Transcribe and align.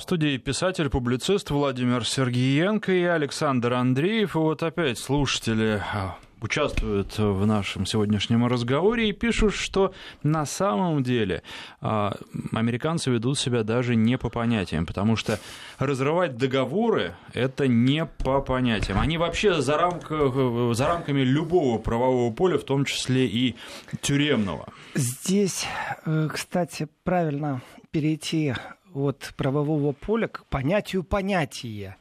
В 0.00 0.02
студии 0.02 0.38
писатель-публицист 0.38 1.50
Владимир 1.50 2.06
Сергеенко 2.06 2.90
и 2.90 3.02
Александр 3.02 3.74
Андреев. 3.74 4.34
И 4.34 4.38
вот 4.38 4.62
опять 4.62 4.98
слушатели 4.98 5.82
а, 5.92 6.16
участвуют 6.40 7.18
в 7.18 7.44
нашем 7.44 7.84
сегодняшнем 7.84 8.46
разговоре 8.46 9.10
и 9.10 9.12
пишут, 9.12 9.52
что 9.52 9.92
на 10.22 10.46
самом 10.46 11.02
деле 11.02 11.42
а, 11.82 12.16
американцы 12.50 13.10
ведут 13.10 13.38
себя 13.38 13.62
даже 13.62 13.94
не 13.94 14.16
по 14.16 14.30
понятиям, 14.30 14.86
потому 14.86 15.16
что 15.16 15.38
разрывать 15.78 16.38
договоры– 16.38 17.14
это 17.34 17.68
не 17.68 18.06
по 18.06 18.40
понятиям. 18.40 18.98
Они 18.98 19.18
вообще 19.18 19.60
за, 19.60 19.76
рамках, 19.76 20.74
за 20.74 20.86
рамками 20.86 21.20
любого 21.20 21.76
правового 21.76 22.32
поля, 22.32 22.56
в 22.56 22.64
том 22.64 22.86
числе 22.86 23.26
и 23.26 23.54
тюремного. 24.00 24.66
Здесь, 24.94 25.66
э, 26.06 26.30
кстати, 26.32 26.88
правильно 27.04 27.60
перейти 27.90 28.54
от 28.94 29.32
правового 29.36 29.92
поля 29.92 30.28
к 30.28 30.44
понятию 30.46 31.04
понятия. 31.04 31.96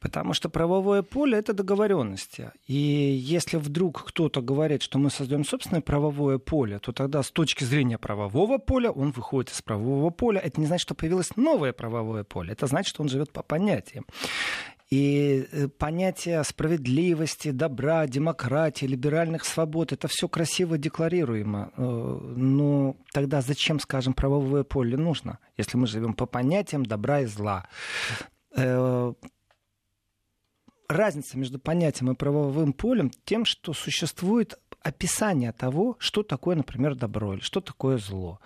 Потому 0.00 0.34
что 0.34 0.48
правовое 0.48 1.02
поле 1.02 1.38
это 1.38 1.52
договоренности. 1.52 2.50
И 2.66 2.74
если 2.74 3.56
вдруг 3.56 4.04
кто-то 4.04 4.42
говорит, 4.42 4.82
что 4.82 4.98
мы 4.98 5.10
создаем 5.10 5.44
собственное 5.44 5.80
правовое 5.80 6.38
поле, 6.38 6.80
то 6.80 6.92
тогда 6.92 7.22
с 7.22 7.30
точки 7.30 7.62
зрения 7.62 7.98
правового 7.98 8.58
поля 8.58 8.90
он 8.90 9.12
выходит 9.12 9.52
из 9.52 9.62
правового 9.62 10.10
поля. 10.10 10.40
Это 10.40 10.60
не 10.60 10.66
значит, 10.66 10.82
что 10.82 10.96
появилось 10.96 11.36
новое 11.36 11.72
правовое 11.72 12.24
поле. 12.24 12.52
Это 12.52 12.66
значит, 12.66 12.88
что 12.88 13.02
он 13.02 13.08
живет 13.08 13.30
по 13.30 13.44
понятиям. 13.44 14.04
И 14.92 15.48
э, 15.50 15.68
понятие 15.68 16.44
справедливости, 16.44 17.50
добра, 17.50 18.06
демократии, 18.06 18.84
либеральных 18.84 19.46
свобод, 19.46 19.90
это 19.90 20.06
все 20.06 20.28
красиво 20.28 20.76
декларируемо. 20.76 21.72
Э, 21.74 21.82
но 22.36 22.96
тогда 23.10 23.40
зачем, 23.40 23.80
скажем, 23.80 24.12
правовое 24.12 24.64
поле 24.64 24.98
нужно, 24.98 25.38
если 25.56 25.78
мы 25.78 25.86
живем 25.86 26.12
по 26.12 26.26
понятиям 26.26 26.84
добра 26.84 27.20
и 27.20 27.24
зла? 27.24 27.66
Э, 28.54 29.14
разница 30.88 31.38
между 31.38 31.58
понятием 31.58 32.10
и 32.10 32.14
правовым 32.14 32.74
полем 32.74 33.10
тем, 33.24 33.46
что 33.46 33.72
существует 33.72 34.60
описание 34.82 35.52
того, 35.52 35.96
что 35.98 36.22
такое, 36.22 36.56
например, 36.56 36.94
добро 36.94 37.34
или 37.34 37.40
что 37.40 37.60
такое 37.60 37.98
зло. 37.98 38.40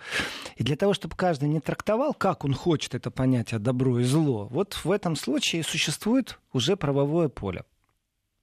И 0.55 0.63
для 0.63 0.75
того, 0.75 0.93
чтобы 0.93 1.15
каждый 1.15 1.49
не 1.49 1.59
трактовал, 1.59 2.13
как 2.13 2.45
он 2.45 2.53
хочет 2.53 2.95
это 2.95 3.11
понятие 3.11 3.59
добро 3.59 3.99
и 3.99 4.03
зло, 4.03 4.47
вот 4.47 4.73
в 4.73 4.91
этом 4.91 5.15
случае 5.15 5.63
существует 5.63 6.39
уже 6.53 6.75
правовое 6.75 7.29
поле. 7.29 7.63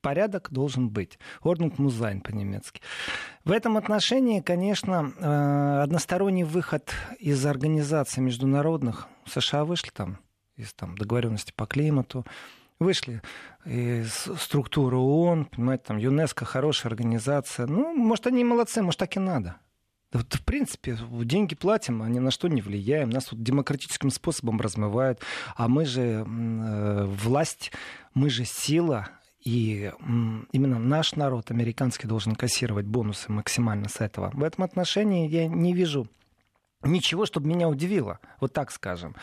Порядок 0.00 0.48
должен 0.50 0.90
быть. 0.90 1.18
Ordnung 1.42 1.72
muss 1.78 1.98
sein 1.98 2.20
по-немецки. 2.20 2.82
В 3.42 3.50
этом 3.50 3.78
отношении, 3.78 4.40
конечно, 4.40 5.12
э, 5.16 5.82
односторонний 5.82 6.44
выход 6.44 6.92
из 7.18 7.46
организаций 7.46 8.22
международных 8.22 9.08
США 9.24 9.64
вышли 9.64 9.88
там 9.88 10.18
из 10.56 10.74
там, 10.74 10.96
договоренности 10.96 11.52
по 11.56 11.66
климату, 11.66 12.26
вышли 12.78 13.22
из 13.64 14.28
структуры 14.38 14.96
ООН, 14.96 15.46
понимаете, 15.46 15.84
там 15.86 15.98
ЮНЕСКО 15.98 16.44
хорошая 16.44 16.90
организация. 16.90 17.66
Ну, 17.66 17.94
может, 17.94 18.26
они 18.26 18.44
молодцы, 18.44 18.82
может, 18.82 19.00
так 19.00 19.16
и 19.16 19.20
надо. 19.20 19.56
Вот, 20.12 20.32
в 20.32 20.44
принципе, 20.44 20.96
деньги 21.24 21.56
платим, 21.56 22.02
а 22.02 22.08
ни 22.08 22.20
на 22.20 22.30
что 22.30 22.46
не 22.46 22.62
влияем. 22.62 23.10
Нас 23.10 23.32
вот 23.32 23.42
демократическим 23.42 24.10
способом 24.10 24.60
размывают. 24.60 25.20
А 25.56 25.66
мы 25.66 25.84
же 25.84 26.24
э, 26.24 27.04
власть, 27.04 27.72
мы 28.14 28.30
же 28.30 28.44
сила. 28.44 29.08
И 29.40 29.92
именно 30.52 30.78
наш 30.78 31.16
народ, 31.16 31.50
американский, 31.50 32.06
должен 32.06 32.36
кассировать 32.36 32.86
бонусы 32.86 33.30
максимально 33.30 33.88
с 33.88 34.00
этого. 34.00 34.30
В 34.32 34.44
этом 34.44 34.64
отношении 34.64 35.28
я 35.28 35.48
не 35.48 35.74
вижу 35.74 36.06
ничего, 36.84 37.26
чтобы 37.26 37.48
меня 37.48 37.68
удивило. 37.68 38.18
Вот 38.40 38.52
так 38.52 38.70
скажем. 38.70 39.14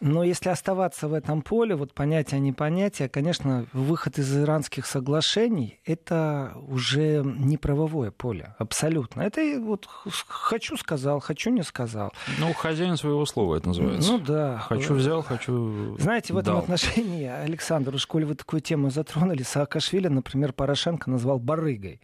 Но 0.00 0.22
если 0.22 0.48
оставаться 0.48 1.08
в 1.08 1.12
этом 1.12 1.42
поле, 1.42 1.74
вот 1.74 1.92
понятие 1.92 2.38
не 2.40 2.52
понятие, 2.52 3.08
конечно, 3.08 3.66
выход 3.72 4.18
из 4.18 4.36
иранских 4.36 4.86
соглашений, 4.86 5.80
это 5.84 6.52
уже 6.68 7.22
не 7.24 7.56
правовое 7.56 8.12
поле, 8.12 8.54
абсолютно. 8.58 9.22
Это 9.22 9.60
вот 9.60 9.88
хочу 10.28 10.76
сказал, 10.76 11.18
хочу 11.18 11.50
не 11.50 11.62
сказал. 11.62 12.12
Ну, 12.38 12.52
хозяин 12.52 12.96
своего 12.96 13.26
слова 13.26 13.56
это 13.56 13.68
называется. 13.68 14.12
Ну 14.12 14.18
да. 14.18 14.58
Хочу 14.58 14.94
взял, 14.94 15.22
хочу 15.22 15.96
Знаете, 15.98 16.32
в 16.32 16.38
этом 16.38 16.54
дал. 16.54 16.62
отношении, 16.62 17.26
Александр, 17.26 17.96
в 17.96 17.98
школе 17.98 18.24
вы 18.26 18.34
такую 18.36 18.60
тему 18.60 18.90
затронули, 18.90 19.42
Саакашвили, 19.42 20.08
например, 20.08 20.52
Порошенко 20.52 21.10
назвал 21.10 21.40
барыгой. 21.40 22.00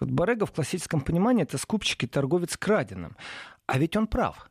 Вот 0.00 0.10
барыга 0.10 0.46
в 0.46 0.52
классическом 0.52 1.02
понимании 1.02 1.42
это 1.42 1.58
скупщик 1.58 2.04
и 2.04 2.06
торговец 2.06 2.56
краденым. 2.56 3.16
А 3.70 3.78
ведь 3.78 3.96
он 3.96 4.06
прав. 4.06 4.50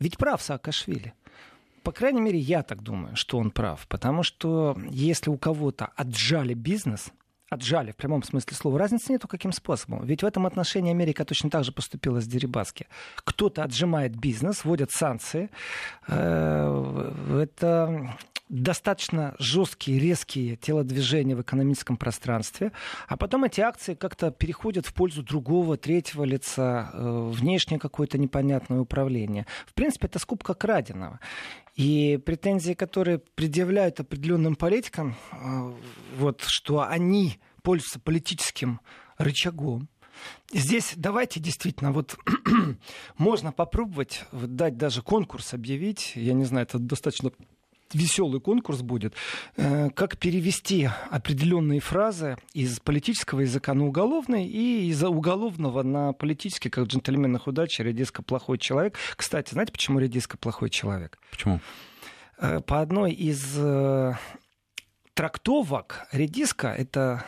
Ведь 0.00 0.16
прав 0.16 0.42
Саакашвили 0.42 1.14
по 1.86 1.92
крайней 1.92 2.20
мере, 2.20 2.36
я 2.36 2.64
так 2.64 2.82
думаю, 2.82 3.14
что 3.14 3.38
он 3.38 3.52
прав. 3.52 3.86
Потому 3.86 4.24
что 4.24 4.76
если 4.90 5.30
у 5.30 5.38
кого-то 5.38 5.92
отжали 5.94 6.52
бизнес, 6.52 7.12
отжали 7.48 7.92
в 7.92 7.96
прямом 7.96 8.24
смысле 8.24 8.56
слова. 8.56 8.76
Разницы 8.76 9.12
нету 9.12 9.28
каким 9.28 9.52
способом. 9.52 10.04
Ведь 10.04 10.24
в 10.24 10.26
этом 10.26 10.46
отношении 10.46 10.90
Америка 10.90 11.24
точно 11.24 11.48
так 11.48 11.62
же 11.62 11.70
поступила 11.70 12.20
с 12.20 12.26
Дерибаски. 12.26 12.88
Кто-то 13.18 13.62
отжимает 13.62 14.16
бизнес, 14.16 14.64
вводят 14.64 14.90
санкции. 14.90 15.48
Э, 16.08 17.40
это 17.40 18.16
достаточно 18.48 19.34
жесткие, 19.38 19.98
резкие 19.98 20.56
телодвижения 20.56 21.36
в 21.36 21.42
экономическом 21.42 21.96
пространстве, 21.96 22.72
а 23.08 23.16
потом 23.16 23.44
эти 23.44 23.60
акции 23.60 23.94
как-то 23.94 24.30
переходят 24.30 24.86
в 24.86 24.94
пользу 24.94 25.22
другого, 25.22 25.76
третьего 25.76 26.24
лица, 26.24 26.90
э, 26.92 27.30
внешнее 27.32 27.78
какое-то 27.78 28.18
непонятное 28.18 28.80
управление. 28.80 29.46
В 29.66 29.74
принципе, 29.74 30.06
это 30.06 30.18
скупка 30.18 30.54
краденого. 30.54 31.20
И 31.74 32.18
претензии, 32.24 32.72
которые 32.72 33.18
предъявляют 33.18 34.00
определенным 34.00 34.54
политикам, 34.54 35.16
э, 35.32 35.72
вот, 36.16 36.42
что 36.46 36.82
они 36.82 37.38
пользуются 37.62 38.00
политическим 38.00 38.80
рычагом, 39.18 39.88
Здесь 40.52 40.94
давайте 40.96 41.40
действительно, 41.40 41.92
вот 41.92 42.16
можно 43.18 43.52
попробовать 43.52 44.24
дать 44.32 44.78
даже 44.78 45.02
конкурс 45.02 45.52
объявить. 45.52 46.12
Я 46.14 46.32
не 46.32 46.44
знаю, 46.44 46.66
это 46.66 46.78
достаточно 46.78 47.32
веселый 47.92 48.40
конкурс 48.40 48.82
будет, 48.82 49.14
э, 49.56 49.90
как 49.90 50.18
перевести 50.18 50.88
определенные 51.10 51.80
фразы 51.80 52.36
из 52.52 52.80
политического 52.80 53.40
языка 53.40 53.74
на 53.74 53.86
уголовный 53.86 54.46
и 54.46 54.88
из 54.88 55.02
уголовного 55.02 55.82
на 55.82 56.12
политический, 56.12 56.70
как 56.70 56.84
в 56.84 56.88
джентльменах 56.88 57.46
удачи, 57.46 57.82
редиска 57.82 58.22
плохой 58.22 58.58
человек. 58.58 58.96
Кстати, 59.16 59.52
знаете, 59.52 59.72
почему 59.72 59.98
редиска 59.98 60.36
плохой 60.36 60.70
человек? 60.70 61.18
Почему? 61.30 61.60
Э, 62.38 62.60
по 62.60 62.80
одной 62.80 63.12
из 63.12 63.56
э, 63.56 64.14
трактовок 65.14 66.06
редиска 66.12 66.68
это 66.68 67.24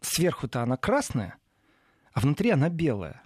сверху-то 0.00 0.62
она 0.62 0.76
красная, 0.76 1.36
а 2.12 2.20
внутри 2.20 2.50
она 2.50 2.68
белая. 2.68 3.22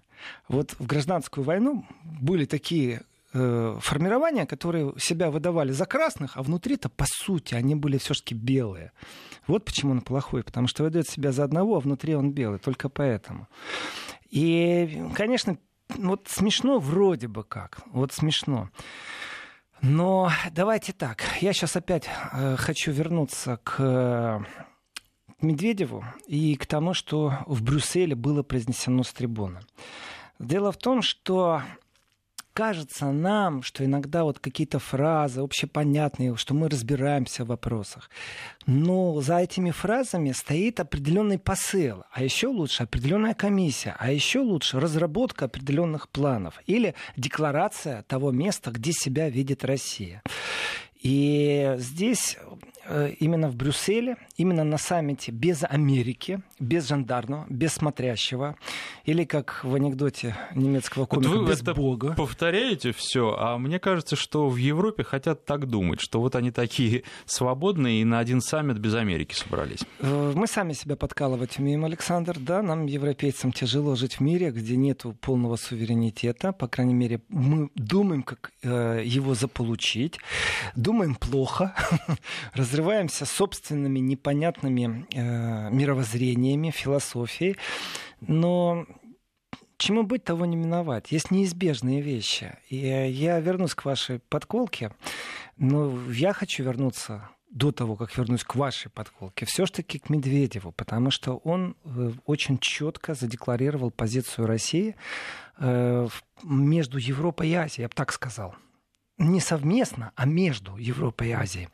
Вот 0.48 0.74
в 0.78 0.86
гражданскую 0.86 1.44
войну 1.44 1.86
были 2.04 2.44
такие 2.44 3.02
Э, 3.36 3.76
формирования, 3.80 4.46
которые 4.46 4.92
себя 4.96 5.28
выдавали 5.28 5.72
за 5.72 5.86
красных, 5.86 6.36
а 6.36 6.42
внутри-то, 6.44 6.88
по 6.88 7.04
сути, 7.04 7.56
они 7.56 7.74
были 7.74 7.98
все-таки 7.98 8.32
белые. 8.32 8.92
Вот 9.48 9.64
почему 9.64 9.90
он 9.90 10.02
плохой, 10.02 10.44
потому 10.44 10.68
что 10.68 10.84
выдает 10.84 11.08
себя 11.08 11.32
за 11.32 11.42
одного, 11.42 11.76
а 11.76 11.80
внутри 11.80 12.14
он 12.14 12.30
белый, 12.30 12.60
только 12.60 12.88
поэтому. 12.88 13.48
И, 14.30 15.02
конечно, 15.16 15.58
вот 15.88 16.28
смешно 16.28 16.78
вроде 16.78 17.26
бы 17.26 17.42
как, 17.42 17.80
вот 17.86 18.12
смешно. 18.12 18.70
Но 19.82 20.30
давайте 20.52 20.92
так, 20.92 21.24
я 21.40 21.52
сейчас 21.52 21.74
опять 21.74 22.08
э, 22.32 22.54
хочу 22.56 22.92
вернуться 22.92 23.58
к 23.64 24.46
Медведеву 25.40 26.04
и 26.28 26.54
к 26.54 26.66
тому, 26.66 26.94
что 26.94 27.32
в 27.46 27.64
Брюсселе 27.64 28.14
было 28.14 28.44
произнесено 28.44 29.02
с 29.02 29.12
трибуны. 29.12 29.58
Дело 30.38 30.70
в 30.70 30.76
том, 30.76 31.02
что 31.02 31.62
кажется 32.54 33.10
нам, 33.10 33.62
что 33.62 33.84
иногда 33.84 34.24
вот 34.24 34.38
какие-то 34.38 34.78
фразы 34.78 35.40
общепонятные, 35.40 36.36
что 36.36 36.54
мы 36.54 36.68
разбираемся 36.68 37.44
в 37.44 37.48
вопросах. 37.48 38.08
Но 38.66 39.20
за 39.20 39.38
этими 39.38 39.72
фразами 39.72 40.32
стоит 40.32 40.80
определенный 40.80 41.38
посыл, 41.38 42.04
а 42.12 42.22
еще 42.22 42.46
лучше 42.46 42.84
определенная 42.84 43.34
комиссия, 43.34 43.96
а 43.98 44.10
еще 44.10 44.38
лучше 44.38 44.80
разработка 44.80 45.46
определенных 45.46 46.08
планов 46.08 46.62
или 46.66 46.94
декларация 47.16 48.02
того 48.04 48.30
места, 48.30 48.70
где 48.70 48.92
себя 48.92 49.28
видит 49.28 49.64
Россия. 49.64 50.22
И 51.02 51.74
здесь 51.76 52.38
Э, 52.86 53.10
именно 53.18 53.48
в 53.48 53.56
Брюсселе, 53.56 54.16
именно 54.36 54.62
на 54.62 54.76
саммите 54.76 55.32
без 55.32 55.64
Америки, 55.64 56.40
без 56.58 56.88
жандарма, 56.88 57.46
без 57.48 57.72
смотрящего, 57.72 58.56
или 59.04 59.24
как 59.24 59.60
в 59.64 59.74
анекдоте 59.74 60.36
немецкого 60.54 61.06
комика, 61.06 61.28
вот 61.30 61.38
вы 61.38 61.46
без 61.46 61.62
это 61.62 61.74
Бога. 61.74 62.14
повторяете 62.14 62.92
все, 62.92 63.36
а 63.38 63.58
мне 63.58 63.78
кажется, 63.78 64.16
что 64.16 64.48
в 64.48 64.56
Европе 64.56 65.04
хотят 65.04 65.44
так 65.44 65.66
думать, 65.66 66.00
что 66.00 66.20
вот 66.20 66.36
они 66.36 66.50
такие 66.50 67.04
свободные 67.26 68.02
и 68.02 68.04
на 68.04 68.18
один 68.18 68.40
саммит 68.40 68.78
без 68.78 68.94
Америки 68.94 69.34
собрались. 69.34 69.80
Э, 70.00 70.32
мы 70.34 70.46
сами 70.46 70.72
себя 70.72 70.96
подкалывать 70.96 71.58
умеем, 71.58 71.84
Александр, 71.84 72.38
да, 72.38 72.62
нам, 72.62 72.86
европейцам, 72.86 73.52
тяжело 73.52 73.94
жить 73.96 74.14
в 74.14 74.20
мире, 74.20 74.50
где 74.50 74.76
нет 74.76 75.04
полного 75.20 75.56
суверенитета, 75.56 76.52
по 76.52 76.68
крайней 76.68 76.94
мере, 76.94 77.20
мы 77.28 77.70
думаем, 77.74 78.22
как 78.22 78.52
э, 78.62 79.02
его 79.04 79.34
заполучить, 79.34 80.18
думаем 80.76 81.14
плохо, 81.14 81.74
разрываемся 82.54 83.26
собственными 83.26 83.98
непонятными 83.98 85.06
э, 85.12 85.70
мировоззрениями, 86.44 86.70
философией, 86.70 87.56
но 88.20 88.86
чему 89.76 90.02
быть, 90.02 90.24
того 90.24 90.46
не 90.46 90.56
миновать. 90.56 91.12
Есть 91.12 91.30
неизбежные 91.30 92.00
вещи. 92.00 92.56
И 92.68 92.76
я 92.76 93.40
вернусь 93.40 93.74
к 93.74 93.84
вашей 93.84 94.18
подколке, 94.18 94.92
но 95.56 95.92
я 96.10 96.32
хочу 96.32 96.62
вернуться 96.62 97.30
до 97.50 97.70
того, 97.70 97.96
как 97.96 98.16
вернусь 98.16 98.42
к 98.42 98.56
вашей 98.56 98.90
подколке, 98.90 99.46
все-таки 99.46 99.98
к 99.98 100.10
Медведеву, 100.10 100.72
потому 100.72 101.12
что 101.12 101.36
он 101.44 101.76
э, 101.84 102.10
очень 102.26 102.58
четко 102.58 103.14
задекларировал 103.14 103.92
позицию 103.92 104.48
России 104.48 104.96
э, 105.58 106.08
между 106.42 106.98
Европой 106.98 107.50
и 107.50 107.54
Азией, 107.54 107.82
я 107.82 107.88
бы 107.88 107.94
так 107.94 108.12
сказал 108.12 108.56
не 109.18 109.40
совместно, 109.40 110.12
а 110.16 110.26
между 110.26 110.76
Европой 110.76 111.28
и 111.28 111.32
Азией. 111.32 111.68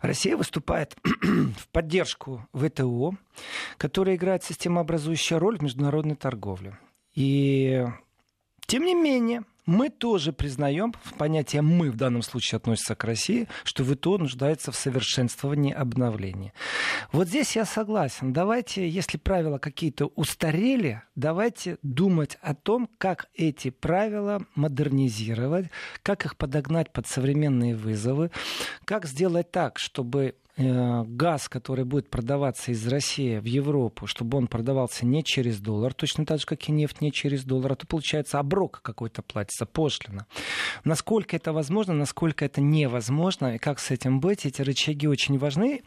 Россия 0.00 0.36
выступает 0.36 0.96
в 1.22 1.68
поддержку 1.68 2.46
ВТО, 2.52 3.14
которая 3.76 4.16
играет 4.16 4.44
системообразующую 4.44 5.38
роль 5.38 5.58
в 5.58 5.62
международной 5.62 6.16
торговле. 6.16 6.78
И 7.14 7.86
тем 8.66 8.84
не 8.84 8.94
менее, 8.94 9.42
мы 9.70 9.88
тоже 9.88 10.32
признаем, 10.32 10.92
понятие 11.16 11.62
«мы» 11.62 11.92
в 11.92 11.96
данном 11.96 12.22
случае 12.22 12.56
относится 12.56 12.96
к 12.96 13.04
России, 13.04 13.46
что 13.62 13.84
ВТО 13.84 14.18
нуждается 14.18 14.72
в 14.72 14.76
совершенствовании, 14.76 15.72
обновлении. 15.72 16.52
Вот 17.12 17.28
здесь 17.28 17.54
я 17.54 17.64
согласен. 17.64 18.32
Давайте, 18.32 18.88
если 18.88 19.16
правила 19.16 19.58
какие-то 19.58 20.06
устарели, 20.16 21.02
давайте 21.14 21.78
думать 21.82 22.36
о 22.42 22.56
том, 22.56 22.90
как 22.98 23.28
эти 23.32 23.70
правила 23.70 24.44
модернизировать, 24.56 25.70
как 26.02 26.24
их 26.24 26.36
подогнать 26.36 26.92
под 26.92 27.06
современные 27.06 27.76
вызовы, 27.76 28.32
как 28.84 29.06
сделать 29.06 29.52
так, 29.52 29.78
чтобы 29.78 30.34
газ, 30.60 31.48
который 31.48 31.84
будет 31.84 32.08
продаваться 32.10 32.72
из 32.72 32.86
России 32.86 33.38
в 33.38 33.44
Европу, 33.44 34.06
чтобы 34.06 34.38
он 34.38 34.46
продавался 34.46 35.06
не 35.06 35.24
через 35.24 35.58
доллар, 35.60 35.94
точно 35.94 36.26
так 36.26 36.40
же, 36.40 36.46
как 36.46 36.68
и 36.68 36.72
нефть 36.72 37.00
не 37.00 37.12
через 37.12 37.44
доллар, 37.44 37.72
а 37.72 37.76
то 37.76 37.86
получается 37.86 38.38
оброк 38.38 38.80
какой-то 38.82 39.22
платится, 39.22 39.66
пошлина. 39.66 40.26
Насколько 40.84 41.36
это 41.36 41.52
возможно, 41.52 41.94
насколько 41.94 42.44
это 42.44 42.60
невозможно, 42.60 43.54
и 43.54 43.58
как 43.58 43.78
с 43.78 43.90
этим 43.90 44.20
быть, 44.20 44.46
эти 44.46 44.62
рычаги 44.62 45.06
очень 45.06 45.38
важны. 45.38 45.82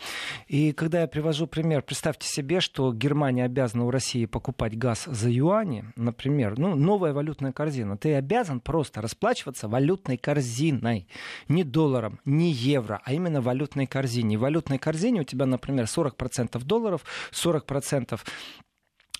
И 0.48 0.72
когда 0.74 1.02
я 1.02 1.08
привожу 1.08 1.48
пример, 1.48 1.82
представьте 1.82 2.28
себе, 2.28 2.60
что 2.60 2.94
Германия 2.94 3.46
обязана 3.46 3.86
у 3.86 3.92
России 3.92 4.26
покупать 4.26 4.78
газ 4.78 5.06
за 5.06 5.30
юани, 5.30 5.86
например, 5.96 6.58
ну, 6.58 6.76
новая 6.76 7.14
валютная 7.14 7.52
корзина. 7.52 7.98
Ты 7.98 8.16
обязан 8.16 8.60
просто 8.60 9.02
расплачиваться 9.02 9.68
валютной 9.68 10.18
корзиной. 10.18 11.08
Не 11.48 11.64
долларом, 11.64 12.20
не 12.26 12.52
евро, 12.52 13.02
а 13.04 13.14
именно 13.14 13.42
валютной 13.42 13.86
корзиной. 13.86 14.38
Валют 14.38 14.63
валютной 14.64 14.80
корзине 14.80 15.22
у 15.22 15.24
тебя, 15.24 15.46
например, 15.46 15.86
40% 15.86 16.64
долларов, 16.64 17.04
40% 17.32 18.20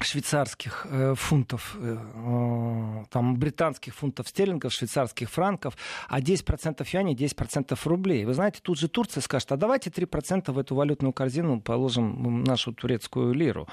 швейцарских 0.02 0.86
э, 0.90 1.14
фунтов, 1.16 1.76
э, 1.80 1.98
э, 1.98 3.04
там, 3.10 3.36
британских 3.36 3.96
фунтов 3.96 4.28
стерлингов, 4.28 4.74
швейцарских 4.74 5.30
франков, 5.30 5.78
а 6.10 6.20
10% 6.20 6.86
юаней, 6.92 7.16
10% 7.16 7.78
рублей. 7.86 8.26
Вы 8.26 8.34
знаете, 8.34 8.60
тут 8.62 8.80
же 8.80 8.88
Турция 8.88 9.22
скажет, 9.22 9.52
а 9.52 9.58
давайте 9.58 9.90
3% 9.90 10.52
в 10.52 10.58
эту 10.58 10.76
валютную 10.76 11.14
корзину 11.14 11.62
положим 11.62 12.44
нашу 12.44 12.74
турецкую 12.74 13.34
лиру. 13.34 13.68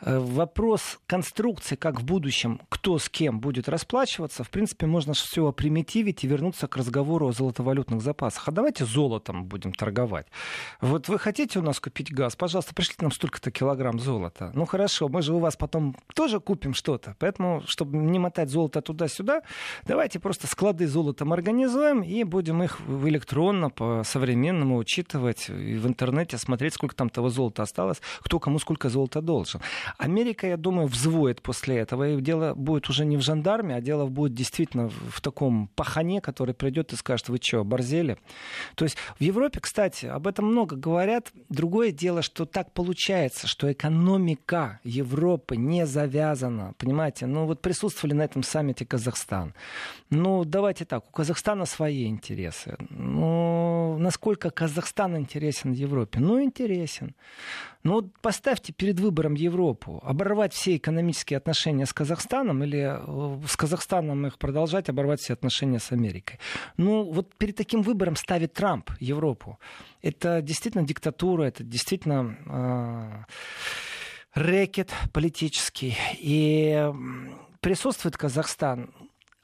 Вопрос 0.00 0.98
конструкции, 1.06 1.76
как 1.76 2.00
в 2.00 2.04
будущем, 2.04 2.60
кто 2.68 2.98
с 2.98 3.08
кем 3.08 3.40
будет 3.40 3.68
расплачиваться, 3.68 4.44
в 4.44 4.50
принципе, 4.50 4.86
можно 4.86 5.14
все 5.14 5.50
примитивить 5.52 6.24
и 6.24 6.26
вернуться 6.26 6.66
к 6.66 6.76
разговору 6.76 7.28
о 7.28 7.32
золотовалютных 7.32 8.02
запасах. 8.02 8.48
А 8.48 8.52
давайте 8.52 8.84
золотом 8.84 9.44
будем 9.44 9.72
торговать. 9.72 10.26
Вот 10.80 11.08
вы 11.08 11.18
хотите 11.18 11.58
у 11.58 11.62
нас 11.62 11.80
купить 11.80 12.12
газ? 12.12 12.36
Пожалуйста, 12.36 12.74
пришлите 12.74 13.02
нам 13.02 13.12
столько-то 13.12 13.50
килограмм 13.50 13.98
золота. 13.98 14.50
Ну 14.54 14.66
хорошо, 14.66 15.08
мы 15.08 15.22
же 15.22 15.32
у 15.32 15.38
вас 15.38 15.53
потом 15.56 15.96
тоже 16.14 16.40
купим 16.40 16.74
что-то. 16.74 17.16
Поэтому, 17.18 17.62
чтобы 17.66 17.96
не 17.96 18.18
мотать 18.18 18.50
золото 18.50 18.80
туда-сюда, 18.82 19.42
давайте 19.86 20.18
просто 20.18 20.46
склады 20.46 20.86
золотом 20.86 21.32
организуем 21.32 22.02
и 22.02 22.24
будем 22.24 22.62
их 22.62 22.80
электронно, 22.88 23.70
по-современному 23.70 24.76
учитывать 24.76 25.48
и 25.48 25.76
в 25.76 25.86
интернете 25.86 26.38
смотреть, 26.38 26.74
сколько 26.74 26.94
там 26.94 27.08
того 27.08 27.28
золота 27.28 27.62
осталось, 27.62 28.00
кто 28.20 28.38
кому 28.38 28.58
сколько 28.58 28.88
золота 28.88 29.20
должен. 29.20 29.60
Америка, 29.98 30.46
я 30.46 30.56
думаю, 30.56 30.88
взвоет 30.88 31.42
после 31.42 31.76
этого, 31.78 32.10
и 32.10 32.20
дело 32.20 32.54
будет 32.54 32.88
уже 32.88 33.04
не 33.04 33.16
в 33.16 33.22
жандарме, 33.22 33.76
а 33.76 33.80
дело 33.80 34.06
будет 34.06 34.34
действительно 34.34 34.88
в 34.88 35.20
таком 35.20 35.68
пахане, 35.74 36.20
который 36.20 36.54
придет 36.54 36.92
и 36.92 36.96
скажет, 36.96 37.28
вы 37.28 37.38
что, 37.40 37.64
борзели? 37.64 38.18
То 38.74 38.84
есть 38.84 38.96
в 39.18 39.22
Европе, 39.22 39.60
кстати, 39.60 40.06
об 40.06 40.26
этом 40.26 40.46
много 40.46 40.76
говорят. 40.76 41.32
Другое 41.48 41.92
дело, 41.92 42.22
что 42.22 42.44
так 42.44 42.72
получается, 42.72 43.46
что 43.46 43.70
экономика 43.70 44.80
Европы 44.84 45.33
Европы 45.34 45.56
не 45.56 45.86
завязана. 45.86 46.74
Понимаете, 46.78 47.26
ну 47.26 47.46
вот 47.46 47.60
присутствовали 47.60 48.14
на 48.14 48.22
этом 48.22 48.42
саммите 48.42 48.86
Казахстан. 48.86 49.52
Ну, 50.10 50.44
давайте 50.44 50.84
так, 50.84 51.04
у 51.08 51.10
Казахстана 51.10 51.66
свои 51.66 52.06
интересы. 52.06 52.76
Ну, 52.90 53.96
насколько 53.98 54.50
Казахстан 54.50 55.16
интересен 55.16 55.72
Европе? 55.72 56.20
Ну, 56.20 56.40
интересен. 56.40 57.14
Ну, 57.82 57.94
вот 57.94 58.06
поставьте 58.22 58.72
перед 58.72 59.00
выбором 59.00 59.34
Европу. 59.34 60.00
Оборвать 60.04 60.54
все 60.54 60.76
экономические 60.76 61.36
отношения 61.36 61.84
с 61.84 61.92
Казахстаном 61.92 62.62
или 62.62 62.78
э, 62.80 63.46
с 63.46 63.56
Казахстаном 63.56 64.26
их 64.26 64.38
продолжать, 64.38 64.88
оборвать 64.88 65.20
все 65.20 65.32
отношения 65.34 65.80
с 65.80 65.92
Америкой. 65.92 66.38
Ну, 66.76 67.12
вот 67.12 67.34
перед 67.34 67.56
таким 67.56 67.82
выбором 67.82 68.16
ставит 68.16 68.52
Трамп 68.54 68.90
Европу. 69.00 69.58
Это 70.02 70.40
действительно 70.42 70.86
диктатура, 70.86 71.44
это 71.44 71.64
действительно... 71.64 72.36
Э, 72.46 73.24
рэкет 74.34 74.92
политический. 75.12 75.96
И 76.18 76.90
присутствует 77.60 78.16
Казахстан 78.16 78.92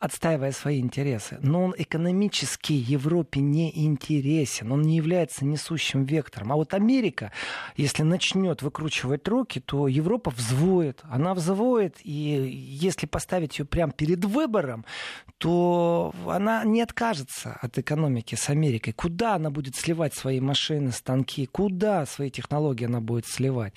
отстаивая 0.00 0.50
свои 0.52 0.80
интересы. 0.80 1.38
Но 1.42 1.64
он 1.64 1.74
экономически 1.76 2.72
Европе 2.72 3.40
не 3.40 3.84
интересен, 3.84 4.72
он 4.72 4.80
не 4.80 4.96
является 4.96 5.44
несущим 5.44 6.04
вектором. 6.04 6.52
А 6.52 6.56
вот 6.56 6.72
Америка, 6.72 7.32
если 7.76 8.02
начнет 8.02 8.62
выкручивать 8.62 9.28
руки, 9.28 9.60
то 9.60 9.86
Европа 9.86 10.30
взвоет. 10.30 11.02
Она 11.02 11.34
взвоет, 11.34 11.98
и 12.02 12.10
если 12.10 13.06
поставить 13.06 13.58
ее 13.58 13.66
прямо 13.66 13.92
перед 13.92 14.24
выбором, 14.24 14.86
то 15.36 16.14
она 16.26 16.64
не 16.64 16.80
откажется 16.80 17.58
от 17.60 17.78
экономики 17.78 18.34
с 18.34 18.48
Америкой. 18.48 18.94
Куда 18.94 19.34
она 19.34 19.50
будет 19.50 19.76
сливать 19.76 20.14
свои 20.14 20.40
машины, 20.40 20.92
станки? 20.92 21.44
Куда 21.44 22.06
свои 22.06 22.30
технологии 22.30 22.86
она 22.86 23.00
будет 23.00 23.26
сливать? 23.26 23.74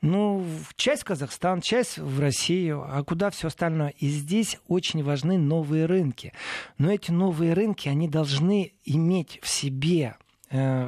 Ну, 0.00 0.46
часть 0.76 1.02
в 1.02 1.04
Казахстан, 1.04 1.60
часть 1.60 1.98
в 1.98 2.18
Россию, 2.18 2.82
а 2.88 3.04
куда 3.04 3.28
все 3.28 3.48
остальное? 3.48 3.92
И 3.98 4.08
здесь 4.08 4.58
очень 4.68 5.02
важны 5.02 5.36
новые 5.36 5.65
новые 5.66 5.86
рынки. 5.86 6.32
Но 6.78 6.92
эти 6.92 7.10
новые 7.10 7.52
рынки, 7.52 7.88
они 7.88 8.08
должны 8.08 8.72
иметь 8.84 9.40
в 9.42 9.48
себе 9.48 10.16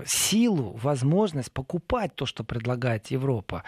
силу, 0.07 0.79
возможность 0.83 1.51
покупать 1.53 2.15
то, 2.15 2.27
что 2.27 2.45
предлагает 2.45 3.09
Европа. 3.09 3.65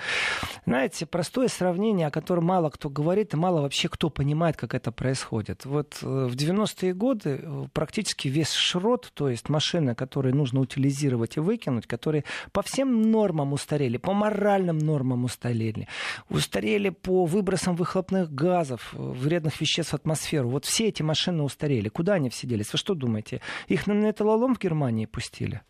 Знаете, 0.65 1.07
простое 1.07 1.49
сравнение, 1.49 2.07
о 2.07 2.11
котором 2.11 2.45
мало 2.45 2.71
кто 2.71 2.89
говорит, 2.89 3.35
и 3.35 3.37
мало 3.37 3.63
вообще 3.63 3.89
кто 3.89 4.11
понимает, 4.11 4.57
как 4.57 4.75
это 4.75 4.93
происходит. 4.93 5.65
Вот 5.65 5.99
э, 6.03 6.07
в 6.07 6.35
90-е 6.35 6.95
годы 6.95 7.41
э, 7.43 7.65
практически 7.73 8.29
весь 8.29 8.53
шрот, 8.53 9.11
то 9.15 9.29
есть 9.29 9.49
машины, 9.49 9.95
которые 9.95 10.35
нужно 10.35 10.61
утилизировать 10.61 11.37
и 11.37 11.41
выкинуть, 11.41 11.87
которые 11.87 12.25
по 12.53 12.63
всем 12.63 13.11
нормам 13.11 13.53
устарели, 13.53 13.97
по 13.97 14.13
моральным 14.13 14.79
нормам 14.79 15.25
устарели, 15.25 15.89
устарели 16.29 16.91
по 16.91 17.25
выбросам 17.25 17.75
выхлопных 17.75 18.33
газов, 18.33 18.93
вредных 18.93 19.61
веществ 19.61 19.93
в 19.93 19.95
атмосферу. 19.95 20.51
Вот 20.51 20.65
все 20.65 20.89
эти 20.89 21.03
машины 21.03 21.43
устарели. 21.43 21.89
Куда 21.89 22.15
они 22.15 22.31
все 22.31 22.47
делись? 22.47 22.73
Вы 22.73 22.79
что 22.79 22.95
думаете? 22.95 23.41
Их 23.67 23.87
на 23.87 23.93
металлолом 23.93 24.55
в 24.55 24.61
Германии 24.61 25.07
пустили? 25.07 25.63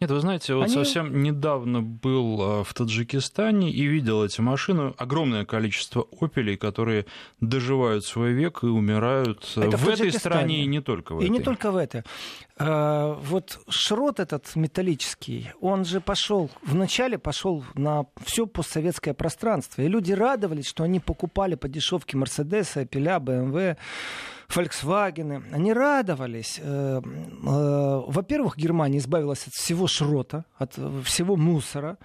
Нет, 0.00 0.10
вы 0.10 0.20
знаете, 0.20 0.54
вот 0.54 0.64
Они... 0.64 0.74
совсем 0.74 1.22
недавно 1.22 1.80
был 1.80 2.42
а, 2.42 2.64
в 2.64 2.74
Таджикистане 2.74 3.70
и 3.70 3.84
видел 3.84 4.24
эти 4.24 4.40
машины. 4.40 4.92
Огромное 4.98 5.44
количество 5.44 6.06
опелей, 6.20 6.56
которые 6.56 7.06
доживают 7.40 8.04
свой 8.04 8.32
век 8.32 8.64
и 8.64 8.66
умирают 8.66 9.48
Это 9.56 9.76
в, 9.76 9.84
в 9.84 9.88
этой 9.88 10.10
стране 10.12 10.64
и 10.64 10.66
не 10.66 10.80
только 10.80 11.14
в 11.14 11.20
и 11.20 11.24
этой. 11.24 11.28
И 11.28 11.30
не 11.30 11.40
только 11.40 11.70
в 11.70 11.76
этой. 11.76 12.02
А, 12.58 13.14
вот 13.22 13.60
шрот 13.68 14.18
этот 14.18 14.56
металлический, 14.56 15.52
он 15.60 15.84
же 15.84 16.00
пошел, 16.00 16.50
вначале 16.62 17.16
пошел 17.16 17.64
на 17.74 18.06
все 18.24 18.46
постсоветское 18.46 19.14
пространство. 19.14 19.82
И 19.82 19.88
люди 19.88 20.12
радовались, 20.12 20.66
что 20.66 20.82
они 20.82 20.98
покупали 20.98 21.54
по 21.54 21.68
дешевке 21.68 22.16
Мерседесы, 22.16 22.78
Опеля, 22.78 23.20
БМВ. 23.20 23.76
Volkswagen, 24.48 25.42
они 25.52 25.72
радовались. 25.72 26.60
Э, 26.62 27.00
э, 27.00 28.02
во-первых, 28.06 28.56
Германия 28.56 28.98
избавилась 28.98 29.46
от 29.46 29.52
всего 29.52 29.86
шрота, 29.86 30.44
от 30.56 30.74
всего 31.04 31.36
мусора. 31.36 31.98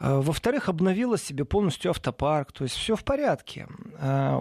Э, 0.00 0.20
во-вторых, 0.20 0.68
обновила 0.68 1.18
себе 1.18 1.44
полностью 1.44 1.90
автопарк, 1.90 2.52
то 2.52 2.64
есть 2.64 2.76
все 2.76 2.96
в 2.96 3.04
порядке 3.04 3.68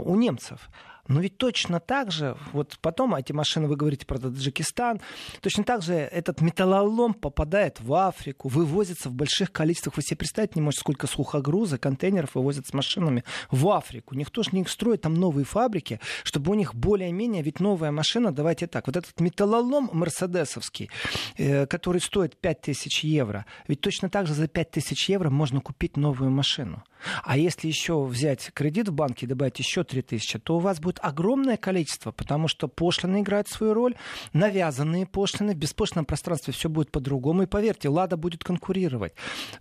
у 0.05 0.15
немцев. 0.15 0.69
Но 1.07 1.19
ведь 1.19 1.37
точно 1.37 1.79
так 1.79 2.11
же, 2.11 2.37
вот 2.53 2.77
потом 2.81 3.15
эти 3.15 3.31
машины, 3.31 3.67
вы 3.67 3.75
говорите 3.75 4.05
про 4.05 4.17
Таджикистан, 4.17 5.01
точно 5.41 5.63
так 5.63 5.81
же 5.81 5.93
этот 5.93 6.41
металлолом 6.41 7.13
попадает 7.13 7.79
в 7.81 7.93
Африку, 7.93 8.47
вывозится 8.49 9.09
в 9.09 9.13
больших 9.13 9.51
количествах. 9.51 9.97
Вы 9.97 10.03
себе 10.03 10.17
представить 10.17 10.55
не 10.55 10.61
можете, 10.61 10.81
сколько 10.81 11.07
сухогруза, 11.07 11.77
контейнеров 11.77 12.35
вывозят 12.35 12.67
с 12.67 12.73
машинами 12.73 13.23
в 13.49 13.67
Африку. 13.69 14.15
Никто 14.15 14.43
же 14.43 14.49
не 14.53 14.63
строит 14.65 15.01
там 15.01 15.13
новые 15.13 15.45
фабрики, 15.45 15.99
чтобы 16.23 16.51
у 16.51 16.55
них 16.55 16.75
более-менее, 16.75 17.43
ведь 17.43 17.59
новая 17.59 17.91
машина, 17.91 18.31
давайте 18.31 18.67
так, 18.67 18.87
вот 18.87 18.97
этот 18.97 19.19
металлолом 19.19 19.89
мерседесовский, 19.93 20.89
э, 21.37 21.65
который 21.65 22.01
стоит 22.01 22.39
5000 22.39 23.03
евро, 23.03 23.45
ведь 23.67 23.81
точно 23.81 24.09
так 24.09 24.27
же 24.27 24.33
за 24.33 24.47
5000 24.47 25.09
евро 25.09 25.29
можно 25.29 25.61
купить 25.61 25.97
новую 25.97 26.31
машину. 26.31 26.83
А 27.23 27.37
если 27.37 27.67
еще 27.67 28.03
взять 28.03 28.51
кредит 28.53 28.89
в 28.89 28.93
банке 28.93 29.25
и 29.25 29.29
добавить 29.29 29.59
еще 29.59 29.83
3000, 29.83 30.39
то 30.39 30.57
у 30.57 30.59
вас 30.59 30.79
будет 30.79 30.99
огромное 31.01 31.57
количество, 31.57 32.11
потому 32.11 32.47
что 32.47 32.67
пошлины 32.67 33.21
играют 33.21 33.47
свою 33.47 33.73
роль, 33.73 33.95
навязанные 34.33 35.05
пошлины, 35.05 35.53
в 35.53 35.57
беспошлином 35.57 36.05
пространстве 36.05 36.53
все 36.53 36.69
будет 36.69 36.91
по-другому. 36.91 37.43
И 37.43 37.47
поверьте, 37.47 37.89
Лада 37.89 38.17
будет 38.17 38.43
конкурировать. 38.43 39.13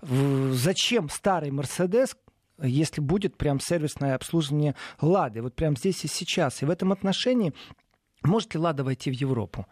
Зачем 0.03 1.09
старый 1.09 1.51
Мерседес, 1.51 2.17
если 2.63 3.01
будет 3.01 3.37
прям 3.37 3.61
сервисное 3.61 4.15
обслуживание 4.15 4.75
Лады, 5.01 5.43
вот 5.43 5.55
прям 5.55 5.77
здесь 5.77 6.05
и 6.05 6.09
сейчас. 6.09 6.63
И 6.63 6.67
в 6.67 6.71
этом 6.71 6.93
отношении 6.93 7.55
может 8.23 8.55
ли 8.55 8.61
Лада 8.61 8.85
войти 8.85 9.11
в 9.11 9.15
Европу? 9.15 9.67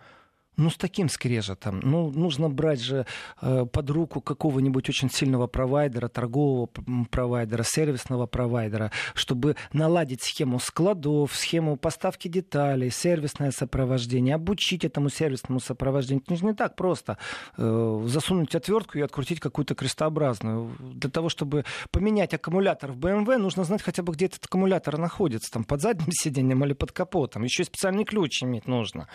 Ну, 0.58 0.70
с 0.70 0.76
таким 0.76 1.08
скрежетом. 1.08 1.78
Ну, 1.84 2.10
нужно 2.10 2.50
брать 2.50 2.80
же 2.80 3.06
э, 3.40 3.64
под 3.64 3.90
руку 3.90 4.20
какого-нибудь 4.20 4.88
очень 4.88 5.08
сильного 5.08 5.46
провайдера, 5.46 6.08
торгового 6.08 6.68
провайдера, 7.12 7.62
сервисного 7.62 8.26
провайдера, 8.26 8.90
чтобы 9.14 9.54
наладить 9.72 10.20
схему 10.22 10.58
складов, 10.58 11.32
схему 11.36 11.76
поставки 11.76 12.26
деталей, 12.26 12.90
сервисное 12.90 13.52
сопровождение, 13.52 14.34
обучить 14.34 14.84
этому 14.84 15.10
сервисному 15.10 15.60
сопровождению. 15.60 16.24
Это 16.26 16.44
не 16.44 16.54
так 16.54 16.74
просто 16.74 17.18
э, 17.56 18.04
засунуть 18.06 18.52
отвертку 18.56 18.98
и 18.98 19.02
открутить 19.02 19.38
какую-то 19.38 19.76
крестообразную. 19.76 20.72
Для 20.80 21.08
того, 21.08 21.28
чтобы 21.28 21.66
поменять 21.92 22.34
аккумулятор 22.34 22.90
в 22.90 22.98
BMW, 22.98 23.36
нужно 23.36 23.62
знать 23.62 23.82
хотя 23.82 24.02
бы, 24.02 24.12
где 24.12 24.26
этот 24.26 24.44
аккумулятор 24.46 24.98
находится, 24.98 25.52
там 25.52 25.62
под 25.62 25.82
задним 25.82 26.08
сиденьем 26.10 26.64
или 26.64 26.72
под 26.72 26.90
капотом. 26.90 27.44
Еще 27.44 27.62
специальный 27.62 28.04
ключ 28.04 28.42
иметь 28.42 28.66
нужно. 28.66 29.06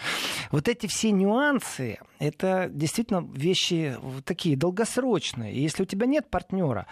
Вот 0.50 0.70
эти 0.70 0.88
все 0.88 1.12
нюансы 1.12 1.33
нюансы— 1.34 1.98
это 2.20 2.70
действительно 2.72 3.28
вещи 3.34 3.98
такие 4.24 4.56
долгосрочные. 4.56 5.54
И 5.54 5.62
если 5.62 5.84
у 5.84 5.86
тебя 5.86 6.06
нет 6.06 6.30
партнера, 6.30 6.88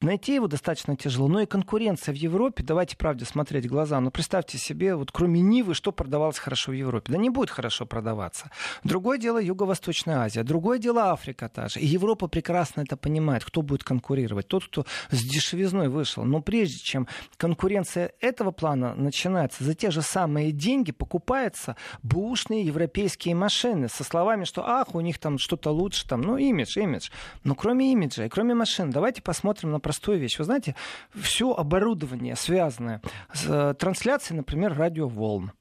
найти 0.00 0.34
его 0.34 0.46
достаточно 0.46 0.96
тяжело. 0.96 1.28
Но 1.28 1.40
и 1.40 1.46
конкуренция 1.46 2.14
в 2.14 2.16
Европе, 2.16 2.62
давайте 2.62 2.96
правде 2.96 3.24
смотреть 3.24 3.66
в 3.66 3.68
глаза. 3.68 4.00
Ну, 4.00 4.10
представьте 4.10 4.58
себе, 4.58 4.94
вот 4.94 5.12
кроме 5.12 5.40
Нивы, 5.40 5.74
что 5.74 5.92
продавалось 5.92 6.38
хорошо 6.38 6.72
в 6.72 6.74
Европе? 6.74 7.12
Да 7.12 7.18
не 7.18 7.30
будет 7.30 7.50
хорошо 7.50 7.84
продаваться. 7.84 8.50
Другое 8.84 9.18
дело 9.18 9.42
Юго-Восточная 9.42 10.18
Азия, 10.18 10.44
другое 10.44 10.78
дело 10.78 11.10
Африка 11.10 11.48
та 11.48 11.68
же. 11.68 11.80
И 11.80 11.86
Европа 11.86 12.28
прекрасно 12.28 12.82
это 12.82 12.96
понимает, 12.96 13.44
кто 13.44 13.62
будет 13.62 13.84
конкурировать. 13.84 14.48
Тот, 14.48 14.64
кто 14.64 14.86
с 15.10 15.22
дешевизной 15.22 15.88
вышел. 15.88 16.24
Но 16.24 16.40
прежде 16.40 16.78
чем 16.78 17.06
конкуренция 17.36 18.12
этого 18.20 18.50
плана 18.50 18.94
начинается, 18.94 19.64
за 19.64 19.74
те 19.74 19.90
же 19.90 20.02
самые 20.02 20.52
деньги 20.52 20.92
покупаются 20.92 21.76
бушные 22.02 22.62
европейские 22.62 23.34
машины 23.34 23.79
машины 23.80 23.88
со 23.88 24.04
словами, 24.04 24.44
что 24.44 24.66
ах, 24.66 24.94
у 24.94 25.00
них 25.00 25.18
там 25.18 25.38
что-то 25.38 25.70
лучше, 25.70 26.06
там, 26.06 26.20
ну, 26.20 26.36
имидж, 26.36 26.78
имидж. 26.78 27.10
Но 27.44 27.54
кроме 27.54 27.92
имиджа 27.92 28.26
и 28.26 28.28
кроме 28.28 28.54
машин, 28.54 28.90
давайте 28.90 29.22
посмотрим 29.22 29.70
на 29.70 29.80
простую 29.80 30.18
вещь. 30.18 30.38
Вы 30.38 30.44
знаете, 30.44 30.74
все 31.14 31.52
оборудование, 31.52 32.36
связанное 32.36 33.00
с 33.32 33.46
э, 33.48 33.74
трансляцией, 33.74 34.38
например, 34.38 34.76
радиоволн, 34.76 35.52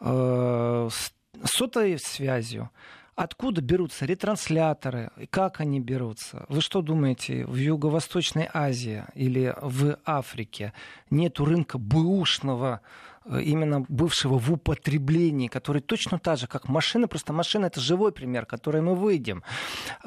э, 0.00 0.88
с 0.90 1.12
сотовой 1.44 1.98
связью, 1.98 2.70
Откуда 3.16 3.60
берутся 3.60 4.06
ретрансляторы? 4.06 5.10
Как 5.30 5.60
они 5.60 5.78
берутся? 5.78 6.46
Вы 6.48 6.60
что 6.60 6.82
думаете, 6.82 7.46
в 7.46 7.54
Юго-Восточной 7.54 8.48
Азии 8.52 9.04
или 9.14 9.54
в 9.62 9.98
Африке 10.04 10.72
нет 11.10 11.38
рынка 11.38 11.78
бэушного 11.78 12.80
именно 13.26 13.84
бывшего 13.88 14.38
в 14.38 14.52
употреблении, 14.52 15.48
который 15.48 15.80
точно 15.80 16.18
так 16.18 16.38
же, 16.38 16.46
как 16.46 16.68
машина, 16.68 17.08
просто 17.08 17.32
машина 17.32 17.66
это 17.66 17.80
живой 17.80 18.12
пример, 18.12 18.46
который 18.46 18.82
мы 18.82 18.94
выйдем. 18.94 19.42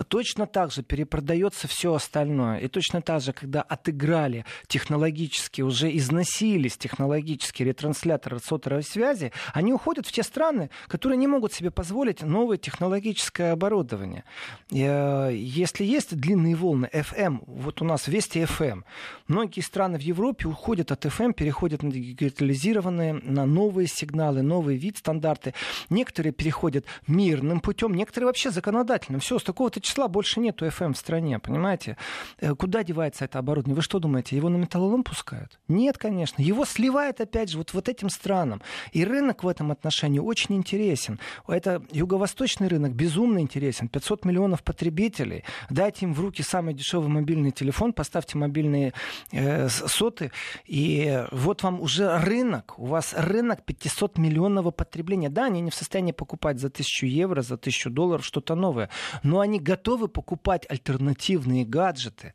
Точно 0.08 0.46
так 0.46 0.72
же 0.72 0.84
перепродается 0.84 1.68
все 1.68 1.94
остальное. 1.94 2.60
И 2.60 2.68
точно 2.68 3.02
так 3.02 3.22
же, 3.22 3.34
когда 3.34 3.62
отыграли 3.62 4.46
технологически, 4.68 5.62
уже 5.62 5.96
износились 5.96 6.78
технологические 6.78 7.70
ретрансляторы 7.70 8.40
сотовой 8.40 8.84
связи, 8.84 9.32
они 9.54 9.74
уходят 9.74 10.06
в 10.06 10.12
те 10.12 10.24
страны, 10.24 10.70
которые 10.88 11.18
не 11.18 11.28
могут 11.28 11.54
себе 11.54 11.72
позволить 11.72 12.22
новое 12.22 12.58
технологическое 12.58 13.54
оборудование. 13.54 14.24
Э, 14.72 15.32
если 15.34 15.84
есть 15.84 16.16
длинные 16.16 16.56
волны 16.56 16.90
FM, 16.94 17.44
вот 17.48 17.82
у 17.82 17.86
нас 17.86 18.08
Вести 18.08 18.40
FM, 18.40 18.84
многие 19.28 19.62
страны 19.62 19.98
в 19.98 20.02
Европе 20.02 20.48
уходят 20.48 20.92
от 20.92 21.06
FM, 21.06 21.34
переходят 21.34 21.84
на 21.84 21.92
дигитализированные 21.92 23.07
на 23.14 23.46
новые 23.46 23.88
сигналы, 23.88 24.42
новый 24.42 24.78
вид, 24.78 24.98
стандарты. 24.98 25.54
Некоторые 25.90 26.34
переходят 26.34 26.86
мирным 27.08 27.60
путем, 27.60 27.94
некоторые 27.94 28.28
вообще 28.28 28.52
законодательным. 28.52 29.22
Все, 29.22 29.40
с 29.40 29.44
такого-то 29.44 29.82
числа 29.82 30.08
больше 30.08 30.40
нету 30.40 30.66
FM 30.66 30.94
в 30.94 30.98
стране, 30.98 31.40
понимаете? 31.40 31.98
Э, 32.40 32.56
куда 32.56 32.84
девается 32.84 33.26
это 33.26 33.40
оборудование? 33.40 33.76
Вы 33.76 33.82
что 33.82 34.00
думаете, 34.00 34.36
его 34.36 34.50
на 34.50 34.58
металлолом 34.58 35.04
пускают? 35.04 35.60
Нет, 35.68 35.98
конечно. 35.98 36.42
Его 36.42 36.66
сливают, 36.66 37.22
опять 37.22 37.50
же, 37.50 37.58
вот, 37.58 37.74
вот 37.74 37.90
этим 37.90 38.10
странам. 38.10 38.62
И 38.92 39.06
рынок 39.06 39.44
в 39.44 39.48
этом 39.48 39.72
отношении 39.72 40.20
очень 40.20 40.56
интересен. 40.56 41.20
Это 41.48 41.84
юго-восточный 41.92 42.68
рынок 42.68 42.94
безумно 42.94 43.40
интересен. 43.40 43.88
500 43.88 44.26
миллионов 44.26 44.64
потребителей. 44.64 45.44
Дайте 45.70 46.06
им 46.06 46.14
в 46.14 46.20
руки 46.20 46.44
самый 46.44 46.74
дешевый 46.74 47.10
мобильный 47.10 47.52
телефон, 47.52 47.94
поставьте 47.94 48.38
мобильные 48.38 48.94
э, 49.32 49.70
соты, 49.70 50.32
и 50.66 51.26
вот 51.32 51.64
вам 51.64 51.82
уже 51.82 52.18
рынок. 52.20 52.78
У 52.78 52.86
вас 52.86 52.97
вас 52.98 53.14
рынок 53.18 53.64
500 53.64 54.18
миллионного 54.18 54.72
потребления. 54.72 55.30
Да, 55.30 55.46
они 55.46 55.62
не 55.62 55.72
в 55.72 55.76
состоянии 55.76 56.14
покупать 56.14 56.60
за 56.60 56.68
1000 56.68 57.06
евро, 57.06 57.42
за 57.42 57.56
1000 57.56 57.90
долларов 57.90 58.26
что-то 58.26 58.56
новое, 58.56 58.90
но 59.24 59.40
они 59.40 59.60
готовы 59.60 60.08
покупать 60.08 60.66
альтернативные 60.70 61.66
гаджеты. 61.66 62.34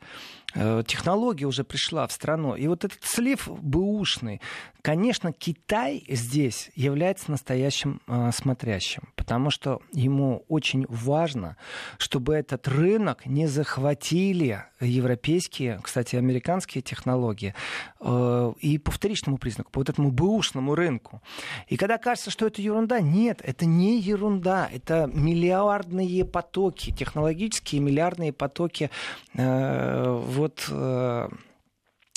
Э, 0.54 0.82
технология 0.87 1.47
уже 1.47 1.64
пришла 1.64 2.06
в 2.06 2.12
страну. 2.12 2.54
И 2.54 2.66
вот 2.66 2.85
этот 2.85 3.02
слив 3.02 3.49
бэушный, 3.49 4.40
конечно, 4.82 5.32
Китай 5.32 6.04
здесь 6.09 6.71
является 6.75 7.30
настоящим 7.30 8.00
э, 8.06 8.30
смотрящим, 8.32 9.02
потому 9.16 9.50
что 9.50 9.80
ему 9.92 10.44
очень 10.49 10.87
важно, 10.88 11.56
чтобы 11.99 12.35
этот 12.35 12.68
рынок 12.68 13.25
не 13.26 13.47
захватили 13.47 14.64
европейские, 14.80 15.80
кстати, 15.82 16.16
американские 16.16 16.82
технологии, 16.82 17.54
э, 18.00 18.52
и 18.61 18.78
по 18.78 18.90
вторичному 18.90 19.38
признаку, 19.38 19.71
по 19.71 19.80
вот 19.80 19.88
этому 19.88 20.11
бэушному 20.11 20.75
рынку. 20.75 21.23
И 21.68 21.76
когда 21.76 21.99
кажется, 21.99 22.30
что 22.30 22.47
это 22.47 22.61
ерунда, 22.61 23.00
нет, 23.00 23.40
это 23.42 23.64
не 23.64 23.99
ерунда, 24.00 24.68
это 24.71 25.09
миллиардные 25.12 26.25
потоки, 26.25 26.92
технологические 26.92 27.80
миллиардные 27.80 28.32
потоки 28.32 28.90
э, 29.35 30.23
вот 30.43 30.67
э, 30.71 31.29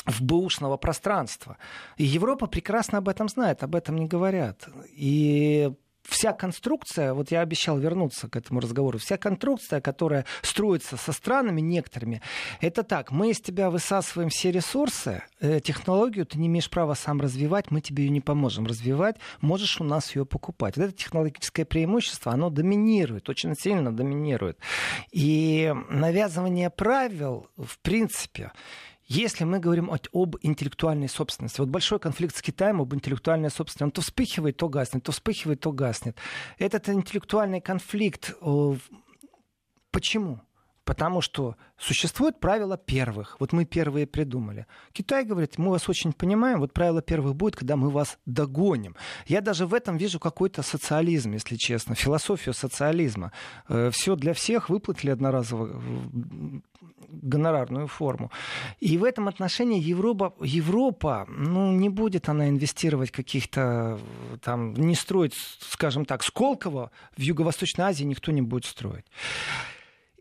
в 0.05 0.21
бэушного 0.21 0.77
пространства. 0.77 1.57
И 1.97 2.03
Европа 2.03 2.47
прекрасно 2.47 2.97
об 2.97 3.07
этом 3.07 3.29
знает, 3.29 3.63
об 3.63 3.75
этом 3.75 3.97
не 3.97 4.07
говорят. 4.07 4.69
И 4.97 5.71
вся 6.07 6.33
конструкция, 6.33 7.13
вот 7.13 7.31
я 7.31 7.41
обещал 7.41 7.77
вернуться 7.77 8.27
к 8.27 8.35
этому 8.35 8.59
разговору, 8.59 8.97
вся 8.99 9.17
конструкция, 9.17 9.81
которая 9.81 10.25
строится 10.41 10.97
со 10.97 11.11
странами 11.11 11.61
некоторыми, 11.61 12.21
это 12.61 12.83
так, 12.83 13.11
мы 13.11 13.31
из 13.31 13.41
тебя 13.41 13.69
высасываем 13.69 14.29
все 14.29 14.51
ресурсы, 14.51 15.23
э, 15.39 15.59
технологию 15.59 16.25
ты 16.25 16.37
не 16.37 16.47
имеешь 16.47 16.69
права 16.69 16.95
сам 16.95 17.21
развивать, 17.21 17.71
мы 17.71 17.81
тебе 17.81 18.05
ее 18.05 18.09
не 18.09 18.21
поможем 18.21 18.65
развивать, 18.65 19.17
можешь 19.41 19.81
у 19.81 19.83
нас 19.83 20.15
ее 20.15 20.25
покупать. 20.25 20.77
Вот 20.77 20.85
это 20.85 20.93
технологическое 20.93 21.65
преимущество, 21.65 22.31
оно 22.31 22.49
доминирует, 22.49 23.29
очень 23.29 23.55
сильно 23.55 23.95
доминирует. 23.95 24.57
И 25.11 25.73
навязывание 25.89 26.69
правил, 26.69 27.47
в 27.57 27.79
принципе, 27.79 28.51
если 29.07 29.43
мы 29.43 29.59
говорим 29.59 29.91
об 29.91 30.35
интеллектуальной 30.41 31.07
собственности, 31.09 31.59
вот 31.59 31.69
большой 31.69 31.99
конфликт 31.99 32.35
с 32.35 32.41
Китаем 32.41 32.81
об 32.81 32.93
интеллектуальной 32.93 33.51
собственности, 33.51 33.83
он 33.83 33.91
то 33.91 34.01
вспыхивает, 34.01 34.57
то 34.57 34.67
гаснет, 34.67 35.03
то 35.03 35.11
вспыхивает, 35.11 35.59
то 35.59 35.71
гаснет. 35.71 36.17
Этот 36.57 36.89
интеллектуальный 36.89 37.61
конфликт, 37.61 38.35
э, 38.41 38.75
почему? 39.91 40.41
Потому 40.85 41.21
что 41.21 41.55
существуют 41.77 42.39
правила 42.39 42.77
первых. 42.77 43.37
Вот 43.39 43.53
мы 43.53 43.65
первые 43.65 44.05
придумали. 44.05 44.67
Китай 44.93 45.25
говорит, 45.25 45.57
мы 45.57 45.71
вас 45.71 45.89
очень 45.89 46.13
понимаем, 46.13 46.59
вот 46.59 46.73
правило 46.73 47.01
первых 47.01 47.35
будет, 47.35 47.55
когда 47.55 47.75
мы 47.75 47.89
вас 47.89 48.19
догоним. 48.27 48.95
Я 49.25 49.41
даже 49.41 49.65
в 49.65 49.73
этом 49.73 49.97
вижу 49.97 50.19
какой-то 50.19 50.61
социализм, 50.61 51.33
если 51.33 51.55
честно, 51.55 51.95
философию 51.95 52.53
социализма. 52.53 53.31
Э, 53.67 53.89
Все 53.91 54.15
для 54.15 54.33
всех 54.33 54.69
выплатили 54.69 55.09
одноразово 55.09 55.81
гонорарную 57.09 57.87
форму. 57.87 58.31
И 58.79 58.97
в 58.97 59.03
этом 59.03 59.27
отношении 59.27 59.81
Европа, 59.81 60.33
Европа 60.41 61.25
ну, 61.27 61.71
не 61.71 61.89
будет 61.89 62.29
она 62.29 62.49
инвестировать 62.49 63.11
каких-то, 63.11 63.99
там, 64.41 64.73
не 64.73 64.95
строить, 64.95 65.33
скажем 65.61 66.05
так, 66.05 66.23
Сколково 66.23 66.91
в 67.17 67.21
Юго-Восточной 67.21 67.85
Азии 67.85 68.03
никто 68.03 68.31
не 68.31 68.41
будет 68.41 68.65
строить. 68.65 69.05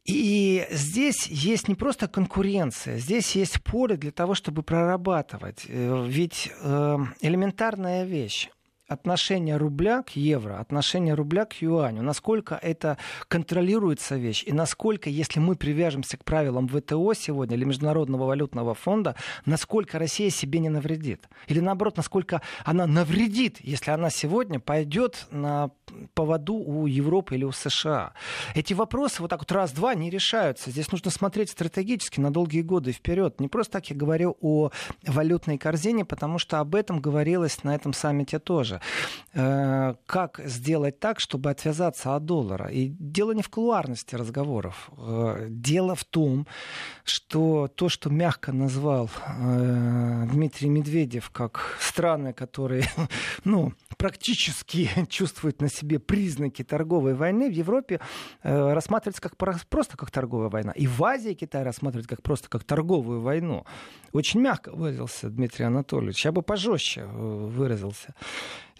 И 0.04 0.66
здесь 0.70 1.26
есть 1.28 1.66
не 1.66 1.74
просто 1.74 2.08
конкуренция, 2.08 2.98
здесь 2.98 3.34
есть 3.36 3.62
поле 3.62 3.96
для 3.96 4.10
того, 4.10 4.34
чтобы 4.34 4.62
прорабатывать. 4.62 5.64
Э, 5.66 6.04
ведь 6.06 6.52
э, 6.60 6.98
элементарная 7.20 8.04
вещь 8.04 8.50
отношение 8.86 9.56
рубля 9.56 10.02
к 10.02 10.10
евро, 10.10 10.58
отношение 10.58 11.14
рубля 11.14 11.46
к 11.46 11.54
юаню, 11.60 12.02
насколько 12.02 12.54
это 12.54 12.98
контролируется 13.28 14.16
вещь, 14.16 14.44
и 14.46 14.52
насколько, 14.52 15.08
если 15.08 15.40
мы 15.40 15.56
привяжемся 15.56 16.16
к 16.16 16.24
правилам 16.24 16.68
ВТО 16.68 17.14
сегодня 17.14 17.56
или 17.56 17.64
Международного 17.64 18.26
валютного 18.26 18.74
фонда, 18.74 19.16
насколько 19.46 19.98
Россия 19.98 20.30
себе 20.30 20.58
не 20.58 20.68
навредит. 20.68 21.28
Или 21.48 21.60
наоборот, 21.60 21.96
насколько 21.96 22.42
она 22.64 22.86
навредит, 22.86 23.58
если 23.60 23.90
она 23.90 24.10
сегодня 24.10 24.60
пойдет 24.60 25.26
на 25.30 25.70
поводу 26.14 26.54
у 26.54 26.86
Европы 26.86 27.36
или 27.36 27.44
у 27.44 27.52
США. 27.52 28.12
Эти 28.54 28.74
вопросы 28.74 29.22
вот 29.22 29.30
так 29.30 29.40
вот 29.40 29.52
раз-два 29.52 29.94
не 29.94 30.10
решаются. 30.10 30.70
Здесь 30.70 30.90
нужно 30.92 31.10
смотреть 31.10 31.50
стратегически 31.50 32.20
на 32.20 32.32
долгие 32.32 32.62
годы 32.62 32.92
вперед. 32.92 33.40
Не 33.40 33.48
просто 33.48 33.74
так 33.74 33.90
я 33.90 33.96
говорю 33.96 34.36
о 34.40 34.70
валютной 35.06 35.58
корзине, 35.58 36.04
потому 36.04 36.38
что 36.38 36.60
об 36.60 36.74
этом 36.74 37.00
говорилось 37.00 37.62
на 37.64 37.74
этом 37.74 37.92
саммите 37.92 38.38
тоже. 38.38 38.73
Э, 39.36 39.94
как 40.06 40.40
сделать 40.44 41.00
так, 41.00 41.18
чтобы 41.18 41.50
отвязаться 41.50 42.14
от 42.14 42.24
доллара? 42.24 42.68
И 42.70 42.88
дело 42.88 43.32
не 43.32 43.42
в 43.42 43.48
кулуарности 43.48 44.14
разговоров. 44.14 44.90
Э, 44.96 45.46
дело 45.50 45.94
в 45.94 46.04
том, 46.04 46.46
что 47.02 47.68
то, 47.68 47.88
что 47.88 48.10
мягко 48.10 48.52
назвал 48.52 49.10
э, 49.26 50.26
Дмитрий 50.30 50.68
Медведев 50.68 51.30
как 51.30 51.76
страны, 51.80 52.32
которые 52.32 52.84
ну, 53.44 53.72
практически 53.96 54.88
чувствуют 55.08 55.60
на 55.60 55.68
себе 55.68 55.98
признаки 55.98 56.62
торговой 56.62 57.14
войны, 57.14 57.48
в 57.48 57.52
Европе 57.52 58.00
рассматривается 58.42 59.22
как 59.22 59.36
просто 59.36 59.96
как 59.96 60.10
торговая 60.10 60.48
война. 60.48 60.72
И 60.72 60.86
в 60.86 61.02
Азии 61.02 61.34
Китай 61.34 61.62
рассматривает 61.62 62.06
как 62.06 62.22
просто 62.22 62.48
как 62.48 62.64
торговую 62.64 63.20
войну. 63.20 63.64
Очень 64.12 64.40
мягко 64.40 64.70
выразился 64.70 65.28
Дмитрий 65.28 65.64
Анатольевич. 65.64 66.24
Я 66.24 66.32
бы 66.32 66.42
пожестче 66.42 67.04
выразился. 67.04 68.14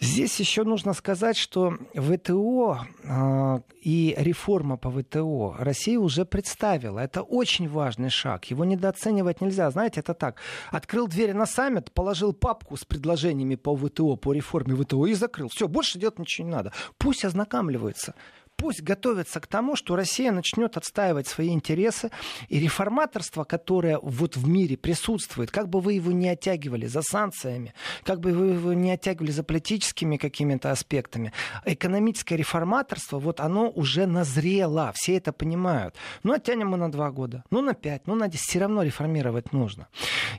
Здесь 0.01 0.41
еще 0.41 0.65
нужно 0.65 0.93
сказать, 0.93 1.37
что 1.37 1.79
ВТО 1.95 2.81
э, 3.05 3.61
и 3.81 4.15
реформа 4.19 4.77
по 4.77 4.91
ВТО 4.91 5.55
Россия 5.59 5.99
уже 5.99 6.25
представила. 6.25 6.99
Это 6.99 7.23
очень 7.23 7.69
важный 7.69 8.11
шаг. 8.11 8.45
Его 8.47 8.65
недооценивать 8.65 9.41
нельзя. 9.41 9.71
Знаете, 9.71 10.01
это 10.01 10.15
так. 10.15 10.41
Открыл 10.71 11.07
двери 11.07 11.33
на 11.33 11.47
саммит, 11.47 11.93
положил 11.93 12.33
папку 12.33 12.77
с 12.77 12.85
предложениями 12.85 13.55
по 13.55 13.77
ВТО, 13.77 14.17
по 14.17 14.33
реформе 14.33 14.75
ВТО 14.75 15.07
и 15.07 15.15
закрыл. 15.15 15.49
Все, 15.49 15.69
больше 15.69 15.99
делать 15.99 16.19
ничего 16.19 16.49
не 16.49 16.53
надо. 16.53 16.73
Пусть 16.99 17.25
ознакомливаются 17.25 18.15
пусть 18.65 18.81
готовятся 18.81 19.41
к 19.41 19.47
тому, 19.47 19.77
что 19.77 19.95
Россия 19.95 20.33
начнет 20.33 20.79
отстаивать 20.79 21.27
свои 21.27 21.51
интересы, 21.51 22.11
и 22.49 22.59
реформаторство, 22.59 23.45
которое 23.45 23.99
вот 23.99 24.39
в 24.39 24.49
мире 24.49 24.79
присутствует, 24.79 25.51
как 25.51 25.69
бы 25.69 25.83
вы 25.83 25.93
его 25.93 26.13
не 26.13 26.31
оттягивали 26.31 26.87
за 26.87 27.03
санкциями, 27.03 27.75
как 28.05 28.21
бы 28.21 28.33
вы 28.33 28.53
его 28.55 28.73
не 28.73 28.93
оттягивали 28.93 29.33
за 29.33 29.43
политическими 29.43 30.17
какими-то 30.17 30.71
аспектами, 30.71 31.35
экономическое 31.67 32.37
реформаторство, 32.37 33.19
вот 33.19 33.39
оно 33.41 33.69
уже 33.69 34.07
назрело, 34.07 34.93
все 34.95 35.19
это 35.19 35.35
понимают. 35.35 35.95
Ну, 36.23 36.33
оттянем 36.33 36.69
мы 36.69 36.79
на 36.79 36.91
два 36.91 37.11
года, 37.11 37.45
ну, 37.51 37.61
на 37.61 37.75
пять, 37.75 38.07
ну, 38.07 38.15
на 38.15 38.29
десять, 38.29 38.49
все 38.49 38.61
равно 38.61 38.83
реформировать 38.83 39.53
нужно. 39.53 39.89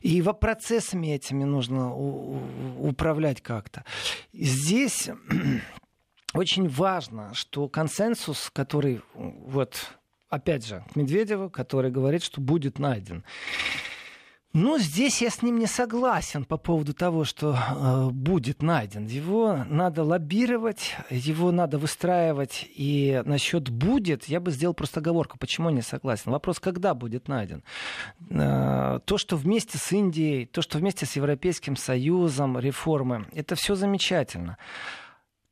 И 0.02 0.20
во 0.24 0.34
процессами 0.34 1.14
этими 1.14 1.44
нужно 1.44 1.96
управлять 1.96 3.42
как-то. 3.42 3.86
Здесь 4.34 5.12
очень 6.36 6.68
важно, 6.68 7.34
что 7.34 7.68
консенсус, 7.68 8.50
который, 8.54 9.02
вот, 9.14 9.92
опять 10.30 10.66
же, 10.66 10.84
Медведева, 10.96 11.50
который 11.50 11.92
говорит, 11.92 12.24
что 12.24 12.42
будет 12.42 12.80
найден. 12.80 13.24
Но 14.56 14.78
здесь 14.78 15.22
я 15.22 15.30
с 15.30 15.42
ним 15.42 15.60
не 15.60 15.68
согласен 15.68 16.46
по 16.46 16.56
поводу 16.56 16.94
того, 16.94 17.26
что 17.26 17.58
э, 17.58 18.10
будет 18.12 18.62
найден. 18.62 19.06
Его 19.06 19.66
надо 19.68 20.06
лоббировать, 20.06 20.96
его 21.10 21.52
надо 21.52 21.78
выстраивать. 21.78 22.66
И 22.74 23.22
насчет 23.26 23.70
будет, 23.70 24.30
я 24.30 24.40
бы 24.40 24.52
сделал 24.52 24.74
просто 24.74 25.02
оговорку, 25.02 25.38
почему 25.38 25.72
не 25.72 25.82
согласен. 25.82 26.32
Вопрос, 26.32 26.62
когда 26.62 26.94
будет 26.94 27.28
найден. 27.28 27.66
Э, 28.30 29.02
то, 29.04 29.18
что 29.18 29.36
вместе 29.36 29.78
с 29.78 29.92
Индией, 29.92 30.46
то, 30.46 30.62
что 30.62 30.78
вместе 30.78 31.06
с 31.06 31.18
Европейским 31.18 31.76
Союзом 31.76 32.58
реформы, 32.58 33.26
это 33.34 33.56
все 33.56 33.76
замечательно. 33.76 34.58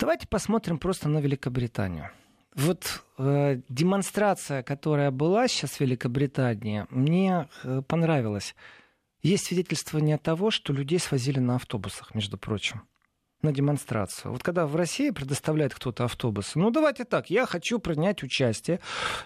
Давайте 0.03 0.27
посмотрим 0.27 0.79
просто 0.79 1.07
на 1.07 1.19
Великобританию. 1.19 2.09
Вот 2.55 3.05
э, 3.17 3.61
демонстрация, 3.69 4.61
которая 4.61 5.11
была 5.11 5.47
сейчас 5.47 5.71
в 5.71 5.79
Великобритании, 5.79 6.85
мне 6.89 7.47
э, 7.63 7.81
понравилась. 7.87 8.53
Есть 9.21 9.45
свидетельствование 9.45 10.17
того, 10.17 10.51
что 10.51 10.73
людей 10.73 10.99
свозили 10.99 11.39
на 11.39 11.55
автобусах, 11.55 12.13
между 12.15 12.37
прочим 12.37 12.81
на 13.43 13.53
демонстрацию. 13.53 14.33
Вот 14.33 14.43
когда 14.43 14.65
в 14.65 14.75
России 14.75 15.09
предоставляет 15.09 15.73
кто-то 15.73 16.03
автобусы, 16.03 16.59
ну 16.59 16.69
давайте 16.69 17.05
так, 17.05 17.29
я 17.29 17.45
хочу 17.45 17.79
принять 17.79 18.23
участие, 18.23 18.81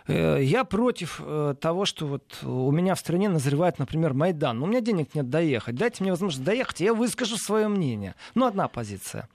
э, 0.07 0.43
я 0.43 0.63
против 0.63 1.19
э, 1.23 1.55
того, 1.59 1.85
что 1.85 2.05
вот 2.05 2.37
у 2.43 2.71
меня 2.71 2.93
в 2.93 2.99
стране 2.99 3.29
назревает, 3.29 3.79
например, 3.79 4.13
Майдан, 4.13 4.59
но 4.59 4.65
у 4.65 4.67
меня 4.67 4.81
денег 4.81 5.15
нет 5.15 5.27
доехать, 5.27 5.73
дайте 5.73 6.03
мне 6.03 6.11
возможность 6.11 6.43
доехать, 6.43 6.81
я 6.81 6.93
выскажу 6.93 7.37
свое 7.37 7.67
мнение. 7.67 8.13
Ну, 8.35 8.45
одна 8.45 8.67
позиция. 8.67 9.27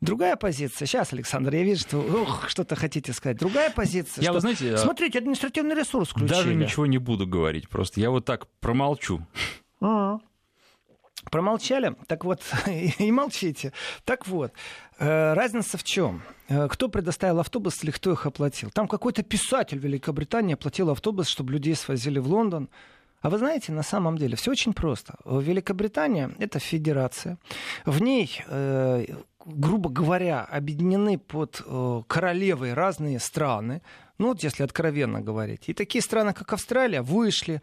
Другая 0.00 0.36
позиция, 0.36 0.86
сейчас, 0.86 1.12
Александр, 1.12 1.54
я 1.54 1.62
вижу, 1.62 1.82
что 1.82 1.98
ух, 1.98 2.48
что-то 2.48 2.74
хотите 2.74 3.12
сказать. 3.12 3.36
Другая 3.36 3.70
позиция, 3.70 4.22
я, 4.22 4.28
что, 4.28 4.32
вы 4.34 4.40
знаете, 4.40 4.74
а 4.74 4.78
смотрите, 4.78 5.18
административный 5.18 5.74
ресурс 5.74 6.08
включили. 6.08 6.28
Даже 6.28 6.54
ничего 6.54 6.86
не 6.86 6.98
буду 6.98 7.26
говорить, 7.26 7.68
просто 7.68 8.00
я 8.00 8.10
вот 8.10 8.24
так 8.24 8.46
промолчу. 8.60 9.26
А-а. 9.80 10.20
Промолчали? 11.30 11.96
Так 12.06 12.24
вот, 12.24 12.40
и 12.66 13.12
молчите. 13.12 13.72
Так 14.04 14.26
вот, 14.26 14.52
э, 14.98 15.34
разница 15.34 15.76
в 15.76 15.84
чем? 15.84 16.22
Э, 16.48 16.66
кто 16.68 16.88
предоставил 16.88 17.40
автобус 17.40 17.84
или 17.84 17.90
кто 17.90 18.12
их 18.12 18.24
оплатил? 18.24 18.70
Там 18.70 18.88
какой-то 18.88 19.22
писатель 19.22 19.78
Великобритании 19.78 20.54
оплатил 20.54 20.90
автобус, 20.90 21.28
чтобы 21.28 21.52
людей 21.52 21.74
свозили 21.74 22.18
в 22.18 22.26
Лондон. 22.26 22.70
А 23.20 23.30
вы 23.30 23.38
знаете, 23.38 23.72
на 23.72 23.82
самом 23.82 24.16
деле 24.16 24.36
все 24.36 24.50
очень 24.50 24.72
просто. 24.72 25.14
Великобритания— 25.24 26.30
это 26.38 26.58
федерация. 26.58 27.38
В 27.84 28.00
ней 28.00 28.42
э, 28.46 29.06
грубо 29.44 29.90
говоря, 29.90 30.44
объединены 30.44 31.18
под 31.18 31.62
э, 31.64 32.02
королевой 32.06 32.74
разные 32.74 33.18
страны, 33.18 33.82
ну 34.18 34.28
вот 34.28 34.42
если 34.42 34.64
откровенно 34.64 35.20
говорить. 35.20 35.68
И 35.68 35.74
такие 35.74 36.02
страны, 36.02 36.34
как 36.34 36.52
Австралия, 36.52 37.02
вышли 37.02 37.62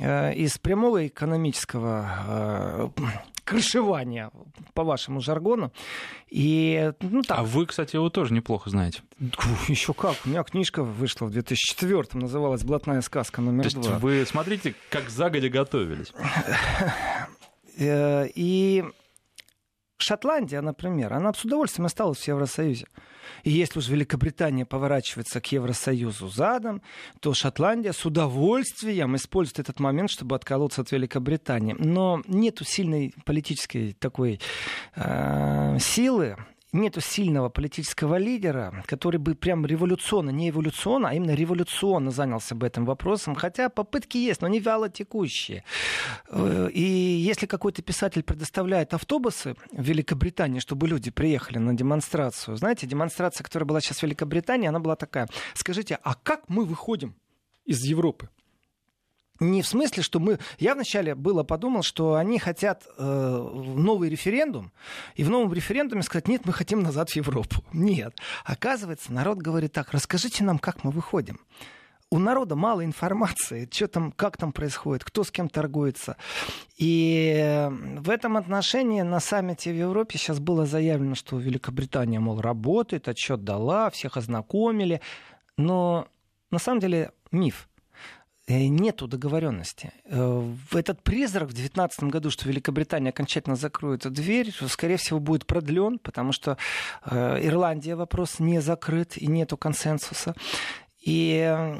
э, 0.00 0.34
из 0.34 0.58
прямого 0.58 1.06
экономического 1.06 2.92
э, 2.96 3.02
крышевания, 3.44 4.30
по 4.72 4.84
вашему 4.84 5.20
жаргону. 5.20 5.72
И, 6.28 6.92
ну, 7.00 7.22
так. 7.22 7.38
А 7.38 7.42
вы, 7.42 7.66
кстати, 7.66 7.96
его 7.96 8.08
тоже 8.10 8.34
неплохо 8.34 8.70
знаете. 8.70 9.02
Еще 9.68 9.94
как. 9.94 10.16
У 10.24 10.28
меня 10.28 10.42
книжка 10.42 10.82
вышла 10.82 11.26
в 11.26 11.30
2004 11.30 12.04
называлась 12.14 12.64
«Блатная 12.64 13.00
сказка 13.02 13.40
номер 13.40 13.70
два». 13.70 13.82
То 13.82 13.88
есть 13.88 14.02
вы 14.02 14.26
смотрите, 14.26 14.74
как 14.90 15.10
загодя 15.10 15.48
готовились. 15.48 16.12
Э, 17.76 18.28
и 18.34 18.84
Шотландия, 20.04 20.60
например, 20.60 21.14
она 21.14 21.32
с 21.32 21.44
удовольствием 21.44 21.86
осталась 21.86 22.18
в 22.18 22.28
Евросоюзе. 22.28 22.86
И 23.42 23.50
если 23.50 23.78
уж 23.78 23.88
Великобритания 23.88 24.66
поворачивается 24.66 25.40
к 25.40 25.50
Евросоюзу 25.50 26.28
задом, 26.28 26.82
то 27.20 27.32
Шотландия 27.32 27.92
с 27.92 28.04
удовольствием 28.04 29.16
использует 29.16 29.60
этот 29.60 29.80
момент, 29.80 30.10
чтобы 30.10 30.36
отколоться 30.36 30.82
от 30.82 30.92
Великобритании. 30.92 31.74
Но 31.78 32.22
нету 32.26 32.64
сильной 32.64 33.14
политической 33.24 33.94
такой 33.94 34.40
э, 34.94 35.78
силы 35.80 36.36
нету 36.74 37.00
сильного 37.00 37.48
политического 37.48 38.16
лидера, 38.16 38.84
который 38.86 39.18
бы 39.18 39.34
прям 39.34 39.64
революционно, 39.64 40.30
не 40.30 40.50
эволюционно, 40.50 41.08
а 41.08 41.14
именно 41.14 41.34
революционно 41.34 42.10
занялся 42.10 42.54
бы 42.54 42.66
этим 42.66 42.84
вопросом. 42.84 43.34
Хотя 43.34 43.68
попытки 43.68 44.16
есть, 44.18 44.40
но 44.42 44.46
они 44.46 44.60
вяло 44.60 44.88
текущие. 44.88 45.64
Э, 46.28 46.68
и 46.72 46.82
если 46.82 47.46
какой-то 47.46 47.82
писатель 47.82 48.22
предоставляет 48.22 48.94
автобусы 48.94 49.54
в 49.72 49.82
Великобритании, 49.82 50.60
чтобы 50.60 50.88
люди 50.88 51.10
приехали 51.10 51.58
на 51.58 51.74
демонстрацию, 51.74 52.56
знаете, 52.56 52.86
демонстрация, 52.86 53.44
которая 53.44 53.66
была 53.66 53.80
сейчас 53.80 53.98
в 53.98 54.02
Великобритании, 54.02 54.68
она 54.68 54.80
была 54.80 54.96
такая. 54.96 55.28
Скажите, 55.54 55.98
а 56.02 56.14
как 56.14 56.48
мы 56.48 56.64
выходим 56.64 57.14
из 57.64 57.82
Европы? 57.84 58.28
Не 59.44 59.62
в 59.62 59.66
смысле, 59.66 60.02
что 60.02 60.20
мы... 60.20 60.38
Я 60.58 60.74
вначале 60.74 61.14
было 61.14 61.42
подумал, 61.42 61.82
что 61.82 62.14
они 62.14 62.38
хотят 62.38 62.86
э, 62.96 63.50
новый 63.76 64.08
референдум, 64.08 64.72
и 65.16 65.24
в 65.24 65.30
новом 65.30 65.52
референдуме 65.52 66.02
сказать, 66.02 66.28
нет, 66.28 66.42
мы 66.46 66.52
хотим 66.52 66.82
назад 66.82 67.10
в 67.10 67.16
Европу. 67.16 67.62
Нет. 67.72 68.16
Оказывается, 68.44 69.12
народ 69.12 69.38
говорит 69.38 69.72
так, 69.72 69.92
расскажите 69.92 70.44
нам, 70.44 70.58
как 70.58 70.82
мы 70.82 70.90
выходим. 70.90 71.40
У 72.10 72.18
народа 72.18 72.54
мало 72.54 72.84
информации, 72.84 73.68
что 73.70 73.88
там, 73.88 74.12
как 74.12 74.36
там 74.36 74.52
происходит, 74.52 75.04
кто 75.04 75.24
с 75.24 75.30
кем 75.30 75.48
торгуется. 75.48 76.16
И 76.78 77.68
в 77.98 78.08
этом 78.08 78.36
отношении 78.36 79.02
на 79.02 79.20
саммите 79.20 79.72
в 79.72 79.76
Европе 79.76 80.18
сейчас 80.18 80.38
было 80.38 80.64
заявлено, 80.64 81.16
что 81.16 81.38
Великобритания, 81.38 82.20
мол, 82.20 82.40
работает, 82.40 83.08
отчет 83.08 83.44
дала, 83.44 83.90
всех 83.90 84.16
ознакомили. 84.16 85.00
Но 85.56 86.06
на 86.50 86.58
самом 86.58 86.80
деле 86.80 87.10
миф 87.32 87.68
нету 88.46 89.06
договоренности. 89.06 89.92
Э, 90.04 90.52
этот 90.72 91.02
призрак 91.02 91.48
в 91.48 91.52
2019 91.52 92.04
году, 92.04 92.30
что 92.30 92.48
Великобритания 92.48 93.10
окончательно 93.10 93.56
закроет 93.56 94.10
дверь, 94.12 94.52
скорее 94.68 94.96
всего, 94.96 95.18
будет 95.18 95.46
продлен, 95.46 95.98
потому 95.98 96.32
что 96.32 96.58
э, 97.04 97.46
Ирландия 97.46 97.96
вопрос 97.96 98.40
не 98.40 98.60
закрыт 98.60 99.16
и 99.16 99.26
нету 99.26 99.56
консенсуса. 99.56 100.34
И 101.00 101.76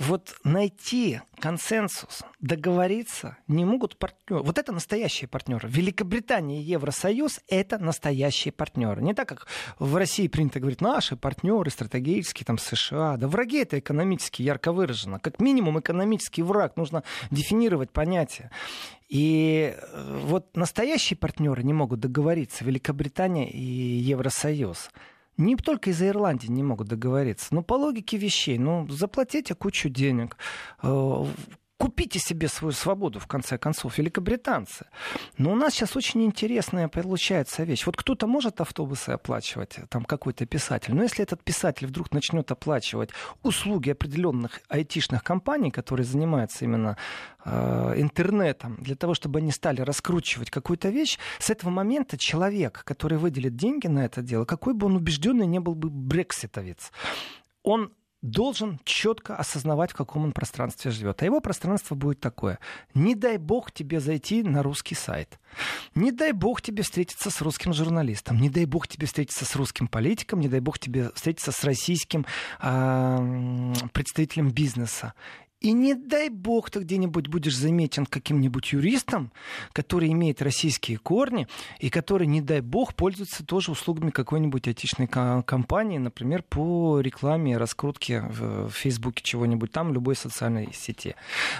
вот 0.00 0.34
найти 0.44 1.20
консенсус, 1.38 2.22
договориться 2.40 3.36
не 3.48 3.66
могут 3.66 3.98
партнеры. 3.98 4.42
Вот 4.42 4.56
это 4.56 4.72
настоящие 4.72 5.28
партнеры. 5.28 5.68
Великобритания 5.68 6.60
и 6.60 6.64
Евросоюз— 6.64 7.40
это 7.48 7.78
настоящие 7.78 8.52
партнеры. 8.52 9.02
Не 9.02 9.12
так, 9.12 9.28
как 9.28 9.46
в 9.78 9.94
России 9.96 10.26
принято 10.26 10.58
говорить, 10.58 10.80
наши 10.80 11.16
партнеры 11.16 11.70
стратегические, 11.70 12.46
там, 12.46 12.56
США. 12.56 13.18
Да 13.18 13.28
враги 13.28 13.58
это 13.58 13.78
экономически 13.78 14.40
ярко 14.40 14.72
выражено. 14.72 15.20
Как 15.20 15.38
минимум 15.38 15.78
экономический 15.78 16.42
враг. 16.42 16.78
Нужно 16.78 17.04
дефинировать 17.30 17.90
понятие. 17.90 18.50
И 19.10 19.74
э, 19.76 20.20
вот 20.24 20.56
настоящие 20.56 21.18
партнеры 21.18 21.62
не 21.62 21.74
могут 21.74 22.00
договориться. 22.00 22.64
Великобритания 22.64 23.50
и 23.50 23.60
Евросоюз 23.60 24.90
не 25.40 25.56
только 25.56 25.90
из-за 25.90 26.08
Ирландии 26.08 26.48
не 26.48 26.62
могут 26.62 26.88
договориться. 26.88 27.48
Но 27.50 27.62
по 27.62 27.74
логике 27.74 28.16
вещей, 28.16 28.58
ну, 28.58 28.86
заплатите 28.88 29.54
кучу 29.54 29.88
денег, 29.88 30.36
э, 30.82 31.24
Купите 31.80 32.18
себе 32.18 32.48
свою 32.48 32.72
свободу, 32.72 33.18
в 33.20 33.26
конце 33.26 33.56
концов, 33.56 33.96
великобританцы. 33.96 34.84
Но 35.38 35.52
у 35.52 35.54
нас 35.54 35.72
сейчас 35.72 35.96
очень 35.96 36.22
интересная 36.26 36.88
получается 36.88 37.62
вещь. 37.62 37.86
Вот 37.86 37.96
кто-то 37.96 38.26
может 38.26 38.60
автобусы 38.60 39.08
оплачивать, 39.08 39.78
там 39.88 40.04
какой-то 40.04 40.44
писатель, 40.44 40.94
но 40.94 41.02
если 41.02 41.22
этот 41.22 41.42
писатель 41.42 41.86
вдруг 41.86 42.12
начнет 42.12 42.50
оплачивать 42.50 43.08
услуги 43.42 43.88
определенных 43.88 44.60
айтишных 44.68 45.24
компаний, 45.24 45.70
которые 45.70 46.04
занимаются 46.04 46.66
именно 46.66 46.98
э, 47.46 47.94
интернетом, 47.96 48.76
для 48.82 48.94
того, 48.94 49.14
чтобы 49.14 49.38
они 49.38 49.50
стали 49.50 49.80
раскручивать 49.80 50.50
какую-то 50.50 50.90
вещь, 50.90 51.18
с 51.38 51.48
этого 51.48 51.70
момента 51.70 52.18
человек, 52.18 52.82
который 52.84 53.16
выделит 53.16 53.56
деньги 53.56 53.86
на 53.86 54.04
это 54.04 54.20
дело, 54.20 54.44
какой 54.44 54.74
бы 54.74 54.86
он 54.86 54.96
убежденный 54.96 55.46
не 55.46 55.60
был 55.60 55.74
бы 55.74 55.88
брекситовец, 55.88 56.92
он 57.62 57.90
должен 58.22 58.78
четко 58.84 59.36
осознавать, 59.36 59.92
в 59.92 59.94
каком 59.94 60.24
он 60.24 60.32
пространстве 60.32 60.90
живет. 60.90 61.22
А 61.22 61.24
его 61.24 61.40
пространство 61.40 61.94
будет 61.94 62.20
такое. 62.20 62.58
Не 62.94 63.14
дай 63.14 63.38
бог 63.38 63.72
тебе 63.72 64.00
зайти 64.00 64.42
на 64.42 64.62
русский 64.62 64.94
сайт. 64.94 65.38
Не 65.94 66.12
дай 66.12 66.32
бог 66.32 66.62
тебе 66.62 66.82
встретиться 66.82 67.30
с 67.30 67.40
русским 67.40 67.72
журналистом. 67.72 68.38
Не 68.38 68.50
дай 68.50 68.66
бог 68.66 68.88
тебе 68.88 69.06
встретиться 69.06 69.44
с 69.44 69.56
русским 69.56 69.88
политиком. 69.88 70.40
Не 70.40 70.48
дай 70.48 70.60
бог 70.60 70.78
тебе 70.78 71.10
встретиться 71.14 71.52
с 71.52 71.64
российским 71.64 72.26
э, 72.60 73.74
представителем 73.92 74.50
бизнеса. 74.50 75.14
И 75.60 75.72
не 75.72 75.94
дай 75.94 76.30
бог 76.30 76.70
ты 76.70 76.80
где-нибудь 76.80 77.28
будешь 77.28 77.54
заметен 77.54 78.06
каким-нибудь 78.06 78.72
юристом, 78.72 79.30
который 79.74 80.10
имеет 80.12 80.40
российские 80.40 80.96
корни 80.96 81.48
и 81.80 81.90
который, 81.90 82.26
не 82.26 82.40
дай 82.40 82.62
бог, 82.62 82.94
пользуется 82.94 83.44
тоже 83.44 83.70
услугами 83.70 84.10
какой-нибудь 84.10 84.66
отечественной 84.66 85.42
компании, 85.42 85.98
например, 85.98 86.42
по 86.42 87.00
рекламе, 87.00 87.58
раскрутке 87.58 88.22
в 88.22 88.70
Фейсбуке 88.70 89.22
чего-нибудь 89.22 89.70
там, 89.70 89.92
любой 89.92 90.16
социальной 90.16 90.72
сети. 90.72 91.14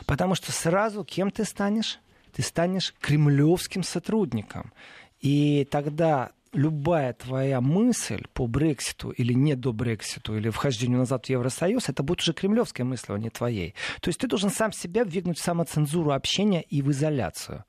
Потому 0.07 0.35
что 0.35 0.51
сразу 0.51 1.05
кем 1.05 1.31
ты 1.31 1.45
станешь? 1.45 2.01
Ты 2.33 2.43
станешь 2.43 2.95
кремлевским 3.01 3.83
сотрудником. 3.83 4.73
И 5.21 5.69
тогда 5.71 6.31
любая 6.53 7.13
твоя 7.13 7.61
мысль 7.61 8.25
по 8.33 8.47
Брекситу 8.47 9.11
или 9.11 9.33
не 9.33 9.55
до 9.55 9.73
Брекситу, 9.73 10.37
или 10.37 10.51
вхождению 10.51 10.99
назад 10.99 11.27
в 11.27 11.31
Евросоюз, 11.31 11.89
это 11.89 12.03
будет 12.03 12.21
уже 12.21 12.33
кремлевская 12.33 12.85
мысль, 12.85 13.07
а 13.09 13.19
не 13.19 13.31
твоей. 13.31 13.75
То 14.01 14.09
есть 14.09 14.21
ты 14.21 14.27
должен 14.27 14.51
сам 14.51 14.73
себя 14.73 15.05
ввигнуть 15.05 15.39
в 15.39 15.43
самоцензуру 15.43 16.13
общения 16.13 16.63
и 16.63 16.83
в 16.83 16.91
изоляцию. 16.91 17.65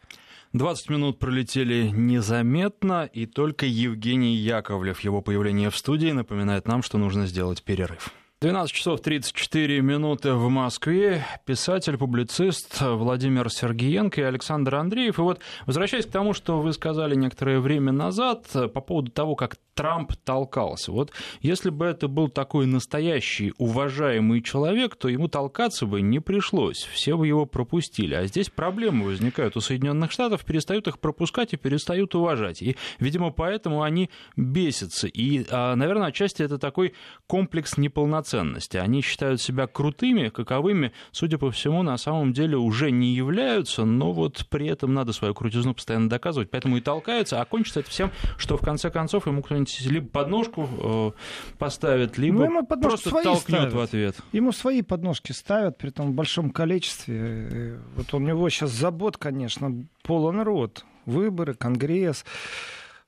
20 0.54 0.90
минут 0.90 1.20
пролетели 1.20 1.88
незаметно, 1.88 3.06
и 3.06 3.26
только 3.26 3.66
Евгений 3.66 4.36
Яковлев, 4.36 5.00
его 5.00 5.22
появление 5.22 5.70
в 5.70 5.78
студии, 5.78 6.12
напоминает 6.12 6.68
нам, 6.68 6.84
что 6.84 6.98
нужно 6.98 7.26
сделать 7.26 7.64
перерыв. 7.64 8.12
12 8.42 8.74
часов 8.74 9.02
34 9.02 9.82
минуты 9.82 10.34
в 10.34 10.50
Москве. 10.50 11.24
Писатель, 11.46 11.96
публицист 11.96 12.82
Владимир 12.82 13.52
Сергиенко 13.52 14.20
и 14.20 14.24
Александр 14.24 14.74
Андреев. 14.78 15.20
И 15.20 15.22
вот, 15.22 15.42
возвращаясь 15.68 16.08
к 16.08 16.12
тому, 16.12 16.34
что 16.34 16.60
вы 16.60 16.74
сказали 16.74 17.14
некоторое 17.14 17.60
время 17.60 17.92
назад 17.92 18.48
по 18.52 18.82
поводу 18.82 19.12
того, 19.12 19.36
как 19.36 19.58
Трамп 19.76 20.14
толкался. 20.26 20.92
Вот 20.92 21.12
если 21.42 21.70
бы 21.70 21.86
это 21.86 22.08
был 22.08 22.30
такой 22.30 22.66
настоящий, 22.66 23.54
уважаемый 23.60 24.42
человек, 24.42 24.96
то 24.96 25.08
ему 25.08 25.28
толкаться 25.28 25.86
бы 25.86 26.02
не 26.02 26.20
пришлось. 26.20 26.90
Все 26.92 27.16
бы 27.16 27.28
его 27.28 27.46
пропустили. 27.46 28.16
А 28.16 28.26
здесь 28.26 28.50
проблемы 28.50 29.06
возникают 29.06 29.56
у 29.56 29.62
Соединенных 29.62 30.12
Штатов, 30.12 30.44
перестают 30.46 30.88
их 30.88 30.98
пропускать 30.98 31.54
и 31.54 31.58
перестают 31.58 32.16
уважать. 32.16 32.64
И, 32.64 32.76
видимо, 32.98 33.30
поэтому 33.30 33.84
они 33.84 34.10
бесятся. 34.36 35.06
И, 35.06 35.46
а, 35.52 35.76
наверное, 35.76 36.08
отчасти 36.08 36.42
это 36.42 36.58
такой 36.58 36.94
комплекс 37.28 37.78
неполноценности 37.78 38.31
ценности. 38.32 38.78
Они 38.78 39.02
считают 39.02 39.42
себя 39.42 39.68
крутыми, 39.68 40.30
каковыми, 40.30 40.94
судя 41.12 41.38
по 41.38 41.52
всему, 41.52 41.84
на 41.84 41.98
самом 41.98 42.32
деле 42.32 42.56
уже 42.56 42.90
не 42.90 43.14
являются, 43.14 43.84
но 43.84 44.14
вот 44.14 44.46
при 44.50 44.68
этом 44.68 44.94
надо 44.94 45.12
свою 45.12 45.34
крутизну 45.34 45.74
постоянно 45.74 46.10
доказывать, 46.10 46.50
поэтому 46.50 46.78
и 46.78 46.82
толкаются, 46.82 47.42
а 47.42 47.46
кончится 47.46 47.82
это 47.82 47.90
всем, 47.90 48.12
что 48.38 48.56
в 48.56 48.62
конце 48.62 48.90
концов 48.90 49.28
ему 49.28 49.42
кто-нибудь 49.42 49.82
либо 49.82 50.08
подножку 50.08 50.70
э, 50.72 51.12
поставит, 51.58 52.18
либо 52.18 52.40
ну, 52.40 52.46
ему 52.46 52.66
просто 52.66 53.10
толкнет 53.10 53.40
ставят. 53.42 53.74
в 53.74 53.80
ответ. 53.80 54.16
Ему 54.32 54.54
свои 54.54 54.82
подножки 54.82 55.34
ставят, 55.34 55.78
при 55.78 55.90
том 55.90 56.12
в 56.12 56.14
большом 56.14 56.52
количестве. 56.52 57.50
Э, 57.52 57.80
вот 57.98 58.14
у 58.14 58.20
него 58.20 58.50
сейчас 58.50 58.72
забот, 58.72 59.18
конечно, 59.18 59.86
полон 60.04 60.42
рот. 60.42 60.86
Выборы, 61.06 61.54
Конгресс. 61.54 62.24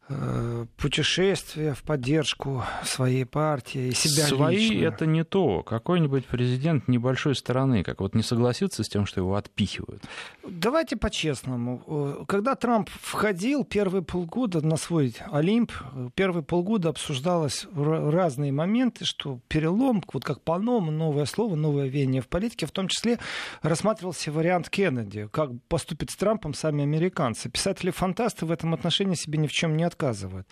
Э, 0.09 0.65
путешествия 0.75 1.73
в 1.73 1.81
поддержку 1.83 2.63
своей 2.83 3.23
партии, 3.25 3.91
себя 3.91 4.25
Свои 4.25 4.57
лично. 4.57 4.87
это 4.87 5.05
не 5.05 5.23
то. 5.23 5.63
Какой-нибудь 5.63 6.25
президент 6.25 6.89
небольшой 6.89 7.35
страны, 7.35 7.83
как 7.83 8.01
вот 8.01 8.13
не 8.13 8.21
согласится 8.21 8.83
с 8.83 8.89
тем, 8.89 9.05
что 9.05 9.21
его 9.21 9.35
отпихивают. 9.35 10.03
Давайте 10.45 10.97
по-честному. 10.97 11.83
Э, 11.87 12.25
когда 12.27 12.55
Трамп 12.55 12.89
входил 12.89 13.63
первые 13.63 14.01
полгода 14.01 14.59
на 14.65 14.75
свой 14.75 15.15
Олимп, 15.31 15.71
первые 16.15 16.43
полгода 16.43 16.89
обсуждалось 16.89 17.65
разные 17.73 18.51
моменты, 18.51 19.05
что 19.05 19.39
перелом, 19.47 20.03
вот 20.11 20.25
как 20.25 20.41
по-новому, 20.41 20.91
новое 20.91 21.25
слово, 21.25 21.55
новое 21.55 21.87
веяние 21.87 22.21
в 22.21 22.27
политике, 22.27 22.65
в 22.65 22.71
том 22.71 22.89
числе 22.89 23.19
рассматривался 23.61 24.33
вариант 24.33 24.69
Кеннеди, 24.69 25.29
как 25.31 25.51
поступить 25.69 26.11
с 26.11 26.17
Трампом 26.17 26.53
сами 26.53 26.83
американцы. 26.83 27.49
Писатели-фантасты 27.49 28.45
в 28.45 28.51
этом 28.51 28.73
отношении 28.73 29.15
себе 29.15 29.39
ни 29.39 29.47
в 29.47 29.51
чем 29.53 29.77
не 29.77 29.92
отказывают. 29.93 30.47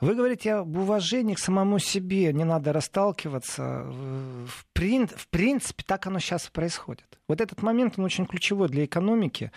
Вы 0.00 0.14
говорите 0.14 0.54
об 0.54 0.76
уважении 0.76 1.34
к 1.34 1.38
самому 1.38 1.78
себе, 1.78 2.32
не 2.32 2.44
надо 2.44 2.72
расталкиваться. 2.72 3.82
В, 3.84 4.64
прин... 4.72 5.08
в 5.08 5.28
принципе, 5.28 5.84
так 5.86 6.06
оно 6.06 6.18
сейчас 6.18 6.48
происходит. 6.48 7.18
Вот 7.28 7.40
этот 7.40 7.62
момент, 7.62 7.94
он 7.98 8.04
очень 8.04 8.26
ключевой 8.26 8.68
для 8.68 8.84
экономики. 8.84 9.50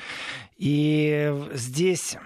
И 0.57 1.33
здесь 1.53 2.17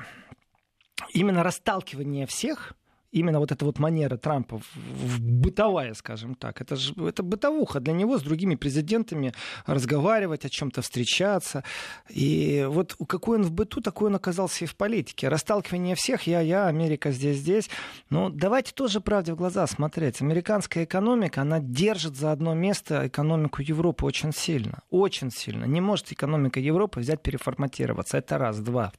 именно 1.13 1.43
расталкивание 1.43 2.25
всех 2.25 2.73
именно 3.13 3.39
вот 3.39 3.52
эта 3.52 3.63
вот 3.63 3.80
манера 3.80 4.17
Трампа 4.17 4.58
в, 4.58 5.21
бытовая, 5.21 5.93
скажем 5.93 6.36
так, 6.36 6.62
это 6.62 6.76
же 6.76 6.93
это 7.08 7.23
бытовуха 7.23 7.80
для 7.80 7.93
него 7.93 8.17
с 8.17 8.21
другими 8.23 8.56
президентами 8.56 9.34
разговаривать, 9.65 10.45
о 10.45 10.49
чем-то 10.49 10.82
встречаться. 10.82 11.63
И 12.10 12.65
вот 12.67 12.95
какой 13.08 13.38
он 13.38 13.43
в 13.43 13.52
быту, 13.52 13.82
такой 13.82 14.10
он 14.10 14.15
оказался 14.15 14.65
и 14.65 14.67
в 14.67 14.76
политике. 14.76 15.30
Расталкивание 15.30 15.95
всех, 15.95 16.23
я, 16.23 16.41
я, 16.41 16.67
Америка 16.67 17.12
здесь, 17.12 17.38
здесь. 17.38 17.69
Но 18.10 18.30
давайте 18.30 18.73
тоже 18.73 18.99
правде 18.99 19.34
в 19.34 19.36
глаза 19.36 19.67
смотреть. 19.67 20.21
Американская 20.21 20.86
экономика, 20.86 21.41
она 21.41 21.60
держит 21.60 22.15
за 22.15 22.32
одно 22.32 22.54
место 22.54 23.08
экономику 23.08 23.62
Европы 23.62 24.06
очень 24.06 24.34
сильно. 24.34 24.82
Очень 24.89 25.32
сильно. 25.32 25.65
Не 25.65 25.82
может 25.82 26.12
экономика 26.12 26.60
Европы 26.60 26.99
взять 26.99 27.21
переформатироваться. 27.21 28.17
Это 28.17 28.38
раз. 28.38 28.60
Два. 28.60 28.91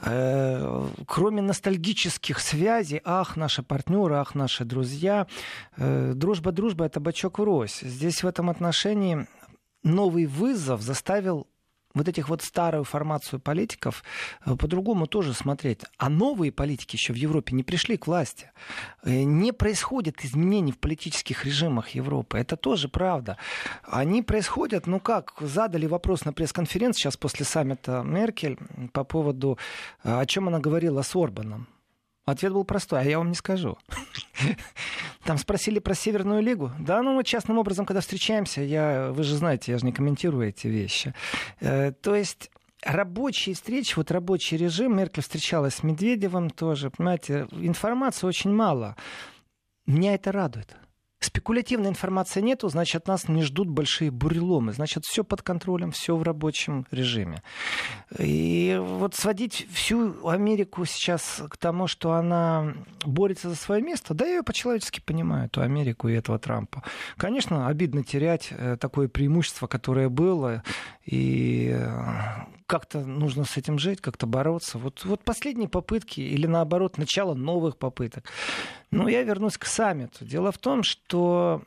Э, 0.00 0.88
кроме 1.06 1.42
ностальгических 1.42 2.40
связей, 2.40 3.00
ах, 3.04 3.36
наши 3.36 3.62
партнеры, 3.62 4.16
ах, 4.16 4.34
наши 4.34 4.64
друзья, 4.64 5.26
э, 5.76 6.12
дружба, 6.14 6.52
дружба, 6.52 6.86
это 6.86 7.00
бачок 7.00 7.38
врозь. 7.38 7.80
Здесь 7.80 8.22
в 8.22 8.26
этом 8.26 8.50
отношении 8.50 9.26
новый 9.82 10.26
вызов 10.26 10.82
заставил 10.82 11.46
вот 11.94 12.08
этих 12.08 12.28
вот 12.28 12.42
старую 12.42 12.84
формацию 12.84 13.40
политиков 13.40 14.02
э, 14.44 14.56
по-другому 14.56 15.06
тоже 15.06 15.32
смотреть. 15.32 15.80
А 15.96 16.08
новые 16.08 16.50
политики 16.52 16.96
еще 16.96 17.12
в 17.12 17.16
Европе 17.16 17.54
не 17.54 17.62
пришли 17.62 17.96
к 17.96 18.06
власти. 18.06 18.50
Э, 19.02 19.22
не 19.22 19.52
происходит 19.52 20.24
изменений 20.24 20.72
в 20.72 20.78
политических 20.78 21.44
режимах 21.44 21.90
Европы. 21.90 22.38
Это 22.38 22.56
тоже 22.56 22.88
правда. 22.88 23.38
Они 23.84 24.22
происходят, 24.22 24.86
ну 24.86 25.00
как, 25.00 25.34
задали 25.40 25.86
вопрос 25.86 26.24
на 26.24 26.32
пресс-конференции 26.32 27.02
сейчас 27.02 27.16
после 27.16 27.44
саммита 27.44 28.02
Меркель 28.02 28.58
по 28.92 29.04
поводу, 29.04 29.58
э, 30.02 30.20
о 30.20 30.26
чем 30.26 30.48
она 30.48 30.58
говорила 30.58 31.02
с 31.02 31.14
Орбаном. 31.14 31.68
Ответ 32.26 32.52
был 32.52 32.64
простой, 32.64 33.00
а 33.00 33.04
я 33.04 33.18
вам 33.18 33.28
не 33.28 33.34
скажу. 33.34 33.76
Там 35.24 35.38
спросили 35.38 35.78
про 35.78 35.94
Северную 35.94 36.42
Лигу. 36.42 36.70
Да, 36.78 37.02
ну 37.02 37.14
мы 37.14 37.24
частным 37.24 37.58
образом, 37.58 37.86
когда 37.86 38.00
встречаемся, 38.00 38.60
я, 38.60 39.10
вы 39.10 39.22
же 39.22 39.36
знаете, 39.36 39.72
я 39.72 39.78
же 39.78 39.86
не 39.86 39.92
комментирую 39.92 40.48
эти 40.48 40.66
вещи. 40.66 41.14
Э, 41.60 41.92
то 41.92 42.14
есть 42.14 42.50
рабочие 42.82 43.54
встречи, 43.54 43.94
вот 43.96 44.10
рабочий 44.10 44.56
режим, 44.58 44.96
Меркель 44.96 45.22
встречалась 45.22 45.76
с 45.76 45.82
Медведевым 45.82 46.50
тоже, 46.50 46.90
понимаете, 46.90 47.46
информации 47.52 48.26
очень 48.26 48.52
мало. 48.52 48.96
Меня 49.86 50.14
это 50.14 50.30
радует. 50.30 50.76
Спекулятивной 51.24 51.88
информации 51.88 52.42
нету, 52.42 52.68
значит, 52.68 53.08
нас 53.08 53.28
не 53.28 53.42
ждут 53.42 53.68
большие 53.68 54.10
буреломы. 54.10 54.74
Значит, 54.74 55.04
все 55.06 55.24
под 55.24 55.40
контролем, 55.40 55.90
все 55.90 56.16
в 56.16 56.22
рабочем 56.22 56.86
режиме. 56.90 57.42
И 58.18 58.78
вот 58.78 59.14
сводить 59.14 59.66
всю 59.72 60.28
Америку 60.28 60.84
сейчас 60.84 61.42
к 61.48 61.56
тому, 61.56 61.86
что 61.86 62.12
она 62.12 62.74
борется 63.04 63.48
за 63.48 63.56
свое 63.56 63.80
место, 63.80 64.12
да, 64.12 64.26
я 64.26 64.36
ее 64.36 64.42
по-человечески 64.42 65.00
понимаю, 65.00 65.46
эту 65.46 65.62
Америку 65.62 66.08
и 66.08 66.14
этого 66.14 66.38
Трампа. 66.38 66.82
Конечно, 67.16 67.68
обидно 67.68 68.04
терять 68.04 68.48
э, 68.50 68.76
такое 68.78 69.08
преимущество, 69.08 69.66
которое 69.66 70.10
было, 70.10 70.62
и 71.04 71.70
э, 71.74 71.88
как-то 72.66 73.00
нужно 73.00 73.44
с 73.44 73.56
этим 73.56 73.78
жить, 73.78 74.00
как-то 74.00 74.26
бороться. 74.26 74.78
Вот, 74.78 75.04
вот 75.04 75.22
последние 75.22 75.68
попытки 75.68 76.20
или 76.20 76.46
наоборот 76.46 76.98
начало 76.98 77.34
новых 77.34 77.76
попыток. 77.76 78.24
Но 78.90 79.08
я 79.08 79.22
вернусь 79.22 79.58
к 79.58 79.66
саммиту. 79.66 80.24
Дело 80.24 80.50
в 80.50 80.58
том, 80.58 80.82
что 80.82 81.62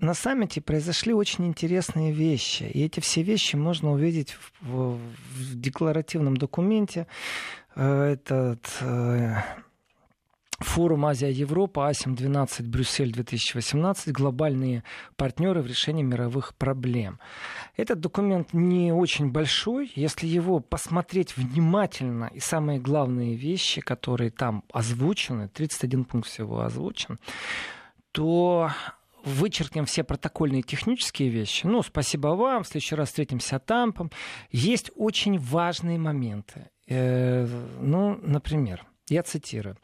на 0.00 0.14
саммите 0.14 0.60
произошли 0.60 1.12
очень 1.12 1.46
интересные 1.46 2.12
вещи. 2.12 2.64
И 2.64 2.84
эти 2.84 3.00
все 3.00 3.22
вещи 3.22 3.56
можно 3.56 3.92
увидеть 3.92 4.32
в, 4.32 4.52
в, 4.60 4.98
в 4.98 5.60
декларативном 5.60 6.36
документе. 6.36 7.06
Э, 7.74 8.12
этот 8.12 8.66
э, 8.80 9.36
Форум 10.62 11.06
Азия-Европа, 11.06 11.88
АСИМ-12, 11.88 12.62
Брюссель 12.64 13.12
2018, 13.12 14.12
глобальные 14.12 14.84
партнеры 15.16 15.62
в 15.62 15.66
решении 15.66 16.02
мировых 16.02 16.54
проблем. 16.54 17.18
Этот 17.76 18.00
документ 18.00 18.52
не 18.52 18.92
очень 18.92 19.30
большой. 19.30 19.92
Если 19.94 20.26
его 20.26 20.60
посмотреть 20.60 21.36
внимательно, 21.36 22.30
и 22.32 22.40
самые 22.40 22.78
главные 22.78 23.36
вещи, 23.36 23.80
которые 23.80 24.30
там 24.30 24.64
озвучены, 24.72 25.48
31 25.48 26.04
пункт 26.04 26.28
всего 26.28 26.60
озвучен, 26.60 27.18
то 28.12 28.70
вычеркнем 29.24 29.86
все 29.86 30.04
протокольные 30.04 30.62
технические 30.62 31.28
вещи. 31.28 31.66
Ну, 31.66 31.82
спасибо 31.82 32.28
вам, 32.28 32.62
в 32.62 32.68
следующий 32.68 32.94
раз 32.94 33.08
встретимся 33.08 33.58
там. 33.58 33.94
Есть 34.50 34.90
очень 34.96 35.38
важные 35.38 35.98
моменты. 35.98 36.70
Э, 36.88 37.46
ну, 37.80 38.18
например, 38.22 38.84
я 39.08 39.22
цитирую. 39.22 39.76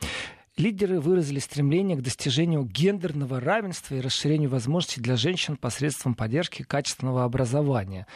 Лидеры 0.58 0.98
выразили 0.98 1.38
стремление 1.38 1.96
к 1.96 2.02
достижению 2.02 2.64
гендерного 2.64 3.38
равенства 3.38 3.94
и 3.94 4.00
расширению 4.00 4.50
возможностей 4.50 5.00
для 5.00 5.14
женщин 5.14 5.56
посредством 5.56 6.16
поддержки 6.16 6.64
качественного 6.64 7.22
образования. 7.22 8.08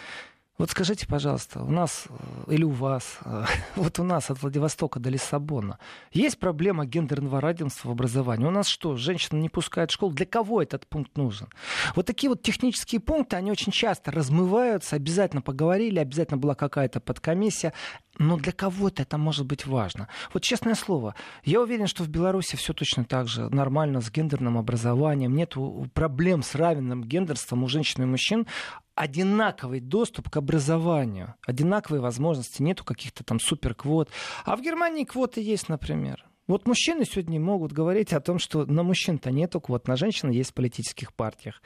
Вот 0.62 0.70
скажите, 0.70 1.08
пожалуйста, 1.08 1.60
у 1.60 1.72
нас 1.72 2.04
э, 2.08 2.52
или 2.52 2.62
у 2.62 2.70
вас, 2.70 3.18
э, 3.24 3.46
вот 3.74 3.98
у 3.98 4.04
нас 4.04 4.30
от 4.30 4.40
Владивостока 4.42 5.00
до 5.00 5.10
Лиссабона, 5.10 5.80
есть 6.12 6.38
проблема 6.38 6.86
гендерного 6.86 7.40
равенства 7.40 7.88
в 7.88 7.90
образовании? 7.90 8.46
У 8.46 8.50
нас 8.52 8.68
что, 8.68 8.94
женщины 8.94 9.40
не 9.40 9.48
пускают 9.48 9.90
в 9.90 9.94
школу? 9.94 10.12
Для 10.12 10.24
кого 10.24 10.62
этот 10.62 10.86
пункт 10.86 11.16
нужен? 11.16 11.48
Вот 11.96 12.06
такие 12.06 12.30
вот 12.30 12.42
технические 12.42 13.00
пункты, 13.00 13.34
они 13.34 13.50
очень 13.50 13.72
часто 13.72 14.12
размываются, 14.12 14.94
обязательно 14.94 15.42
поговорили, 15.42 15.98
обязательно 15.98 16.38
была 16.38 16.54
какая-то 16.54 17.00
подкомиссия, 17.00 17.72
но 18.18 18.36
для 18.36 18.52
кого-то 18.52 19.02
это 19.02 19.18
может 19.18 19.46
быть 19.46 19.66
важно. 19.66 20.08
Вот 20.32 20.42
честное 20.42 20.74
слово, 20.74 21.14
я 21.44 21.60
уверен, 21.60 21.86
что 21.86 22.04
в 22.04 22.08
Беларуси 22.08 22.56
все 22.56 22.72
точно 22.72 23.04
так 23.04 23.26
же 23.26 23.48
нормально 23.48 24.00
с 24.00 24.10
гендерным 24.10 24.58
образованием, 24.58 25.34
нет 25.34 25.54
проблем 25.94 26.42
с 26.42 26.54
равенным 26.54 27.04
гендерством 27.04 27.64
у 27.64 27.68
женщин 27.68 28.02
и 28.02 28.06
мужчин, 28.06 28.46
одинаковый 28.94 29.80
доступ 29.80 30.28
к 30.30 30.36
образованию, 30.36 31.34
одинаковые 31.46 32.00
возможности, 32.00 32.62
нету 32.62 32.84
каких-то 32.84 33.24
там 33.24 33.40
суперквот. 33.40 34.10
А 34.44 34.56
в 34.56 34.62
Германии 34.62 35.04
квоты 35.04 35.40
есть, 35.40 35.68
например. 35.68 36.24
Вот 36.52 36.66
мужчины 36.66 37.06
сегодня 37.06 37.40
могут 37.40 37.72
говорить 37.72 38.12
о 38.12 38.20
том, 38.20 38.38
что 38.38 38.66
на 38.66 38.82
мужчин-то 38.82 39.30
нету 39.30 39.58
квот, 39.58 39.88
на 39.88 39.96
женщин 39.96 40.28
есть 40.28 40.50
в 40.50 40.52
политических 40.52 41.14
партиях. 41.14 41.62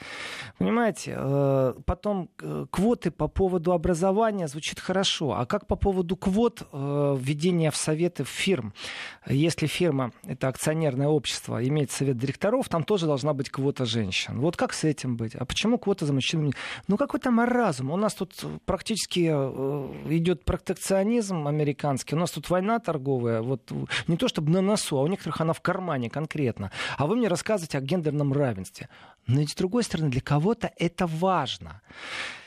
Понимаете? 0.59 1.17
Э, 1.19 1.75
потом 1.85 2.31
э, 2.41 2.67
квоты 2.71 3.11
по 3.11 3.27
поводу 3.27 3.73
образования 3.73 4.47
звучит 4.47 4.79
хорошо. 4.79 5.33
А 5.33 5.45
как 5.45 5.67
по 5.67 5.75
поводу 5.75 6.15
квот 6.15 6.63
э, 6.73 7.17
введения 7.19 7.73
в 7.73 7.77
советы 7.77 8.23
фирм? 8.23 8.75
Если 9.27 9.67
фирма, 9.67 10.13
это 10.23 10.47
акционерное 10.47 11.09
общество, 11.09 11.67
имеет 11.67 11.91
совет 11.91 12.17
директоров, 12.17 12.69
там 12.69 12.85
тоже 12.85 13.07
должна 13.07 13.35
быть 13.35 13.51
квота 13.51 13.87
женщин. 13.87 14.39
Вот 14.39 14.57
как 14.57 14.73
с 14.73 14.85
этим 14.85 15.17
быть? 15.17 15.35
А 15.35 15.45
почему 15.45 15.79
квота 15.79 16.07
за 16.07 16.13
мужчин? 16.13 16.53
Ну 16.87 16.97
какой 16.97 17.19
там 17.19 17.35
маразм? 17.35 17.91
У 17.91 17.97
нас 17.97 18.15
тут 18.15 18.37
практически 18.65 19.19
идет 20.15 20.45
протекционизм 20.45 21.49
американский, 21.49 22.15
у 22.15 22.21
нас 22.21 22.31
тут 22.31 22.49
война 22.51 22.79
торговая. 22.79 23.43
Вот 23.43 23.73
не 24.07 24.17
то 24.17 24.29
чтобы 24.29 24.53
на 24.53 24.76
носу, 24.77 24.99
а 24.99 25.03
у 25.03 25.07
некоторых 25.07 25.41
она 25.41 25.53
в 25.53 25.61
кармане 25.61 26.11
конкретно. 26.11 26.71
А 26.99 27.07
вы 27.07 27.17
мне 27.17 27.29
рассказываете 27.29 27.79
о 27.79 27.81
гендерном 27.81 28.33
равенстве. 28.33 28.89
Но 29.27 29.41
ведь 29.41 29.51
с 29.51 29.55
другой 29.55 29.83
стороны, 29.83 30.11
для 30.11 30.21
кого-то 30.21 30.71
это 30.77 31.07
важно. 31.07 31.81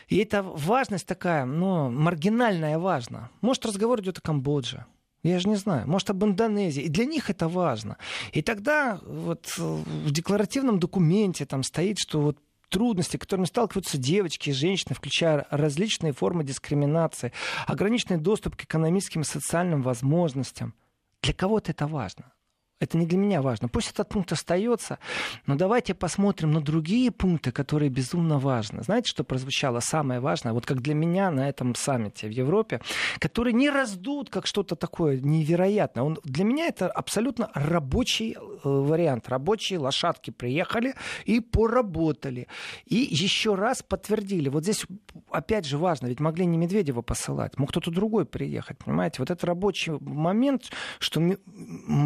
И 0.08 0.18
эта 0.18 0.44
важность 0.44 1.08
такая, 1.08 1.46
ну, 1.46 1.90
маргинальная 1.90 2.78
важна. 2.80 3.30
Может, 3.42 3.66
разговор 3.66 4.02
идет 4.02 4.18
о 4.18 4.22
Камбодже. 4.22 4.86
Я 5.24 5.40
же 5.40 5.50
не 5.50 5.56
знаю. 5.56 5.88
Может, 5.88 6.10
об 6.10 6.24
Индонезии. 6.24 6.84
И 6.84 6.90
для 6.90 7.06
них 7.06 7.30
это 7.30 7.48
важно. 7.48 7.98
И 8.32 8.42
тогда 8.42 9.00
вот 9.06 9.58
в 9.58 10.12
декларативном 10.12 10.80
документе 10.80 11.46
там 11.46 11.64
стоит, 11.64 12.00
что 12.00 12.22
вот 12.22 12.38
трудности, 12.70 13.18
которыми 13.18 13.46
сталкиваются 13.46 13.98
девочки 13.98 14.50
и 14.50 14.54
женщины, 14.54 14.96
включая 14.96 15.46
различные 15.50 16.14
формы 16.14 16.44
дискриминации, 16.44 17.34
ограниченный 17.68 18.20
доступ 18.20 18.56
к 18.56 18.64
экономическим 18.64 19.22
и 19.22 19.26
социальным 19.26 19.82
возможностям– 19.82 20.74
для 21.22 21.34
кого-то 21.34 21.72
это 21.72 21.88
важно. 21.88 22.34
Это 22.80 22.98
не 22.98 23.06
для 23.06 23.18
меня 23.18 23.42
важно. 23.42 23.68
Пусть 23.68 23.92
этот 23.92 24.08
пункт 24.08 24.32
остается, 24.32 25.00
но 25.46 25.56
давайте 25.56 25.94
посмотрим 25.94 26.52
на 26.52 26.62
другие 26.62 27.12
пункты, 27.12 27.52
которые 27.52 27.90
безумно 27.90 28.40
важны. 28.40 28.84
Знаете, 28.84 29.10
что 29.10 29.26
прозвучало 29.26 29.82
самое 29.82 30.22
важное, 30.22 30.54
вот 30.54 30.66
как 30.66 30.82
для 30.82 30.94
меня 30.94 31.30
на 31.30 31.50
этом 31.50 31.76
саммите 31.76 32.28
в 32.28 32.32
Европе, 32.32 32.80
который 33.20 33.52
не 33.52 33.70
раздут 33.70 34.30
как 34.30 34.48
что-то 34.48 34.78
такое 34.78 35.20
невероятное. 35.20 36.04
Он, 36.04 36.20
для 36.24 36.46
меня 36.46 36.68
это 36.68 36.90
абсолютно 36.90 37.52
рабочий 37.54 38.38
э, 38.38 38.40
вариант. 38.64 39.28
Рабочие 39.28 39.78
лошадки 39.78 40.32
приехали 40.32 40.94
и 41.26 41.42
поработали. 41.42 42.48
И 42.86 42.96
еще 42.96 43.56
раз 43.56 43.84
подтвердили. 43.84 44.48
Вот 44.48 44.64
здесь 44.64 44.86
опять 45.32 45.66
же, 45.66 45.78
важно, 45.78 46.08
ведь 46.08 46.22
могли 46.22 46.46
не 46.46 46.58
Медведева 46.58 47.02
посылать, 47.02 47.58
мог 47.58 47.72
кто-то 47.72 47.92
другой 47.92 48.26
приехать, 48.26 48.78
понимаете? 48.78 49.18
Вот 49.20 49.30
это 49.32 49.46
рабочий 49.46 49.92
момент, 50.00 50.72
что 51.00 51.22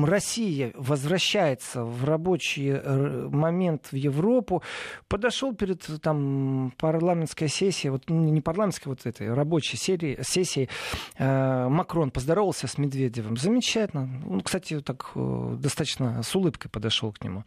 Россия 0.03 0.62
возвращается 0.75 1.83
в 1.83 2.05
рабочий 2.05 2.69
э, 2.69 3.27
момент 3.29 3.87
в 3.91 3.95
Европу, 3.95 4.63
подошел 5.07 5.53
перед 5.53 5.81
там 6.01 6.73
парламентской 6.77 7.47
сессией, 7.47 7.91
вот 7.91 8.03
ну, 8.09 8.19
не 8.29 8.41
парламентской, 8.41 8.89
вот 8.89 9.05
этой 9.05 9.33
рабочей 9.33 9.77
серии, 9.77 10.19
сессии, 10.21 10.69
э, 11.17 11.67
Макрон 11.67 12.11
поздоровался 12.11 12.67
с 12.67 12.77
Медведевым. 12.77 13.37
Замечательно. 13.37 14.09
Он, 14.29 14.41
кстати, 14.41 14.79
так 14.79 15.11
э, 15.15 15.55
достаточно 15.59 16.21
с 16.23 16.35
улыбкой 16.35 16.69
подошел 16.69 17.11
к 17.11 17.23
нему. 17.23 17.43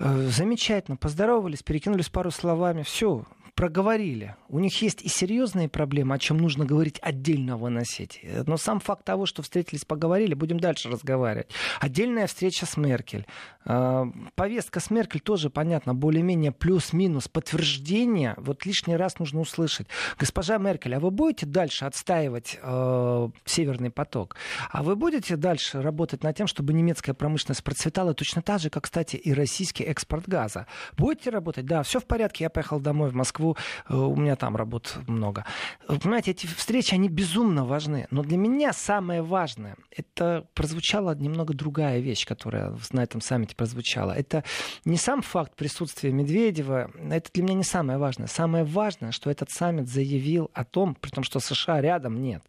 Э, 0.00 0.28
замечательно, 0.28 0.96
поздоровались, 0.96 1.62
перекинулись 1.62 2.08
пару 2.08 2.30
словами, 2.30 2.82
все, 2.82 3.24
проговорили. 3.58 4.36
У 4.48 4.60
них 4.60 4.80
есть 4.82 5.02
и 5.02 5.08
серьезные 5.08 5.68
проблемы, 5.68 6.14
о 6.14 6.18
чем 6.20 6.36
нужно 6.36 6.64
говорить 6.64 7.00
отдельно 7.02 7.56
выносить. 7.56 8.20
Но 8.46 8.56
сам 8.56 8.78
факт 8.78 9.04
того, 9.04 9.26
что 9.26 9.42
встретились, 9.42 9.84
поговорили, 9.84 10.34
будем 10.34 10.60
дальше 10.60 10.88
разговаривать. 10.88 11.50
Отдельная 11.80 12.28
встреча 12.28 12.66
с 12.66 12.76
Меркель. 12.76 13.26
А, 13.64 14.06
повестка 14.36 14.78
с 14.78 14.92
Меркель 14.92 15.18
тоже 15.18 15.50
понятно, 15.50 15.92
более-менее 15.92 16.52
плюс-минус 16.52 17.26
подтверждение. 17.26 18.34
Вот 18.36 18.64
лишний 18.64 18.94
раз 18.94 19.18
нужно 19.18 19.40
услышать. 19.40 19.88
Госпожа 20.20 20.58
Меркель, 20.58 20.94
а 20.94 21.00
вы 21.00 21.10
будете 21.10 21.44
дальше 21.44 21.84
отстаивать 21.84 22.60
э, 22.62 23.28
Северный 23.44 23.90
поток? 23.90 24.36
А 24.70 24.84
вы 24.84 24.94
будете 24.94 25.34
дальше 25.34 25.82
работать 25.82 26.22
над 26.22 26.36
тем, 26.36 26.46
чтобы 26.46 26.74
немецкая 26.74 27.12
промышленность 27.12 27.64
процветала 27.64 28.14
точно 28.14 28.40
так 28.40 28.60
же, 28.60 28.70
как, 28.70 28.84
кстати, 28.84 29.16
и 29.16 29.32
российский 29.32 29.82
экспорт 29.82 30.28
газа? 30.28 30.68
Будете 30.96 31.30
работать? 31.30 31.66
Да, 31.66 31.82
все 31.82 31.98
в 31.98 32.04
порядке. 32.04 32.44
Я 32.44 32.50
поехал 32.50 32.78
домой 32.78 33.10
в 33.10 33.14
Москву 33.14 33.47
Москву, 33.48 33.56
э, 33.88 33.94
у 33.94 34.16
меня 34.16 34.36
там 34.36 34.56
работ 34.56 34.96
много. 35.06 35.44
Понимаете, 35.86 36.32
эти 36.32 36.46
встречи, 36.46 36.94
они 36.94 37.08
безумно 37.08 37.64
важны. 37.64 38.06
Но 38.10 38.22
для 38.22 38.36
меня 38.36 38.72
самое 38.72 39.22
важное, 39.22 39.76
это 39.90 40.46
прозвучала 40.54 41.14
немного 41.14 41.54
другая 41.54 42.00
вещь, 42.00 42.26
которая 42.26 42.74
на 42.92 43.02
этом 43.02 43.20
саммите 43.20 43.54
прозвучала. 43.56 44.12
Это 44.12 44.44
не 44.84 44.96
сам 44.96 45.22
факт 45.22 45.54
присутствия 45.56 46.12
Медведева, 46.12 46.90
это 47.10 47.30
для 47.32 47.42
меня 47.42 47.54
не 47.54 47.64
самое 47.64 47.98
важное. 47.98 48.26
Самое 48.26 48.64
важное, 48.64 49.12
что 49.12 49.30
этот 49.30 49.50
саммит 49.50 49.88
заявил 49.88 50.50
о 50.54 50.64
том, 50.64 50.94
при 50.94 51.10
том, 51.10 51.24
что 51.24 51.40
США 51.40 51.80
рядом 51.80 52.20
нет, 52.22 52.42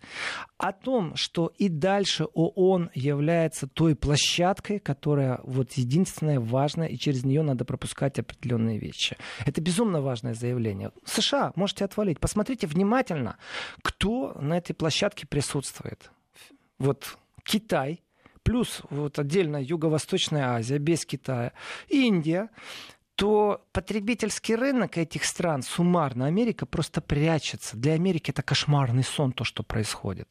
о 0.58 0.72
том, 0.72 1.16
что 1.16 1.52
и 1.58 1.70
дальше 1.70 2.26
ООН 2.34 2.90
является 2.94 3.68
той 3.68 3.96
площадкой, 3.96 4.80
которая 4.80 5.40
вот 5.44 5.74
единственная 5.74 6.40
важная, 6.40 6.88
и 6.88 6.98
через 6.98 7.24
нее 7.24 7.42
надо 7.42 7.66
пропускать 7.66 8.20
определенные 8.20 8.80
вещи. 8.80 9.18
Это 9.46 9.62
безумно 9.62 10.02
важное 10.02 10.34
заявление. 10.34 10.89
США 11.06 11.54
можете 11.56 11.86
отвалить. 11.86 12.20
Посмотрите 12.20 12.68
внимательно, 12.68 13.38
кто 13.82 14.34
на 14.40 14.58
этой 14.58 14.74
площадке 14.74 15.28
присутствует. 15.28 16.12
Вот 16.78 17.18
Китай, 17.44 18.04
плюс 18.44 18.82
вот 18.90 19.20
отдельно 19.20 19.58
Юго-Восточная 19.62 20.56
Азия 20.56 20.78
без 20.78 21.06
Китая, 21.06 21.54
Индия, 21.88 22.50
то 23.20 23.66
потребительский 23.74 24.56
рынок 24.56 24.98
этих 24.98 25.26
стран, 25.26 25.62
суммарно, 25.62 26.26
Америка 26.26 26.66
просто 26.66 27.02
прячется. 27.02 27.76
Для 27.76 27.92
Америки 27.94 28.32
это 28.32 28.44
кошмарный 28.44 29.04
сон, 29.04 29.34
то, 29.34 29.44
что 29.44 29.62
происходит. 29.62 30.30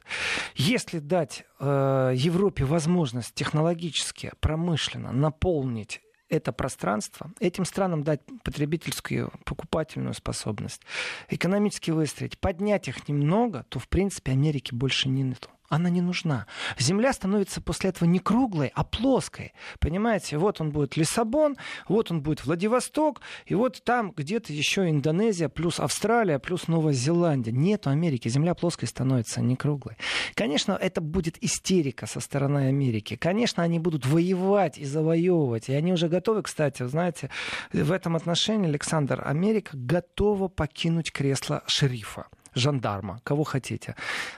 Если 0.55 0.99
дать 0.99 1.45
э, 1.61 2.13
Европе 2.15 2.65
возможность 2.65 3.35
технологически, 3.35 4.33
промышленно 4.41 5.13
наполнить 5.13 6.01
это 6.29 6.53
пространство, 6.53 7.31
этим 7.41 7.65
странам 7.65 8.03
дать 8.03 8.21
потребительскую, 8.43 9.33
покупательную 9.45 10.15
способность, 10.15 10.83
экономически 11.29 11.91
выстроить, 11.91 12.39
поднять 12.39 12.89
их 12.89 13.09
немного, 13.09 13.65
то, 13.69 13.79
в 13.79 13.89
принципе, 13.89 14.33
Америки 14.33 14.75
больше 14.75 15.09
нету 15.09 15.49
она 15.69 15.91
не 15.91 16.01
нужна. 16.01 16.47
Земля 16.79 17.13
становится 17.13 17.61
после 17.61 17.91
этого 17.91 18.09
не 18.09 18.19
круглой, 18.19 18.73
а 18.75 18.85
плоской. 18.85 19.53
Понимаете, 19.81 20.39
вот 20.39 20.61
он 20.61 20.71
будет 20.71 20.97
Лиссабон, 20.97 21.57
вот 21.89 22.11
он 22.11 22.23
будет 22.23 22.45
Владивосток, 22.45 23.21
и 23.47 23.55
вот 23.55 23.83
там 23.85 24.13
где-то 24.17 24.53
еще 24.53 24.89
Индонезия, 24.89 25.49
плюс 25.49 25.79
Австралия, 25.79 26.39
плюс 26.39 26.69
Новая 26.69 26.95
Зеландия. 26.95 27.53
Нету 27.53 27.91
Америки, 27.91 28.29
земля 28.29 28.55
плоской 28.55 28.89
становится, 28.89 29.41
не 29.41 29.57
круглой. 29.57 29.97
Конечно, 30.35 30.73
это 30.73 31.01
будет 31.01 31.43
истерика 31.43 32.07
со 32.07 32.21
стороны 32.21 32.69
Америки. 32.69 33.17
Конечно, 33.17 33.63
они 33.63 33.79
будут 33.79 34.07
воевать 34.07 34.79
и 34.79 34.85
завоевывать. 34.85 35.69
И 35.69 35.75
они 35.75 35.93
уже 35.93 36.09
готовы, 36.09 36.43
кстати, 36.43 36.85
знаете, 36.87 37.31
в 37.73 37.93
этом 37.93 38.17
отношении, 38.17 38.69
Александр, 38.69 39.23
Америка 39.25 39.71
готова 39.75 40.49
покинуть 40.49 41.13
кресло 41.13 41.63
шерифа 41.67 42.27
жандарма, 42.55 43.21
кого 43.25 43.45
хотите, 43.45 43.95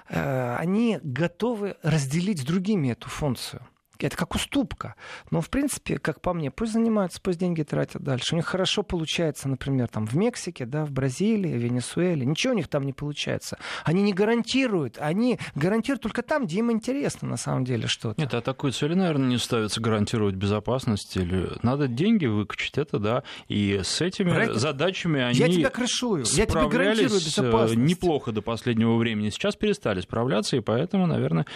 э, 0.09 0.57
они 0.59 0.99
готовы 1.03 1.77
разделить 1.83 2.41
с 2.41 2.45
другими 2.45 2.89
эту 2.89 3.09
функцию. 3.09 3.63
Это 4.07 4.17
как 4.17 4.35
уступка. 4.35 4.95
Но, 5.31 5.41
в 5.41 5.51
принципе, 5.51 5.99
как 5.99 6.21
по 6.21 6.33
мне, 6.33 6.51
пусть 6.51 6.73
занимаются, 6.73 7.21
пусть 7.21 7.39
деньги 7.39 7.63
тратят 7.63 8.03
дальше. 8.03 8.35
У 8.35 8.37
них 8.37 8.47
хорошо 8.47 8.83
получается, 8.83 9.49
например, 9.49 9.89
там 9.89 10.07
в 10.07 10.15
Мексике, 10.17 10.67
да, 10.67 10.85
в 10.85 10.91
Бразилии, 10.91 11.53
в 11.53 11.61
Венесуэле. 11.61 12.25
Ничего 12.27 12.53
у 12.53 12.57
них 12.57 12.69
там 12.69 12.85
не 12.85 12.93
получается. 12.93 13.59
Они 13.85 14.03
не 14.03 14.13
гарантируют. 14.13 14.97
Они 14.99 15.39
гарантируют 15.55 16.03
только 16.03 16.23
там, 16.23 16.47
где 16.47 16.59
им 16.59 16.71
интересно, 16.73 17.29
на 17.29 17.37
самом 17.37 17.65
деле, 17.65 17.87
что-то. 17.87 18.21
Нет, 18.21 18.35
а 18.35 18.41
такой 18.41 18.73
цели, 18.73 18.95
наверное, 18.95 19.29
не 19.29 19.39
ставится 19.39 19.81
гарантировать 19.81 20.35
безопасность. 20.35 21.17
Или 21.17 21.51
надо 21.63 21.89
деньги 21.89 22.27
выкачать, 22.27 22.79
это 22.79 22.99
да. 22.99 23.23
И 23.49 23.81
с 23.83 24.01
этими 24.01 24.31
Правильно? 24.31 24.59
задачами 24.59 25.21
они 25.21 25.39
Я 25.39 25.49
тебя 25.49 25.71
крышую. 25.71 26.25
Я 26.33 26.47
тебе 26.47 26.69
гарантирую 26.69 27.21
э, 27.21 27.25
безопасность. 27.25 27.77
неплохо 27.77 28.33
до 28.33 28.43
последнего 28.43 28.97
времени. 28.97 29.31
Сейчас 29.31 29.57
перестали 29.57 30.01
справляться, 30.01 30.57
и 30.57 30.61
поэтому, 30.61 31.07
наверное, 31.07 31.47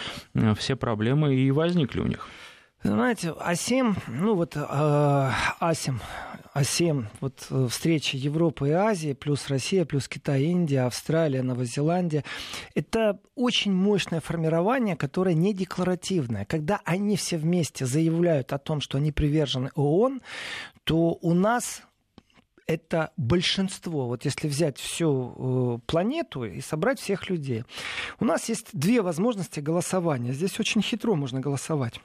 все 0.57 0.75
проблемы 0.75 1.35
и 1.35 1.51
возникли 1.51 1.99
у 1.99 2.07
них. 2.07 2.27
Знаете, 2.85 3.29
А7, 3.29 3.97
ну 4.09 4.35
вот 4.35 4.55
э, 4.55 4.59
А7, 4.59 5.95
А7, 6.53 7.05
вот 7.19 7.47
э, 7.49 7.67
встреча 7.67 8.15
Европы 8.15 8.69
и 8.69 8.73
Азии, 8.73 9.13
плюс 9.13 9.47
Россия, 9.47 9.85
плюс 9.85 10.07
Китай, 10.07 10.43
Индия, 10.43 10.81
Австралия, 10.81 11.41
Новая 11.41 11.65
Зеландия, 11.65 12.23
это 12.75 13.19
очень 13.33 13.73
мощное 13.73 14.19
формирование, 14.19 14.95
которое 14.95 15.33
не 15.33 15.51
декларативное. 15.51 16.45
Когда 16.45 16.79
они 16.85 17.17
все 17.17 17.37
вместе 17.37 17.87
заявляют 17.87 18.53
о 18.53 18.59
том, 18.59 18.81
что 18.81 18.99
они 18.99 19.11
привержены 19.11 19.71
ООН, 19.73 20.21
то 20.83 21.17
у 21.23 21.33
нас 21.33 21.81
это 22.67 23.13
большинство. 23.17 24.05
Вот 24.05 24.25
если 24.25 24.47
взять 24.47 24.77
всю 24.77 25.79
э, 25.79 25.79
планету 25.87 26.43
и 26.43 26.61
собрать 26.61 26.99
всех 26.99 27.31
людей. 27.31 27.63
У 28.19 28.25
нас 28.25 28.47
есть 28.47 28.67
две 28.73 29.01
возможности 29.01 29.59
голосования. 29.59 30.33
Здесь 30.33 30.59
очень 30.59 30.83
хитро 30.83 31.15
можно 31.15 31.39
голосовать 31.39 31.99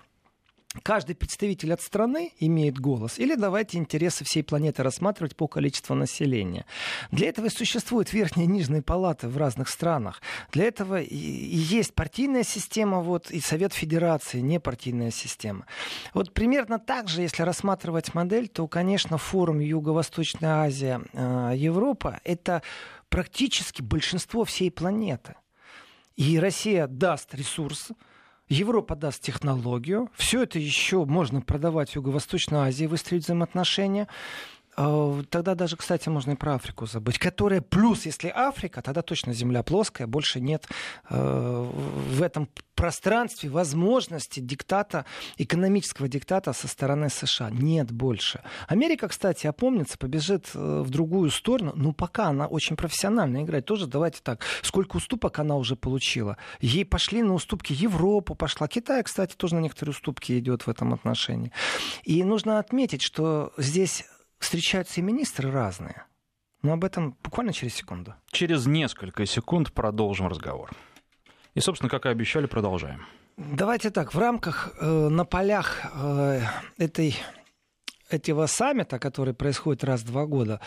каждый 0.83 1.16
представитель 1.16 1.72
от 1.72 1.80
страны 1.80 2.33
имеет 2.38 2.78
голос, 2.78 3.18
или 3.18 3.35
давайте 3.35 3.78
интересы 3.78 4.24
всей 4.24 4.42
планеты 4.42 4.83
рассматривать 4.83 5.37
по 5.37 5.48
количеству 5.48 5.94
населения. 5.94 6.64
Для 7.11 7.28
этого 7.28 7.46
и 7.46 7.50
существуют 7.50 8.12
верхние 8.12 8.46
и 8.46 8.50
нижние 8.50 8.83
палаты 8.83 9.28
в 9.28 9.37
разных 9.37 9.68
странах. 9.68 10.22
Для 10.52 10.64
этого 10.64 11.00
и 11.00 11.16
есть 11.16 11.94
партийная 11.94 12.44
система, 12.44 13.00
вот, 13.00 13.30
и 13.30 13.40
Совет 13.40 13.72
Федерации, 13.72 14.40
не 14.40 14.61
партийная 14.61 15.11
система. 15.11 15.66
Вот 16.14 16.33
примерно 16.33 16.78
так 16.78 17.09
же, 17.09 17.22
если 17.22 17.42
рассматривать 17.42 18.14
модель, 18.14 18.48
то, 18.48 18.68
конечно, 18.68 19.18
форум 19.18 19.59
Юго-Восточная 19.59 20.64
Азия, 20.64 21.02
э, 21.12 21.52
Европа— 21.56 22.20
это 22.24 22.62
практически 23.09 23.83
большинство 23.83 24.44
всей 24.44 24.70
планеты. 24.70 25.35
И 26.16 26.38
Россия 26.38 26.87
даст 26.87 27.35
ресурсы, 27.35 27.94
Европа 28.51 28.97
даст 28.97 29.23
технологию. 29.23 30.11
Все 30.17 30.43
это 30.43 30.59
еще 30.59 31.05
можно 31.05 31.41
продавать 31.41 31.91
в 31.91 31.97
Юго-Восточной 31.97 32.59
Азии, 32.69 32.87
выстроить 32.87 33.23
взаимоотношения. 33.25 34.09
А, 34.83 35.23
тогда 35.29 35.55
даже, 35.55 35.77
кстати, 35.77 36.09
можно 36.09 36.31
и 36.31 36.37
про 36.37 36.55
Африку 36.55 36.87
забыть. 36.87 37.19
Которая 37.19 37.61
плюс, 37.61 38.07
если 38.07 38.33
Африка, 38.35 38.81
тогда 38.81 39.03
точно 39.03 39.35
земля 39.35 39.62
плоская, 39.62 40.07
больше 40.07 40.40
нет 40.40 40.66
э, 41.11 41.71
в 41.71 42.23
этом 42.23 42.49
пространстве 42.75 43.51
возможности 43.51 44.40
диктата, 44.40 45.05
экономического 45.37 46.09
диктата 46.09 46.55
со 46.55 46.66
стороны 46.66 47.11
США. 47.11 47.51
Нет 47.51 47.90
больше. 47.90 48.40
Америка, 48.69 49.09
кстати, 49.09 49.47
опомнится, 49.47 49.99
побежит 49.99 50.49
э, 50.55 50.83
в 50.83 50.88
другую 50.88 51.31
сторону. 51.31 51.73
Ну, 51.77 51.93
пока 51.93 52.29
она 52.29 52.47
очень 52.47 52.77
профессионально 52.77 53.43
играет. 53.43 53.66
Тоже 53.66 53.87
давайте 53.87 54.21
так. 54.23 54.43
Сколько 54.62 54.97
уступок 54.97 55.38
она 55.40 55.57
уже 55.57 55.77
получила. 55.77 56.38
Ей 56.62 56.87
пошли 56.87 57.23
на 57.23 57.35
уступки 57.35 57.75
Европу 57.75 58.35
пошла. 58.35 58.66
Китай, 58.66 59.03
кстати, 59.03 59.37
тоже 59.37 59.57
на 59.57 59.61
некоторые 59.61 59.90
уступки 59.90 60.38
идет 60.38 60.62
в 60.62 60.71
этом 60.71 60.95
отношении. 60.95 61.53
И 62.05 62.25
нужно 62.25 62.59
отметить, 62.59 63.03
что 63.03 63.53
здесь 63.59 64.07
встречаются 64.40 65.00
и 65.00 65.05
министры 65.05 65.50
разные. 65.50 66.05
Но 66.62 66.72
об 66.72 66.85
этом 66.85 67.16
буквально 67.22 67.53
через 67.53 67.74
секунду. 67.74 68.14
Через 68.33 68.66
несколько 68.66 69.24
секунд 69.24 69.72
продолжим 69.72 70.26
разговор. 70.26 70.70
И, 71.55 71.61
собственно, 71.61 71.88
как 71.88 72.07
и 72.07 72.09
обещали, 72.09 72.46
продолжаем. 72.46 73.07
Давайте 73.37 73.90
так, 73.90 74.12
в 74.12 74.18
рамках, 74.18 74.74
э, 74.81 75.09
на 75.09 75.24
полях 75.24 75.81
э, 75.94 76.42
этой, 76.76 77.16
этого 78.11 78.46
саммита, 78.46 78.98
который 78.98 79.33
происходит 79.33 79.85
раз 79.85 80.03
в 80.03 80.07
два 80.07 80.26
года, 80.26 80.61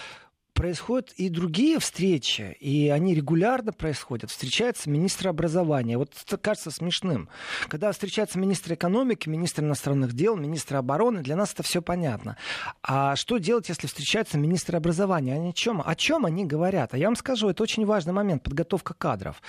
происходят 0.53 1.11
и 1.17 1.29
другие 1.29 1.79
встречи, 1.79 2.55
и 2.59 2.89
они 2.89 3.15
регулярно 3.15 3.73
происходят. 3.73 4.29
Встречаются 4.29 4.89
министры 4.89 5.29
образования. 5.29 5.97
Вот 5.97 6.11
это 6.25 6.37
кажется 6.37 6.71
смешным. 6.71 7.29
Когда 7.67 7.91
встречаются 7.91 8.39
министры 8.39 8.75
экономики, 8.75 9.29
министры 9.29 9.65
иностранных 9.65 10.13
дел, 10.13 10.35
министры 10.35 10.77
обороны, 10.77 11.21
для 11.21 11.35
нас 11.35 11.53
это 11.53 11.63
все 11.63 11.81
понятно. 11.81 12.37
А 12.81 13.15
что 13.15 13.37
делать, 13.37 13.69
если 13.69 13.87
встречаются 13.87 14.37
министры 14.37 14.77
образования? 14.77 15.35
Они 15.35 15.49
о 15.49 15.53
чем? 15.53 15.81
О 15.83 15.95
чем 15.95 16.25
они 16.25 16.45
говорят? 16.45 16.93
А 16.93 16.97
я 16.97 17.07
вам 17.07 17.15
скажу, 17.15 17.49
это 17.49 17.63
очень 17.63 17.85
важный 17.85 18.13
момент, 18.13 18.43
подготовка 18.43 18.93
кадров. 18.93 19.41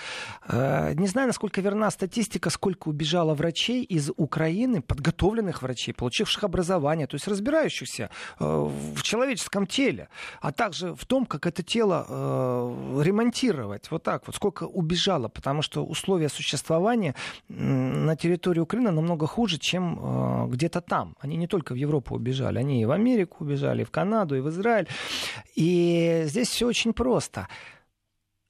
Э, 0.47 0.93
не 0.95 1.07
знаю, 1.07 1.27
насколько 1.27 1.61
верна 1.61 1.91
статистика, 1.91 2.49
сколько 2.49 2.89
убежало 2.89 3.35
врачей 3.35 3.83
из 3.83 4.11
Украины, 4.17 4.81
подготовленных 4.81 5.61
врачей, 5.61 5.93
получивших 5.93 6.43
образование, 6.43 7.07
то 7.07 7.15
есть 7.15 7.27
разбирающихся 7.27 8.09
э, 8.39 8.45
в 8.45 9.01
человеческом 9.03 9.67
теле, 9.67 10.09
а 10.41 10.51
также 10.51 10.94
в 10.95 11.05
том, 11.05 11.25
как 11.25 11.45
это 11.45 11.63
тело 11.63 12.05
э, 12.07 13.01
ремонтировать. 13.03 13.91
Вот 13.91 14.03
так 14.03 14.27
вот. 14.27 14.35
Сколько 14.35 14.63
убежало, 14.63 15.27
потому 15.27 15.61
что 15.61 15.85
условия 15.85 16.29
существования 16.29 17.15
на 17.49 18.15
территории 18.15 18.59
Украины 18.59 18.91
намного 18.91 19.27
хуже, 19.27 19.57
чем 19.57 19.99
э, 19.99 20.47
где-то 20.47 20.81
там. 20.81 21.15
Они 21.19 21.37
не 21.37 21.47
только 21.47 21.73
в 21.73 21.75
Европу 21.75 22.15
убежали, 22.15 22.59
они 22.59 22.81
и 22.81 22.85
в 22.85 22.91
Америку 22.91 23.43
убежали, 23.43 23.81
и 23.81 23.85
в 23.85 23.91
Канаду, 23.91 24.35
и 24.35 24.41
в 24.41 24.49
Израиль. 24.49 24.87
И 25.55 26.23
здесь 26.25 26.49
все 26.49 26.67
очень 26.67 26.93
просто 26.93 27.47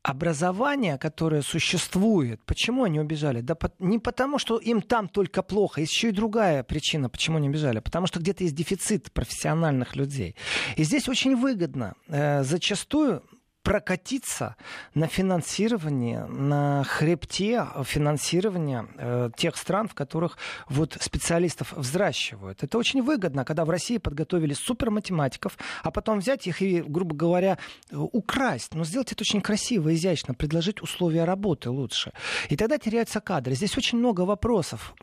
образование, 0.06 1.00
которое 1.00 1.42
существует, 1.42 2.40
почему 2.46 2.84
они 2.84 3.00
убежали? 3.00 3.42
Да 3.42 3.58
не 3.80 3.98
потому, 3.98 4.38
что 4.38 4.60
им 4.60 4.82
там 4.84 5.10
только 5.10 5.42
плохо, 5.42 5.82
есть 5.82 5.94
еще 5.94 6.10
и 6.10 6.12
другая 6.12 6.64
причина, 6.64 7.10
почему 7.10 7.38
они 7.38 7.50
убежали. 7.50 7.80
Потому 7.80 8.06
что 8.06 8.20
где-то 8.20 8.44
есть 8.44 8.56
дефицит 8.56 9.12
профессиональных 9.12 9.96
людей. 9.96 10.36
И 10.76 10.84
здесь 10.84 11.10
очень 11.10 11.36
выгодно. 11.36 11.96
Э, 12.08 12.44
зачастую 12.44 13.24
прокатиться 13.66 14.56
на 14.94 15.08
финансирование, 15.08 16.26
на 16.26 16.84
хребте 16.84 17.66
финансирования 17.84 18.88
э, 18.96 19.32
тех 19.36 19.58
стран, 19.58 19.88
в 19.88 19.96
которых 19.96 20.38
вот 20.70 20.96
специалистов 21.02 21.74
взращивают. 21.74 22.64
Это 22.64 22.78
очень 22.78 23.02
выгодно, 23.02 23.44
когда 23.44 23.66
в 23.66 23.72
России 23.72 23.98
подготовили 23.98 24.54
суперматематиков, 24.54 25.58
а 25.82 25.90
потом 25.90 26.20
взять 26.20 26.46
их 26.46 26.62
и, 26.62 26.84
грубо 26.84 27.16
говоря, 27.16 27.58
украсть. 27.92 28.76
Но 28.76 28.86
сделать 28.86 29.12
это 29.12 29.24
очень 29.24 29.42
красиво, 29.42 29.94
изящно, 29.96 30.36
предложить 30.36 30.84
условия 30.84 31.24
работы 31.24 31.72
лучше. 31.72 32.12
И 32.50 32.56
тогда 32.56 32.78
теряются 32.78 33.20
кадры. 33.20 33.56
Здесь 33.56 33.76
очень 33.78 33.98
много 33.98 34.22
вопросов. 34.22 34.94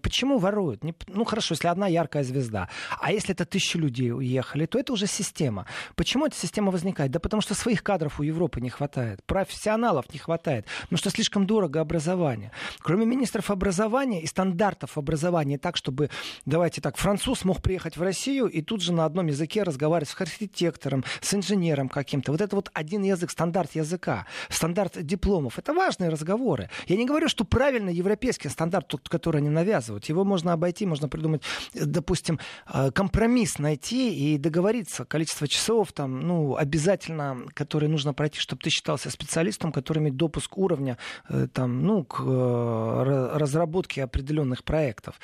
Почему 0.00 0.38
воруют? 0.38 0.82
Ну 1.08 1.24
хорошо, 1.26 1.52
если 1.52 1.68
одна 1.68 1.86
яркая 1.86 2.24
звезда. 2.24 2.70
А 2.98 3.12
если 3.12 3.34
это 3.34 3.44
тысячи 3.44 3.76
людей 3.76 4.10
уехали, 4.10 4.64
то 4.64 4.78
это 4.78 4.94
уже 4.94 5.06
система. 5.06 5.66
Почему 5.96 6.24
эта 6.24 6.36
система 6.36 6.72
возникает? 6.72 7.10
Да 7.10 7.20
потому 7.20 7.42
что 7.42 7.54
своих 7.54 7.82
кадров 7.82 8.05
у 8.18 8.22
Европы 8.22 8.60
не 8.60 8.70
хватает, 8.70 9.24
профессионалов 9.26 10.06
не 10.12 10.18
хватает, 10.18 10.66
потому 10.82 10.98
что 10.98 11.10
слишком 11.10 11.46
дорого 11.46 11.80
образование. 11.80 12.52
Кроме 12.78 13.06
министров 13.06 13.50
образования 13.50 14.22
и 14.22 14.26
стандартов 14.26 14.98
образования, 14.98 15.58
так, 15.58 15.76
чтобы, 15.76 16.10
давайте 16.44 16.80
так, 16.80 16.96
француз 16.96 17.44
мог 17.44 17.62
приехать 17.62 17.96
в 17.96 18.02
Россию 18.02 18.46
и 18.46 18.62
тут 18.62 18.82
же 18.82 18.92
на 18.92 19.04
одном 19.04 19.26
языке 19.26 19.62
разговаривать 19.62 20.08
с 20.08 20.20
архитектором, 20.20 21.04
с 21.20 21.34
инженером 21.34 21.88
каким-то. 21.88 22.32
Вот 22.32 22.40
это 22.40 22.56
вот 22.56 22.70
один 22.74 23.02
язык, 23.02 23.30
стандарт 23.30 23.74
языка, 23.74 24.26
стандарт 24.48 25.04
дипломов. 25.04 25.58
Это 25.58 25.72
важные 25.72 26.10
разговоры. 26.10 26.70
Я 26.86 26.96
не 26.96 27.06
говорю, 27.06 27.28
что 27.28 27.44
правильно 27.44 27.90
европейский 27.90 28.48
стандарт, 28.48 28.88
тот, 28.88 29.08
который 29.08 29.38
они 29.38 29.50
навязывают. 29.50 30.04
Его 30.06 30.24
можно 30.24 30.52
обойти, 30.52 30.86
можно 30.86 31.08
придумать, 31.08 31.42
допустим, 31.74 32.38
э, 32.72 32.90
компромисс 32.90 33.58
найти 33.58 34.34
и 34.34 34.38
договориться. 34.38 35.04
Количество 35.04 35.48
часов 35.48 35.92
там, 35.92 36.20
ну, 36.20 36.56
обязательно, 36.56 37.38
которые 37.54 37.90
нужно 37.96 38.14
пройти, 38.14 38.38
чтобы 38.38 38.62
ты 38.62 38.70
считался 38.70 39.10
специалистом, 39.10 39.72
который 39.72 39.98
имеет 39.98 40.16
допуск 40.16 40.58
уровня 40.58 40.98
э, 41.28 41.48
там, 41.52 41.82
ну, 41.82 42.04
к 42.04 42.20
э, 42.20 43.30
разработке 43.38 44.04
определенных 44.04 44.62
проектов. 44.64 45.18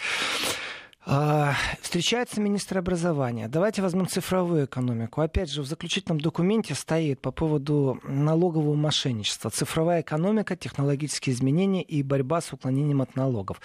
А, 1.04 1.54
встречается 1.80 2.40
министр 2.40 2.78
образования. 2.78 3.48
Давайте 3.48 3.82
возьмем 3.82 4.06
цифровую 4.06 4.66
экономику. 4.66 5.20
Опять 5.20 5.50
же, 5.50 5.62
в 5.62 5.66
заключительном 5.66 6.20
документе 6.20 6.74
стоит 6.74 7.20
по 7.20 7.32
поводу 7.32 7.98
налогового 8.04 8.76
мошенничества. 8.76 9.50
Цифровая 9.50 10.02
экономика, 10.02 10.54
технологические 10.54 11.34
изменения 11.34 11.82
и 11.82 12.04
борьба 12.04 12.40
с 12.40 12.52
уклонением 12.52 13.02
от 13.02 13.16
налогов. 13.16 13.60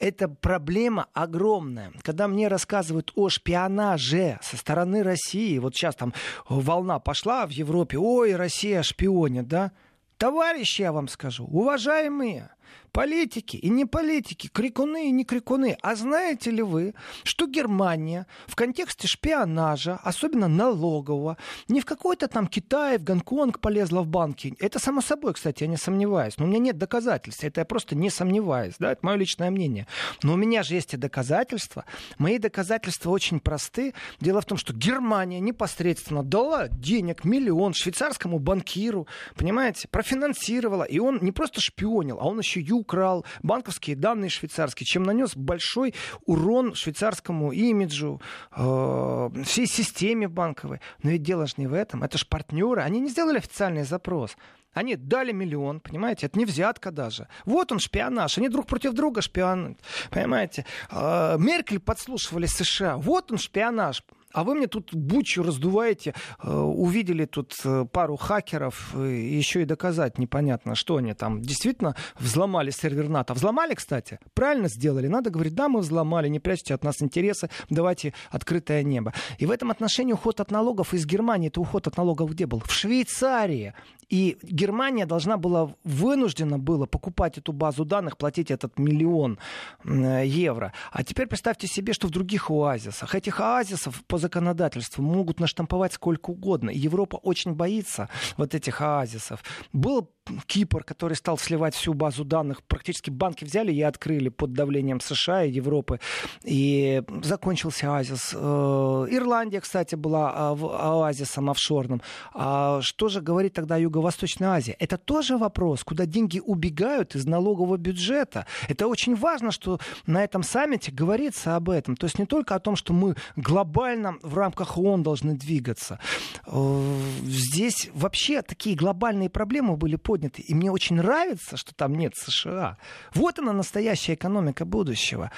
Это 0.00 0.28
проблема 0.28 1.06
огромная. 1.14 1.92
Когда 2.02 2.28
мне 2.28 2.48
рассказывают 2.48 3.10
о 3.14 3.30
шпионаже 3.30 4.38
со 4.42 4.58
стороны 4.58 5.02
России, 5.02 5.56
вот 5.58 5.74
сейчас 5.74 5.96
там 5.96 6.12
волна 6.46 6.98
пошла 6.98 7.46
в 7.46 7.50
Европе, 7.50 7.96
ой, 7.96 8.36
Россия 8.36 8.82
шпионит, 8.82 9.48
да? 9.48 9.72
Товарищи, 10.18 10.82
я 10.82 10.92
вам 10.92 11.08
скажу, 11.08 11.46
уважаемые, 11.46 12.50
Политики 12.92 13.56
и 13.56 13.70
не 13.70 13.86
политики, 13.86 14.48
крикуны 14.52 15.08
и 15.08 15.10
не 15.10 15.24
крикуны. 15.24 15.78
А 15.80 15.94
знаете 15.94 16.50
ли 16.50 16.62
вы, 16.62 16.94
что 17.24 17.46
Германия 17.46 18.26
в 18.46 18.54
контексте 18.54 19.08
шпионажа, 19.08 19.98
особенно 20.04 20.46
налогового, 20.46 21.38
не 21.68 21.80
в 21.80 21.86
какой-то 21.86 22.28
там 22.28 22.46
Китай, 22.46 22.98
в 22.98 23.04
Гонконг 23.04 23.60
полезла 23.60 24.02
в 24.02 24.08
банки. 24.08 24.54
Это 24.58 24.78
само 24.78 25.00
собой, 25.00 25.32
кстати, 25.32 25.62
я 25.62 25.68
не 25.68 25.78
сомневаюсь. 25.78 26.36
Но 26.36 26.44
у 26.44 26.48
меня 26.48 26.58
нет 26.58 26.76
доказательств. 26.76 27.42
Это 27.44 27.62
я 27.62 27.64
просто 27.64 27.96
не 27.96 28.10
сомневаюсь. 28.10 28.74
Да? 28.78 28.92
Это 28.92 29.06
мое 29.06 29.16
личное 29.16 29.50
мнение. 29.50 29.86
Но 30.22 30.34
у 30.34 30.36
меня 30.36 30.62
же 30.62 30.74
есть 30.74 30.92
и 30.92 30.98
доказательства. 30.98 31.86
Мои 32.18 32.38
доказательства 32.38 33.10
очень 33.10 33.40
просты. 33.40 33.94
Дело 34.20 34.42
в 34.42 34.44
том, 34.44 34.58
что 34.58 34.74
Германия 34.74 35.40
непосредственно 35.40 36.22
дала 36.22 36.68
денег, 36.68 37.24
миллион 37.24 37.72
швейцарскому 37.72 38.38
банкиру, 38.38 39.06
понимаете, 39.34 39.88
профинансировала. 39.88 40.84
И 40.84 40.98
он 40.98 41.20
не 41.22 41.32
просто 41.32 41.60
шпионил, 41.62 42.18
а 42.20 42.26
он 42.26 42.38
еще 42.38 42.60
и 42.60 42.70
украл 42.82 43.24
банковские 43.42 43.96
данные 43.96 44.30
швейцарские, 44.30 44.86
чем 44.86 45.02
нанес 45.02 45.34
большой 45.34 45.94
урон 46.26 46.74
швейцарскому 46.74 47.52
имиджу, 47.52 48.20
э, 48.54 49.30
всей 49.44 49.66
системе 49.66 50.28
банковой. 50.28 50.80
Но 51.02 51.10
ведь 51.10 51.22
дело 51.22 51.46
же 51.46 51.54
не 51.56 51.66
в 51.66 51.74
этом. 51.74 52.02
Это 52.02 52.18
же 52.18 52.26
партнеры. 52.26 52.82
Они 52.82 53.00
не 53.00 53.08
сделали 53.08 53.38
официальный 53.38 53.84
запрос. 53.84 54.36
Они 54.74 54.96
дали 54.96 55.32
миллион, 55.32 55.80
понимаете? 55.80 56.26
Это 56.26 56.38
не 56.38 56.44
взятка 56.44 56.90
даже. 56.90 57.28
Вот 57.44 57.72
он 57.72 57.78
шпионаж. 57.78 58.38
Они 58.38 58.48
друг 58.48 58.66
против 58.66 58.92
друга 58.92 59.20
шпионуют, 59.20 59.78
понимаете? 60.10 60.64
Э, 60.90 61.36
Меркель 61.38 61.80
подслушивали 61.80 62.46
США. 62.46 62.96
Вот 62.96 63.30
он 63.32 63.38
шпионаж. 63.38 64.02
А 64.32 64.44
вы 64.44 64.54
мне 64.54 64.66
тут 64.66 64.94
бучу 64.94 65.42
раздуваете, 65.42 66.14
э, 66.42 66.50
увидели 66.50 67.26
тут 67.26 67.54
э, 67.64 67.84
пару 67.90 68.16
хакеров, 68.16 68.92
э, 68.94 69.14
еще 69.14 69.62
и 69.62 69.64
доказать 69.64 70.18
непонятно, 70.18 70.74
что 70.74 70.96
они 70.96 71.14
там 71.14 71.42
действительно 71.42 71.94
взломали 72.18 72.70
сервер 72.70 73.08
НАТО. 73.08 73.34
Взломали, 73.34 73.74
кстати? 73.74 74.18
Правильно 74.34 74.68
сделали. 74.68 75.06
Надо 75.08 75.30
говорить, 75.30 75.54
да, 75.54 75.68
мы 75.68 75.80
взломали, 75.80 76.28
не 76.28 76.40
прячьте 76.40 76.74
от 76.74 76.84
нас 76.84 77.02
интересы, 77.02 77.50
давайте 77.68 78.14
открытое 78.30 78.82
небо. 78.82 79.12
И 79.38 79.46
в 79.46 79.50
этом 79.50 79.70
отношении 79.70 80.12
уход 80.12 80.40
от 80.40 80.50
налогов 80.50 80.94
из 80.94 81.04
Германии, 81.06 81.48
это 81.48 81.60
уход 81.60 81.86
от 81.86 81.96
налогов 81.96 82.30
где 82.30 82.46
был? 82.46 82.60
В 82.60 82.72
Швейцарии. 82.72 83.74
И 84.08 84.36
Германия 84.42 85.06
должна 85.06 85.38
была, 85.38 85.74
вынуждена 85.84 86.58
была 86.58 86.86
покупать 86.86 87.38
эту 87.38 87.52
базу 87.52 87.86
данных, 87.86 88.18
платить 88.18 88.50
этот 88.50 88.78
миллион 88.78 89.38
евро. 89.84 90.74
А 90.90 91.02
теперь 91.02 91.26
представьте 91.26 91.66
себе, 91.66 91.94
что 91.94 92.08
в 92.08 92.10
других 92.10 92.50
оазисах. 92.50 93.14
Этих 93.14 93.40
оазисов 93.40 94.04
по 94.06 94.18
законодательству 94.22 95.02
могут 95.02 95.40
наштамповать 95.40 95.92
сколько 95.92 96.30
угодно. 96.30 96.70
И 96.70 96.78
Европа 96.78 97.16
очень 97.16 97.52
боится 97.52 98.08
вот 98.36 98.54
этих 98.54 98.80
оазисов. 98.80 99.42
Был 99.72 100.08
Кипр, 100.46 100.84
который 100.84 101.14
стал 101.14 101.36
сливать 101.36 101.74
всю 101.74 101.94
базу 101.94 102.24
данных, 102.24 102.62
практически 102.62 103.10
банки 103.10 103.44
взяли 103.44 103.72
и 103.72 103.82
открыли 103.82 104.28
под 104.28 104.52
давлением 104.52 105.00
США 105.00 105.44
и 105.44 105.50
Европы, 105.50 105.98
и 106.44 107.02
закончился 107.22 107.88
оазис. 107.88 108.30
Э, 108.32 109.06
Ирландия, 109.10 109.60
кстати, 109.60 109.96
была 109.96 110.32
а, 110.32 111.02
оазисом 111.02 111.50
офшорным. 111.50 112.02
А 112.34 112.80
что 112.82 113.08
же 113.08 113.20
говорит 113.20 113.54
тогда 113.54 113.76
Юго-Восточная 113.76 114.50
Азия? 114.50 114.76
Это 114.78 114.96
тоже 114.96 115.36
вопрос, 115.36 115.82
куда 115.82 116.06
деньги 116.06 116.38
убегают 116.38 117.16
из 117.16 117.26
налогового 117.26 117.76
бюджета. 117.76 118.46
Это 118.68 118.86
очень 118.86 119.16
важно, 119.16 119.50
что 119.50 119.80
на 120.06 120.22
этом 120.22 120.44
саммите 120.44 120.92
говорится 120.92 121.56
об 121.56 121.68
этом. 121.68 121.96
То 121.96 122.06
есть 122.06 122.18
не 122.18 122.26
только 122.26 122.54
о 122.54 122.60
том, 122.60 122.76
что 122.76 122.92
мы 122.92 123.16
глобально 123.34 124.11
в 124.22 124.36
рамках 124.36 124.78
ООН 124.78 125.02
должны 125.02 125.34
двигаться. 125.34 125.98
Э, 126.46 127.00
здесь 127.24 127.90
вообще 127.94 128.42
такие 128.42 128.76
глобальные 128.76 129.30
проблемы 129.30 129.76
были 129.76 129.96
подняты. 129.96 130.42
И 130.42 130.54
мне 130.54 130.70
очень 130.70 130.96
нравится, 130.96 131.56
что 131.56 131.74
там 131.74 131.94
нет 131.94 132.14
США. 132.16 132.78
Вот 133.14 133.38
она 133.38 133.52
настоящая 133.52 134.14
экономика 134.14 134.64
будущего. 134.64 135.30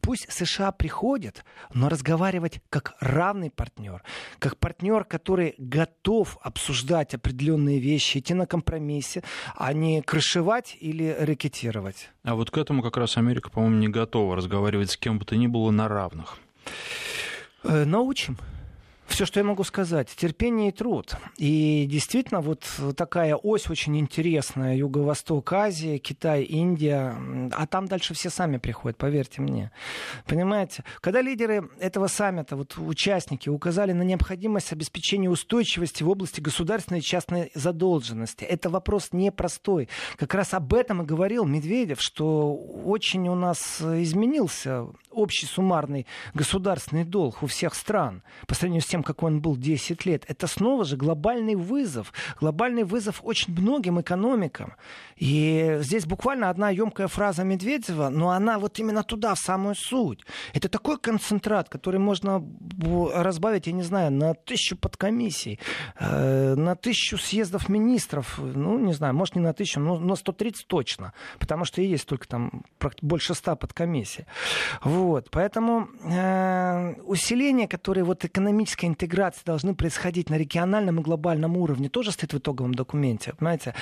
Пусть 0.00 0.30
США 0.30 0.72
приходит, 0.72 1.44
но 1.74 1.88
разговаривать 1.88 2.60
как 2.70 2.94
равный 3.00 3.50
партнер, 3.50 4.02
как 4.38 4.56
партнер, 4.58 5.04
который 5.04 5.54
готов 5.58 6.38
обсуждать 6.42 7.14
определенные 7.14 7.78
вещи, 7.78 8.18
идти 8.18 8.34
на 8.34 8.46
компромиссе, 8.46 9.22
а 9.56 9.72
не 9.72 10.02
крышевать 10.02 10.76
или 10.80 11.16
рекетировать. 11.18 12.10
А 12.22 12.34
вот 12.34 12.50
к 12.50 12.58
этому 12.58 12.82
как 12.82 12.96
раз 12.96 13.16
Америка, 13.16 13.50
по-моему, 13.50 13.76
не 13.76 13.88
готова 13.88 14.36
разговаривать 14.36 14.90
с 14.90 14.96
кем 14.96 15.18
бы 15.18 15.24
то 15.24 15.36
ни 15.36 15.46
было 15.46 15.70
на 15.70 15.88
равных. 15.88 16.38
Э, 17.62 17.84
научим 17.84 18.38
Все, 19.10 19.26
что 19.26 19.40
я 19.40 19.44
могу 19.44 19.64
сказать, 19.64 20.08
терпение 20.08 20.68
и 20.68 20.72
труд. 20.72 21.16
И 21.36 21.84
действительно, 21.90 22.40
вот 22.40 22.64
такая 22.96 23.34
ось 23.34 23.68
очень 23.68 23.98
интересная. 23.98 24.76
Юго-Восток, 24.76 25.52
Азия, 25.52 25.98
Китай, 25.98 26.44
Индия. 26.44 27.16
А 27.52 27.66
там 27.66 27.86
дальше 27.86 28.14
все 28.14 28.30
сами 28.30 28.58
приходят, 28.58 28.96
поверьте 28.96 29.42
мне. 29.42 29.72
Понимаете? 30.26 30.84
Когда 31.00 31.22
лидеры 31.22 31.68
этого 31.80 32.06
саммита, 32.06 32.54
вот 32.54 32.78
участники, 32.78 33.48
указали 33.48 33.92
на 33.92 34.02
необходимость 34.02 34.72
обеспечения 34.72 35.28
устойчивости 35.28 36.04
в 36.04 36.08
области 36.08 36.40
государственной 36.40 37.00
и 37.00 37.02
частной 37.02 37.50
задолженности, 37.52 38.44
это 38.44 38.70
вопрос 38.70 39.08
непростой. 39.10 39.88
Как 40.18 40.34
раз 40.34 40.54
об 40.54 40.72
этом 40.72 41.02
и 41.02 41.04
говорил 41.04 41.44
Медведев, 41.46 42.00
что 42.00 42.54
очень 42.54 43.28
у 43.28 43.34
нас 43.34 43.80
изменился 43.80 44.86
общий 45.10 45.46
суммарный 45.46 46.06
государственный 46.34 47.04
долг 47.04 47.42
у 47.42 47.46
всех 47.46 47.74
стран 47.74 48.22
по 48.46 48.54
сравнению 48.54 48.82
с 48.82 48.86
тем, 48.86 49.02
как 49.02 49.22
он 49.22 49.40
был 49.40 49.56
10 49.56 50.06
лет. 50.06 50.24
Это 50.28 50.46
снова 50.46 50.84
же 50.84 50.96
глобальный 50.96 51.54
вызов. 51.54 52.12
Глобальный 52.40 52.84
вызов 52.84 53.20
очень 53.22 53.52
многим 53.52 54.00
экономикам. 54.00 54.74
И 55.16 55.78
здесь 55.80 56.06
буквально 56.06 56.50
одна 56.50 56.70
емкая 56.70 57.08
фраза 57.08 57.44
Медведева, 57.44 58.08
но 58.08 58.30
она 58.30 58.58
вот 58.58 58.78
именно 58.78 59.02
туда, 59.02 59.34
в 59.34 59.38
самую 59.38 59.74
суть. 59.74 60.20
Это 60.54 60.68
такой 60.68 60.98
концентрат, 60.98 61.68
который 61.68 62.00
можно 62.00 62.42
разбавить, 63.14 63.66
я 63.66 63.72
не 63.72 63.82
знаю, 63.82 64.12
на 64.12 64.34
тысячу 64.34 64.76
подкомиссий, 64.76 65.58
э, 65.98 66.54
на 66.54 66.74
тысячу 66.74 67.18
съездов 67.18 67.68
министров, 67.68 68.38
ну, 68.38 68.78
не 68.78 68.92
знаю, 68.92 69.14
может, 69.14 69.36
не 69.36 69.42
на 69.42 69.52
тысячу, 69.52 69.80
но 69.80 69.98
на 69.98 70.16
130 70.16 70.66
точно, 70.66 71.12
потому 71.38 71.64
что 71.64 71.82
и 71.82 71.86
есть 71.86 72.06
только 72.06 72.26
там 72.26 72.64
больше 73.02 73.34
100 73.34 73.56
подкомиссий. 73.56 74.26
Поэтому 75.30 75.88
э, 76.04 76.94
усиление, 77.04 77.68
которое 77.68 78.04
вот 78.04 78.24
экономическая 78.24 78.86
интеграция 78.86 79.42
должны 79.44 79.74
происходить 79.74 80.30
на 80.30 80.36
региональном 80.36 81.00
и 81.00 81.02
глобальном 81.02 81.56
уровне, 81.56 81.88
тоже 81.88 82.12
стоит 82.12 82.32
в 82.32 82.38
итоговом 82.38 82.74
документе, 82.74 83.34
понимаете? 83.34 83.74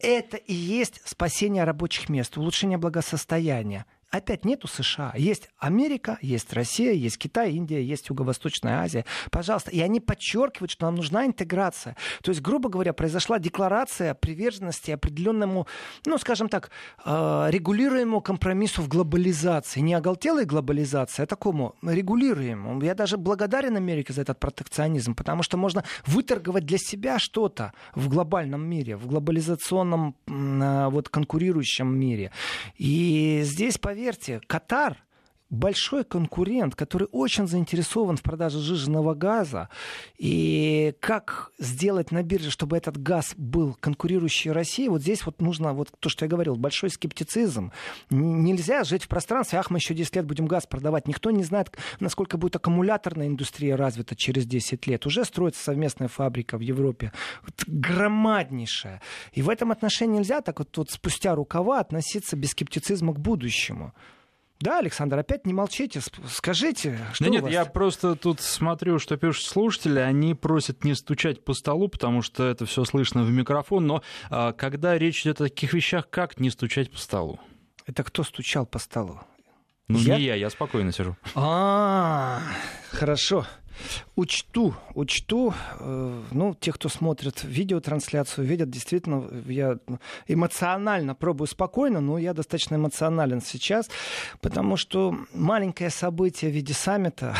Это 0.00 0.36
и 0.36 0.54
есть 0.54 1.00
спасение 1.04 1.64
рабочих 1.64 2.08
мест, 2.08 2.36
улучшение 2.36 2.78
благосостояния 2.78 3.86
опять 4.16 4.44
нету 4.44 4.68
США. 4.68 5.12
Есть 5.16 5.48
Америка, 5.58 6.18
есть 6.22 6.52
Россия, 6.52 6.92
есть 6.92 7.18
Китай, 7.18 7.52
Индия, 7.52 7.82
есть 7.82 8.08
Юго-Восточная 8.08 8.80
Азия. 8.80 9.04
Пожалуйста. 9.30 9.70
И 9.70 9.80
они 9.80 10.00
подчеркивают, 10.00 10.70
что 10.70 10.86
нам 10.86 10.96
нужна 10.96 11.26
интеграция. 11.26 11.96
То 12.22 12.30
есть, 12.30 12.42
грубо 12.42 12.68
говоря, 12.68 12.92
произошла 12.92 13.38
декларация 13.38 14.14
приверженности 14.14 14.90
определенному, 14.90 15.66
ну, 16.06 16.18
скажем 16.18 16.48
так, 16.48 16.70
э, 17.04 17.46
регулируемому 17.50 18.20
компромиссу 18.20 18.82
в 18.82 18.88
глобализации. 18.88 19.80
Не 19.80 19.94
оголтелой 19.94 20.44
глобализации, 20.44 21.22
а 21.22 21.26
такому 21.26 21.74
регулируемому. 21.82 22.82
Я 22.82 22.94
даже 22.94 23.16
благодарен 23.16 23.76
Америке 23.76 24.12
за 24.12 24.22
этот 24.22 24.40
протекционизм, 24.40 25.14
потому 25.14 25.42
что 25.42 25.56
можно 25.56 25.84
выторговать 26.06 26.64
для 26.64 26.78
себя 26.78 27.18
что-то 27.18 27.72
в 27.94 28.08
глобальном 28.08 28.66
мире, 28.66 28.96
в 28.96 29.06
глобализационном 29.06 30.14
э, 30.26 30.88
вот 30.90 31.08
конкурирующем 31.08 31.86
мире. 31.86 32.30
И 32.76 33.40
здесь, 33.44 33.78
поверьте, 33.78 34.05
поверьте, 34.06 34.40
Катар 34.46 35.05
большой 35.50 36.04
конкурент, 36.04 36.74
который 36.74 37.08
очень 37.12 37.46
заинтересован 37.46 38.16
в 38.16 38.22
продаже 38.22 38.58
жиженного 38.58 39.14
газа. 39.14 39.68
И 40.18 40.94
как 41.00 41.52
сделать 41.58 42.10
на 42.10 42.22
бирже, 42.22 42.50
чтобы 42.50 42.76
этот 42.76 43.00
газ 43.00 43.34
был 43.36 43.76
конкурирующий 43.78 44.50
России, 44.50 44.88
вот 44.88 45.02
здесь 45.02 45.24
вот 45.24 45.40
нужно, 45.40 45.72
вот 45.72 45.90
то, 46.00 46.08
что 46.08 46.24
я 46.24 46.28
говорил, 46.28 46.56
большой 46.56 46.90
скептицизм. 46.90 47.72
Нельзя 48.10 48.84
жить 48.84 49.04
в 49.04 49.08
пространстве, 49.08 49.58
ах, 49.58 49.70
мы 49.70 49.78
еще 49.78 49.94
10 49.94 50.16
лет 50.16 50.26
будем 50.26 50.46
газ 50.46 50.66
продавать. 50.66 51.06
Никто 51.06 51.30
не 51.30 51.44
знает, 51.44 51.76
насколько 52.00 52.38
будет 52.38 52.56
аккумуляторная 52.56 53.28
индустрия 53.28 53.76
развита 53.76 54.16
через 54.16 54.46
10 54.46 54.86
лет. 54.86 55.06
Уже 55.06 55.24
строится 55.24 55.62
совместная 55.62 56.08
фабрика 56.08 56.58
в 56.58 56.60
Европе, 56.60 57.12
вот, 57.42 57.64
громаднейшая. 57.66 59.00
И 59.32 59.42
в 59.42 59.48
этом 59.48 59.70
отношении 59.70 60.18
нельзя 60.18 60.40
так 60.40 60.58
вот, 60.58 60.76
вот 60.76 60.90
спустя 60.90 61.34
рукава 61.34 61.80
относиться 61.80 62.36
без 62.36 62.50
скептицизма 62.50 63.14
к 63.14 63.20
будущему. 63.20 63.92
Да, 64.60 64.78
Александр, 64.78 65.18
опять 65.18 65.46
не 65.46 65.52
молчите, 65.52 66.00
скажите, 66.28 66.98
что 67.12 67.24
Да 67.24 67.30
нет, 67.30 67.42
вас... 67.42 67.52
я 67.52 67.64
просто 67.66 68.16
тут 68.16 68.40
смотрю, 68.40 68.98
что 68.98 69.16
пишут 69.18 69.44
слушатели, 69.44 69.98
они 69.98 70.34
просят 70.34 70.82
не 70.82 70.94
стучать 70.94 71.44
по 71.44 71.52
столу, 71.52 71.88
потому 71.88 72.22
что 72.22 72.44
это 72.44 72.64
все 72.64 72.84
слышно 72.84 73.22
в 73.22 73.30
микрофон, 73.30 73.86
но 73.86 74.02
а, 74.30 74.52
когда 74.52 74.96
речь 74.96 75.22
идет 75.22 75.40
о 75.42 75.44
таких 75.44 75.74
вещах, 75.74 76.08
как 76.08 76.40
не 76.40 76.48
стучать 76.48 76.90
по 76.90 76.98
столу? 76.98 77.38
Это 77.86 78.02
кто 78.02 78.24
стучал 78.24 78.64
по 78.64 78.78
столу? 78.78 79.20
Ну, 79.88 79.98
я? 79.98 80.16
не 80.16 80.24
я, 80.24 80.34
я 80.34 80.50
спокойно 80.50 80.90
сижу. 80.90 81.16
А, 81.34 82.40
хорошо. 82.90 83.46
Учту, 84.14 84.74
учту, 84.94 85.54
э, 85.78 86.22
ну, 86.30 86.54
те, 86.54 86.72
кто 86.72 86.88
смотрит 86.88 87.44
видеотрансляцию, 87.44 88.46
видят, 88.46 88.70
действительно, 88.70 89.28
я 89.46 89.78
эмоционально 90.26 91.14
пробую 91.14 91.48
спокойно, 91.48 92.00
но 92.00 92.18
я 92.18 92.34
достаточно 92.34 92.76
эмоционален 92.76 93.40
сейчас, 93.40 93.90
потому 94.40 94.76
что 94.76 95.16
маленькое 95.32 95.90
событие 95.90 96.50
в 96.50 96.54
виде 96.54 96.74
саммита, 96.74 97.34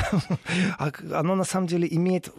оно 1.13 1.35
на 1.35 1.45
самом 1.45 1.67
деле 1.67 1.89
имеет, 1.91 2.33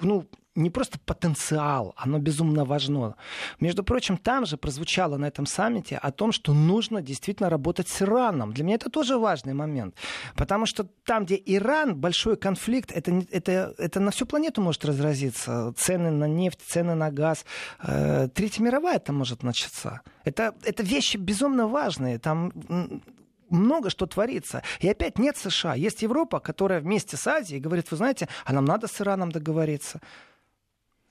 ну, 0.00 0.26
не 0.54 0.70
просто 0.70 0.98
потенциал, 0.98 1.94
оно 1.96 2.18
безумно 2.18 2.64
важно. 2.64 3.16
Между 3.60 3.82
прочим, 3.82 4.16
там 4.16 4.46
же 4.46 4.56
прозвучало 4.56 5.16
на 5.16 5.26
этом 5.26 5.46
саммите 5.46 5.96
о 5.96 6.12
том, 6.12 6.32
что 6.32 6.54
нужно 6.54 7.02
действительно 7.02 7.50
работать 7.50 7.88
с 7.88 8.02
Ираном. 8.02 8.52
Для 8.52 8.64
меня 8.64 8.76
это 8.76 8.90
тоже 8.90 9.18
важный 9.18 9.54
момент. 9.54 9.96
Потому 10.36 10.66
что 10.66 10.84
там, 11.04 11.24
где 11.24 11.40
Иран, 11.44 11.96
большой 11.96 12.36
конфликт, 12.36 12.92
это, 12.92 13.22
это, 13.30 13.74
это 13.78 14.00
на 14.00 14.10
всю 14.10 14.26
планету 14.26 14.62
может 14.62 14.84
разразиться. 14.84 15.72
Цены 15.76 16.10
на 16.10 16.28
нефть, 16.28 16.60
цены 16.66 16.94
на 16.94 17.10
газ. 17.10 17.44
Э, 17.82 18.28
Третья 18.28 18.62
мировая 18.62 18.96
это 18.96 19.12
может 19.12 19.42
начаться. 19.42 20.02
Это, 20.24 20.54
это 20.62 20.82
вещи 20.82 21.16
безумно 21.16 21.66
важные. 21.66 22.18
Там 22.18 22.52
много 23.50 23.90
что 23.90 24.06
творится. 24.06 24.62
И 24.80 24.88
опять 24.88 25.18
нет 25.18 25.36
США. 25.36 25.74
Есть 25.74 26.02
Европа, 26.02 26.40
которая 26.40 26.80
вместе 26.80 27.16
с 27.16 27.26
Азией 27.26 27.60
говорит, 27.60 27.90
вы 27.90 27.96
знаете, 27.96 28.28
а 28.44 28.52
нам 28.52 28.64
надо 28.64 28.86
с 28.86 29.00
Ираном 29.00 29.32
договориться. 29.32 30.00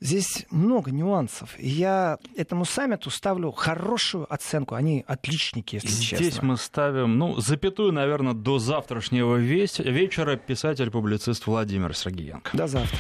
Здесь 0.04 0.46
много 0.52 0.92
нюансов. 0.92 1.58
Я 1.58 2.18
этому 2.36 2.66
саммиту 2.66 3.10
ставлю 3.10 3.52
хорошую 3.52 4.32
оценку. 4.32 4.76
Они 4.76 5.06
отличники, 5.08 5.76
если 5.76 5.88
Здесь 5.88 6.06
честно. 6.06 6.26
Здесь 6.26 6.42
мы 6.42 6.58
ставим, 6.58 7.18
ну, 7.18 7.40
запятую, 7.40 7.94
наверное, 7.94 8.34
до 8.34 8.60
завтрашнего 8.60 9.38
вечера 9.38 10.36
писатель-публицист 10.36 11.48
Владимир 11.48 11.96
Сергеенко. 11.96 12.52
До 12.56 12.68
завтра. 12.68 13.00